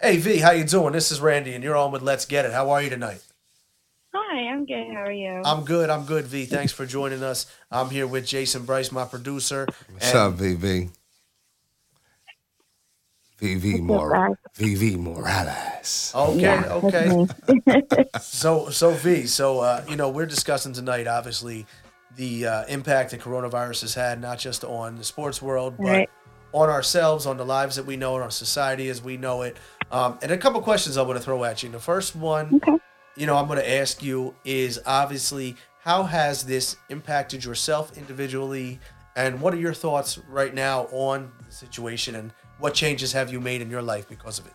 [0.00, 0.92] Hey V, how you doing?
[0.92, 2.52] This is Randy, and you're on with Let's Get It.
[2.52, 3.22] How are you tonight?
[4.14, 4.88] Hi, I'm good.
[4.92, 5.42] How are you?
[5.44, 5.88] I'm good.
[5.90, 6.26] I'm good.
[6.26, 7.46] V, thanks for joining us.
[7.70, 9.66] I'm here with Jason Bryce, my producer.
[9.90, 10.90] What's and- up, VV?
[13.40, 16.12] VV Mor- VV Morales.
[16.14, 17.26] Okay, Yeah, okay.
[17.66, 18.04] that's me.
[18.20, 21.66] So, so V, so uh, you know, we're discussing tonight, obviously,
[22.14, 26.10] the uh, impact that coronavirus has had, not just on the sports world, but Right.
[26.52, 29.56] On ourselves, on the lives that we know, on our society as we know it.
[29.90, 31.68] Um, and a couple questions I want to throw at you.
[31.68, 32.78] The first one, Okay.
[33.16, 38.78] you know, I'm going to ask you is obviously how has this impacted yourself individually,
[39.16, 43.40] and what are your thoughts right now on the situation, and what changes have you
[43.40, 44.52] made in your life because of it?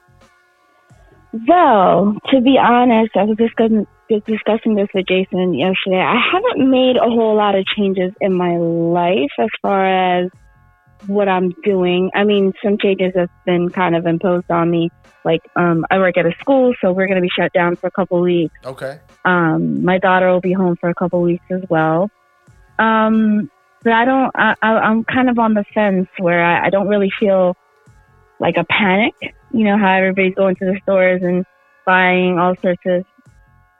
[1.47, 3.85] Well, to be honest, I was discussing
[4.25, 5.99] discussing this with Jason yesterday.
[5.99, 10.31] I haven't made a whole lot of changes in my life as far as
[11.05, 12.11] what I'm doing.
[12.15, 14.89] I mean, some changes have been kind of imposed on me.
[15.23, 17.87] Like, um, I work at a school, so we're going to be shut down for
[17.87, 18.55] a couple weeks.
[18.65, 18.99] Okay.
[19.25, 22.09] Um, my daughter will be home for a couple weeks as well.
[22.79, 23.51] Um,
[23.83, 24.31] but I don't.
[24.35, 27.55] I, I, I'm kind of on the fence where I, I don't really feel
[28.39, 29.13] like a panic.
[29.51, 31.45] You know how everybody's going to the stores and
[31.85, 33.05] buying all sorts of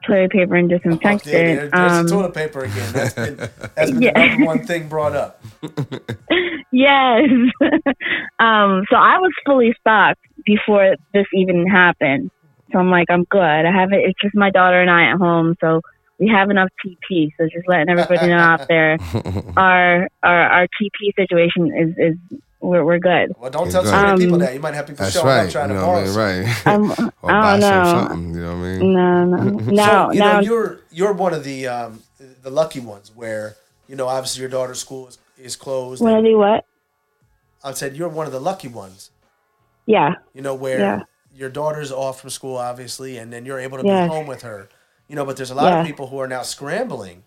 [0.07, 1.23] toilet paper and Oh, disinfectant.
[1.25, 2.93] there- there- there's um, toilet paper again.
[2.93, 4.13] That's been, that's been Yeah.
[4.13, 5.43] the number one thing brought up.
[6.71, 7.29] yes.
[8.39, 12.31] um, so I was fully stocked before this even happened.
[12.71, 13.39] So I'm like, I'm good.
[13.41, 13.99] I have it.
[14.03, 15.81] It's just my daughter and I at home, so
[16.19, 17.29] we have enough TP.
[17.38, 18.97] So just letting everybody know out there,
[19.57, 23.34] our our our TP situation is is we're we're good.
[23.39, 24.07] Well, don't tell too Exactly.
[24.11, 24.53] many people Um, that.
[24.53, 25.45] You might have people That's showing right.
[25.45, 26.01] up trying you to know borrow.
[26.01, 26.81] what I some.
[26.81, 26.95] mean?
[26.95, 26.97] Right.
[27.01, 28.07] Um, or I don't some know.
[28.07, 28.93] something, you know what I mean?
[28.93, 29.75] No, no, no.
[29.85, 32.01] so you now, know you're you're one of the um,
[32.41, 33.55] the lucky ones where
[33.88, 36.01] you know obviously your daughter's school is, is closed.
[36.01, 36.34] What are and they?
[36.35, 36.65] What?
[37.63, 39.11] I said you're one of the lucky ones.
[39.85, 40.15] Yeah.
[40.34, 40.99] You know where Yeah.
[41.34, 44.09] your daughter's off from school obviously, and then you're able to Yes.
[44.09, 44.69] be home with her.
[45.07, 45.81] You know, but there's a lot Yeah.
[45.81, 47.23] of people who are now scrambling,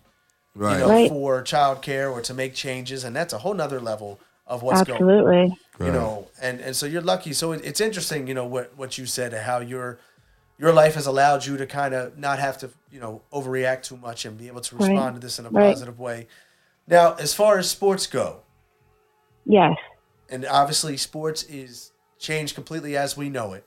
[0.53, 0.73] Right.
[0.73, 1.09] you know, Right.
[1.09, 4.19] for childcare or to make changes, and that's a whole nother level
[4.51, 4.97] of what's going.
[4.97, 5.57] Absolutely.
[5.79, 5.93] you Right.
[5.93, 9.05] know and and so you're lucky so it, it's interesting you know what what you
[9.07, 9.97] said how your
[10.59, 13.97] your life has allowed you to kind of not have to you know overreact too
[13.97, 14.89] much and be able to Right.
[14.89, 15.71] respond to this in a Right.
[15.73, 16.27] positive way
[16.87, 18.41] now as far as sports go
[19.45, 19.75] Yes.
[20.29, 23.65] and obviously sports is changed completely as we know it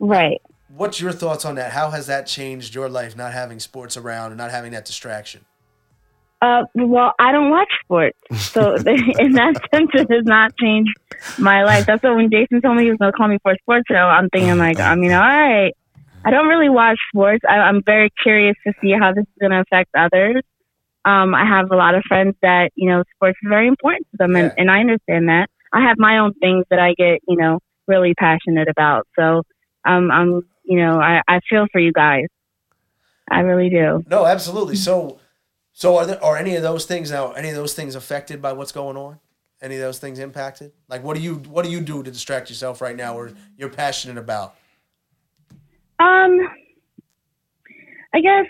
[0.00, 0.40] Right.
[0.68, 4.32] what's your thoughts on that how has that changed your life not having sports around
[4.32, 5.44] and not having that distraction
[6.42, 8.18] Uh, well, I don't watch sports,
[8.52, 10.90] so in that sense, it has not changed
[11.38, 11.86] my life.
[11.86, 13.84] That's why when Jason told me he was going to call me for a sports
[13.88, 15.72] show, I'm thinking like, I mean, all right.
[16.24, 17.42] I don't really watch sports.
[17.48, 20.42] I, I'm very curious to see how this is going to affect others.
[21.04, 24.16] Um, I have a lot of friends that you know sports is very important to
[24.18, 24.54] them, and, Yeah.
[24.58, 25.48] and I understand that.
[25.72, 29.06] I have my own things that I get you know really passionate about.
[29.16, 29.42] So
[29.84, 32.26] um, I'm you know I, I feel for you guys.
[33.30, 34.04] I really do.
[34.10, 35.18] no absolutely so
[35.72, 38.52] so are there are any of those things now any of those things affected by
[38.52, 39.18] what's going on
[39.60, 42.48] any of those things impacted like what do you what do you do to distract
[42.48, 44.54] yourself right now or you're passionate about
[45.98, 46.38] Um,
[48.14, 48.46] I guess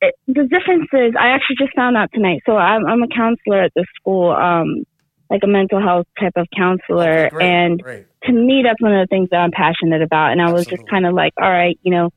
[0.00, 2.40] it, the difference is I actually just found out tonight.
[2.46, 4.84] So I'm, I'm a counselor at the school, um,
[5.28, 8.06] like a mental health type of counselor, Okay, great, and great.
[8.24, 10.32] to me, that's one of the things that I'm passionate about.
[10.32, 12.10] And I was just kind of like, all right, you know,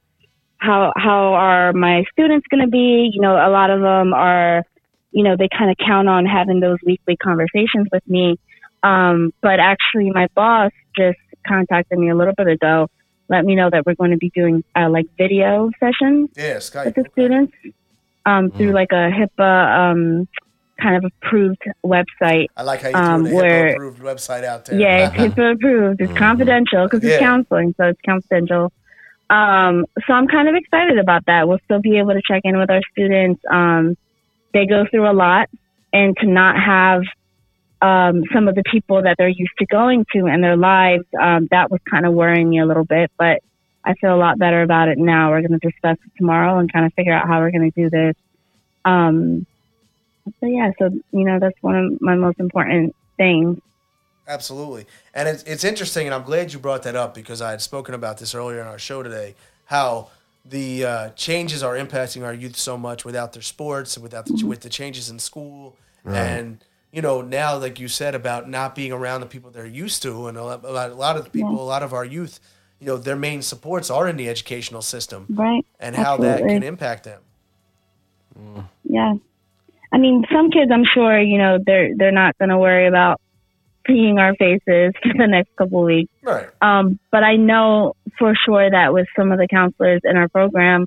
[0.63, 3.09] how how are my students going to be?
[3.13, 4.63] You know, a lot of them are,
[5.11, 8.39] you know, they kind of count on having those weekly conversations with me.
[8.81, 12.87] Um, but actually, my boss just contacted me a little bit ago,
[13.29, 16.95] let me know that we're going to be doing uh, like video sessions yeah with
[16.95, 17.53] the students
[18.25, 20.27] um, through like a HIPAA um,
[20.81, 22.47] kind of approved website.
[22.55, 24.79] I like how you um, threw the where- HIPAA approved website out there.
[24.79, 26.01] Yeah, it's HIPAA approved.
[26.01, 27.11] It's confidential because Yeah.
[27.15, 28.71] it's counseling, so it's confidential.
[29.33, 31.47] Um, so I'm kind of excited about that.
[31.47, 33.41] We'll still be able to check in with our students.
[33.51, 33.97] Um,
[34.53, 35.49] they go through a lot,
[35.91, 37.01] and to not have
[37.81, 41.47] um, some of the people that they're used to going to in their lives, um,
[41.49, 43.09] that was kind of worrying me a little bit.
[43.17, 43.41] But
[43.83, 45.31] I feel a lot better about it now.
[45.31, 47.81] We're going to discuss it tomorrow and kind of figure out how we're going to
[47.81, 48.15] do this.
[48.85, 49.47] Um,
[50.39, 53.59] so yeah, so you know that's one of my most important things.
[54.27, 54.85] Absolutely.
[55.13, 57.93] And it's, it's interesting, and I'm glad you brought that up because I had spoken
[57.93, 59.35] about this earlier in our show today
[59.65, 60.09] how
[60.45, 64.61] the uh, changes are impacting our youth so much without their sports, without the, with
[64.61, 65.75] the changes in school.
[66.05, 70.01] And, you know, now, like you said, about not being around the people they're used
[70.03, 72.03] to, and a lot, a lot, a lot of the people, a lot of our
[72.03, 72.39] youth,
[72.79, 75.65] you know, their main supports are in the educational system Right.
[75.79, 77.21] and how that can impact them.
[78.83, 79.13] Yeah.
[79.93, 83.21] I mean, some kids, I'm sure, you know, they're they're not going to worry about
[83.87, 86.11] seeing our faces for the next couple of weeks.
[86.21, 86.47] Right.
[86.61, 90.85] Um, but I know for sure that with some of the counselors in our program,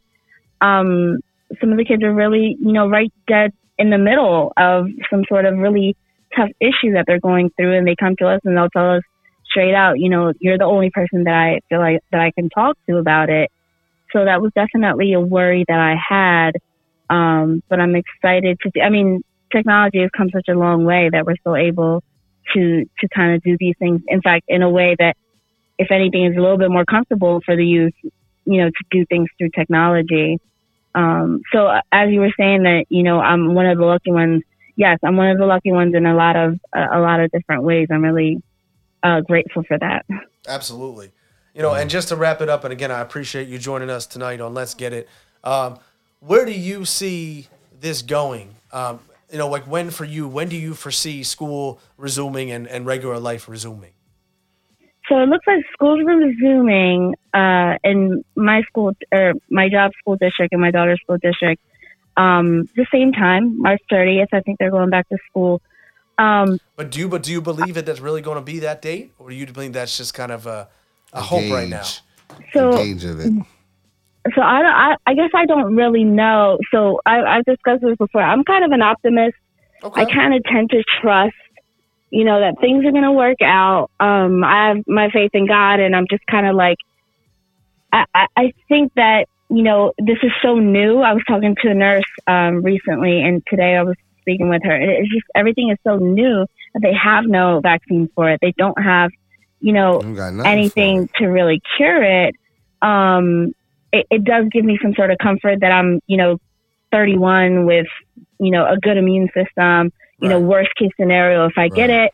[0.61, 1.21] um,
[1.61, 5.25] some of the kids are really, you know, right dead in the middle of some
[5.29, 5.97] sort of really
[6.35, 9.03] tough issue that they're going through, and they come to us and they'll tell us
[9.45, 12.49] straight out, you know, you're the only person that I feel like that I can
[12.51, 13.51] talk to about it.
[14.13, 16.53] So that was definitely a worry that I had.
[17.09, 18.81] Um, but I'm excited to.
[18.81, 22.03] I mean, technology has come such a long way that we're still able
[22.55, 24.01] to to kind of do these things.
[24.09, 25.17] In fact, in a way that,
[25.79, 27.95] if anything, is a little bit more comfortable for the youth,
[28.45, 30.39] you know, to do things through technology.
[30.95, 34.13] Um, so uh, as you were saying that, you know, I'm one of the lucky
[34.13, 34.43] ones.
[34.77, 37.31] Yes, I'm one of the lucky ones in a lot of a, a lot of
[37.31, 37.89] different ways.
[37.91, 38.43] I'm really
[39.03, 40.07] uh, grateful for that.
[40.49, 41.13] Absolutely.
[41.55, 44.07] You know, and just to wrap it up, and again, I appreciate you joining us
[44.07, 45.09] tonight on Let's Get It.
[45.43, 45.79] Um,
[46.21, 47.49] where do you see
[47.81, 48.55] this going?
[48.73, 49.01] Um,
[49.31, 53.19] you know, like when for you, when do you foresee school resuming and, and regular
[53.19, 53.93] life resuming?
[55.09, 60.17] So it looks like schools are resuming uh, in my school or my job school
[60.17, 61.63] district and my daughter's school district
[62.17, 64.29] um, the same time, March 30th.
[64.33, 65.61] I think they're going back to school.
[66.19, 68.81] Um, But do you but do you believe it that's really going to be that
[68.81, 70.69] date, or do you believe that's just kind of a,
[71.13, 71.85] a hope right now?
[72.55, 73.33] so Gauge of it.
[74.35, 76.59] So I, don't- I I guess I don't really know.
[76.73, 78.23] So I, I've discussed this before.
[78.23, 79.37] I'm kind of an optimist.
[80.01, 81.35] I kind of tend to trust,
[82.11, 83.91] you know, that things are going to work out.
[84.01, 86.79] Um, I have my faith in God, and I'm just kind of like,
[87.93, 91.01] I, I, I think that you know this is so new.
[91.01, 94.73] I was talking to a nurse um, recently, and today I was speaking with her.
[94.75, 98.41] and It's just everything is so new that they have no vaccine for it.
[98.43, 99.11] They don't have,
[99.61, 102.35] you know, You got nothing anything to really cure it.
[102.83, 103.53] Um,
[103.99, 106.39] it, it does give me some sort of comfort that I'm, you know,
[106.93, 107.87] 31 with,
[108.39, 109.93] you know, a good immune system.
[110.19, 112.11] You know, worst case scenario, if I get it,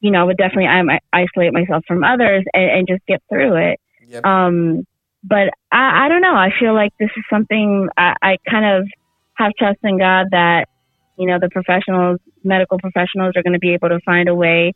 [0.00, 3.56] you know, I would definitely I'm, isolate myself from others and, and just get through
[3.56, 3.80] it.
[4.24, 4.86] Um,
[5.24, 6.34] but I, I don't know.
[6.34, 8.88] I feel like this is something I, I kind of
[9.34, 10.68] have trust in God that,
[11.18, 14.72] you know, the professionals, medical professionals are going to be able to find a way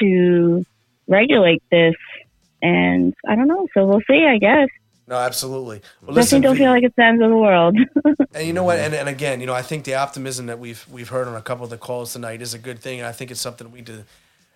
[0.00, 0.64] to
[1.06, 1.94] regulate this.
[2.62, 3.68] And I don't know.
[3.74, 4.68] So we'll see, I guess.
[5.08, 5.82] No, absolutely.
[6.02, 7.76] Well, Definitely listen, don't feel like it's the end of the world.
[8.34, 8.78] And you know what?
[8.78, 11.40] And, and again, you know, I think the optimism that we've we've heard on a
[11.40, 12.98] couple of the calls tonight is a good thing.
[12.98, 14.04] And I think it's something we do,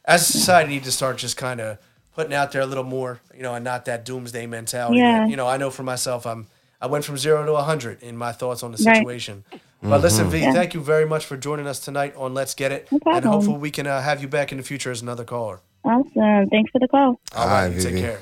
[0.04, 1.78] as a society, need to start just kind of
[2.14, 4.98] putting out there a little more, you know, and not that doomsday mentality.
[4.98, 5.26] Yeah.
[5.26, 6.46] You know, I know for myself, I'm
[6.78, 9.04] I went from zero to hundred in my thoughts on the situation.
[9.06, 9.60] Right.
[9.60, 9.64] situation.
[9.82, 10.52] But listen, V, Yeah.
[10.52, 13.56] thank you very much for joining us tonight on Let's Get It, No and hopefully
[13.58, 15.60] we can uh, have you back in the future as another caller.
[15.84, 16.50] awesome.
[16.50, 17.18] Thanks for the call.
[17.34, 18.20] All right, you take care.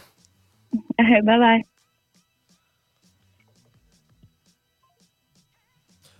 [0.73, 1.25] All right.
[1.27, 1.78] Bye bye.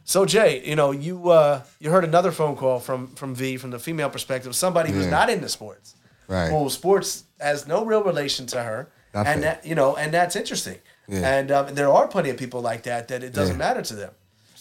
[0.09, 3.71] So Jay, you know, you uh, you heard another phone call from from V from
[3.73, 5.11] the female perspective, somebody who's Yeah.
[5.11, 5.95] not into sports.
[6.29, 6.51] Right.
[6.51, 9.33] Well, sports has no real relation to her, Nothing.
[9.35, 10.79] and that you know, and that's interesting.
[11.09, 11.29] Yeah.
[11.39, 13.67] And um, there are plenty of people like that that it doesn't Yeah.
[13.67, 14.13] matter to them.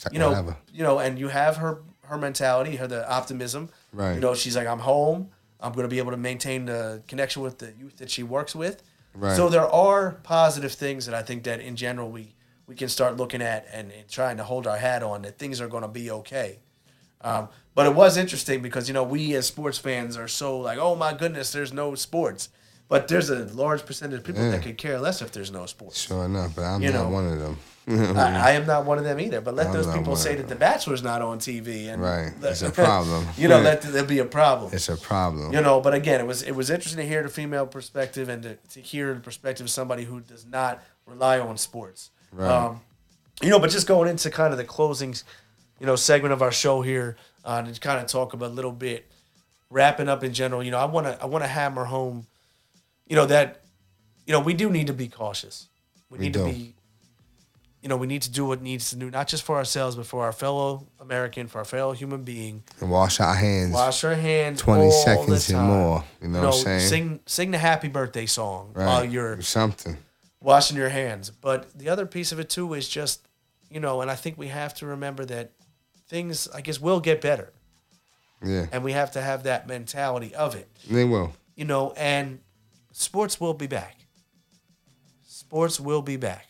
[0.03, 0.57] like you know, whatever.
[0.73, 1.79] you know, and you have her
[2.09, 3.69] her mentality, her the optimism.
[3.93, 4.15] Right.
[4.15, 5.29] You know, she's like, I'm home.
[5.61, 8.53] I'm going to be able to maintain the connection with the youth that she works
[8.53, 8.83] with.
[9.15, 9.35] Right.
[9.37, 12.35] So there are positive things that I think that in general we
[12.67, 15.61] we can start looking at and, and trying to hold our hat on that things
[15.61, 16.59] are going to be okay.
[17.21, 20.77] Um, but it was interesting because you know we as sports fans are so like,
[20.77, 22.49] oh my goodness, there's no sports.
[22.89, 24.51] But there's a large percentage of people Yeah.
[24.51, 25.99] that could care less if there's no sports.
[25.99, 27.09] Sure enough, but I'm You not know.
[27.09, 27.57] one of them.
[28.17, 29.39] I, I am not one of them either.
[29.41, 32.31] But let I'm those people say that The Bachelor's not on TV, and Right.
[32.43, 33.25] It's a problem.
[33.37, 34.71] you know, let there be a problem.
[34.73, 35.51] It's a problem.
[35.53, 38.43] You know, but again, it was it was interesting to hear the female perspective and
[38.43, 42.11] to, to hear the perspective of somebody who does not rely on sports.
[42.31, 42.49] Right.
[42.49, 42.81] Um,
[43.41, 45.15] you know, but just going into kind of the closing,
[45.79, 48.71] you know, segment of our show here, uh, to kind of talk about a little
[48.71, 49.05] bit,
[49.69, 50.63] wrapping up in general.
[50.63, 52.25] You know, I want to I want to hammer home,
[53.07, 53.61] you know that,
[54.25, 55.67] you know, we do need to be cautious.
[56.09, 56.45] We We need do.
[56.47, 56.73] to be.
[57.83, 60.05] You know, we need to do what needs to do, not just for ourselves, but
[60.07, 62.63] for our fellow American, for our fellow human being.
[62.81, 63.71] And wash our hands.
[63.71, 64.59] Wash our hands.
[64.61, 66.03] 20 all seconds the and more.
[66.21, 66.79] You know what I'm saying?
[66.89, 68.85] Sing sing the happy birthday song Right.
[68.87, 69.97] while you're Something.
[70.41, 71.29] Washing your hands.
[71.29, 73.27] But the other piece of it too is just,
[73.69, 75.51] you know, and I think we have to remember that
[76.07, 77.51] things, I guess, will get better,
[78.43, 81.33] Yeah, and we have to have that mentality of it, they will.
[81.55, 81.93] you know.
[81.97, 82.39] And
[82.93, 83.97] sports will be back.
[85.25, 86.47] Sports will be back.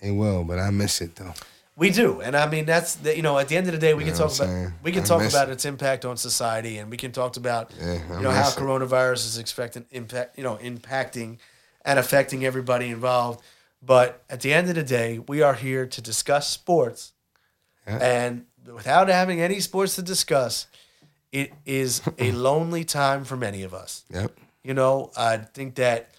[0.00, 1.34] They will, but I miss it though.
[1.76, 3.94] We do, and I mean that's the, you know at the end of the day
[3.94, 5.52] we You can talk about we can I talk about it.
[5.52, 8.54] its impact on society, and we can talk about Yeah, you know how it.
[8.54, 11.38] coronavirus is expecting impact you know impacting
[11.90, 13.42] and affecting everybody involved.
[13.82, 17.12] But at the end of the day, we are here to discuss sports,
[17.86, 17.96] Yeah.
[17.96, 20.66] and without having any sports to discuss,
[21.32, 24.04] it is a lonely time for many of us.
[24.10, 24.36] Yep.
[24.62, 26.10] You know, I think that,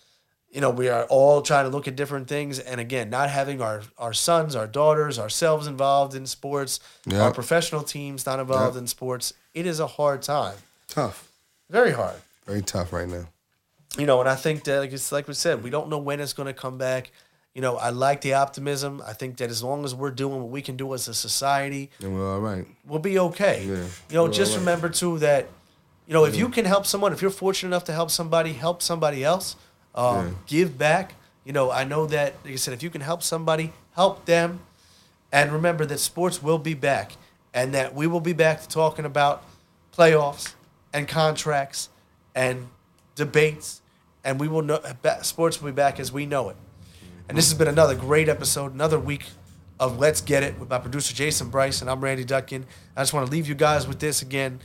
[0.50, 2.60] you know, we are all trying to look at different things.
[2.60, 6.80] And again, not having our, our sons, our daughters, ourselves involved in sports,
[7.14, 8.82] our professional teams not involved Yep.
[8.82, 10.56] in sports, it is a hard time.
[10.88, 11.30] Tough.
[11.70, 12.16] Very hard.
[12.46, 13.28] Very tough right now.
[13.98, 16.20] You know, and I think that, like, it's like we said, we don't know when
[16.22, 17.12] it's going to come back.
[17.54, 19.04] You know, I like the optimism.
[19.06, 21.90] I think that as long as we're doing what we can do as a society,
[22.02, 22.66] And we're all right.
[22.86, 23.66] we'll be okay.
[23.66, 23.76] Yeah.
[24.10, 24.60] You know, just right.
[24.60, 25.48] remember too that,
[26.08, 28.82] you know, if you can help someone, if you're fortunate enough to help somebody, help
[28.82, 29.58] somebody else,
[29.94, 30.34] um, Yeah.
[30.48, 31.16] give back.
[31.44, 34.62] You know, I know that, like I said, if you can help somebody, help them,
[35.34, 37.14] and remember that sports will be back,
[37.54, 39.44] and that we will be back to talking about
[39.98, 40.54] playoffs
[40.94, 41.90] and contracts
[42.34, 42.70] and
[43.16, 43.81] debates,
[44.24, 44.82] and we will know
[45.22, 46.56] sports will be back as we know it.
[47.28, 49.26] And this has been another great episode, another week
[49.80, 52.64] of Let's Get It with my producer Jason Bryce, and I'm Randy Dutkin.
[52.96, 54.60] I just want to leave you guys with this again.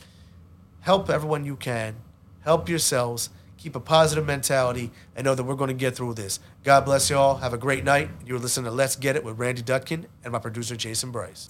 [0.80, 1.96] Help everyone you can.
[2.44, 3.30] Help yourselves.
[3.56, 6.38] Keep a positive mentality and know that we're going to get through this.
[6.64, 7.36] God bless you all.
[7.38, 8.10] Have a great night.
[8.26, 11.48] You're listening to Let's Get It with Randy Dutkin and my producer Jason Bryce.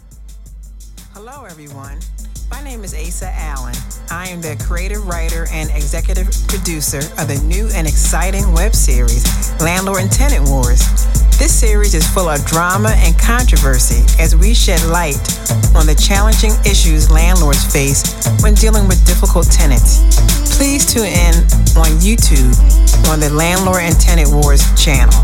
[1.17, 1.97] Hello, everyone.
[2.51, 3.75] My name is Asa Allen.
[4.11, 9.25] I am the creative writer and executive producer of the new and exciting web series,
[9.59, 10.85] Landlord and Tenant Wars.
[11.41, 15.17] This series is full of drama and controversy as we shed light
[15.73, 18.05] on the challenging issues landlords face
[18.43, 20.05] when dealing with difficult tenants.
[20.61, 21.33] Please tune in
[21.81, 22.53] on YouTube
[23.09, 25.17] on the Landlord and Tenant Wars channel.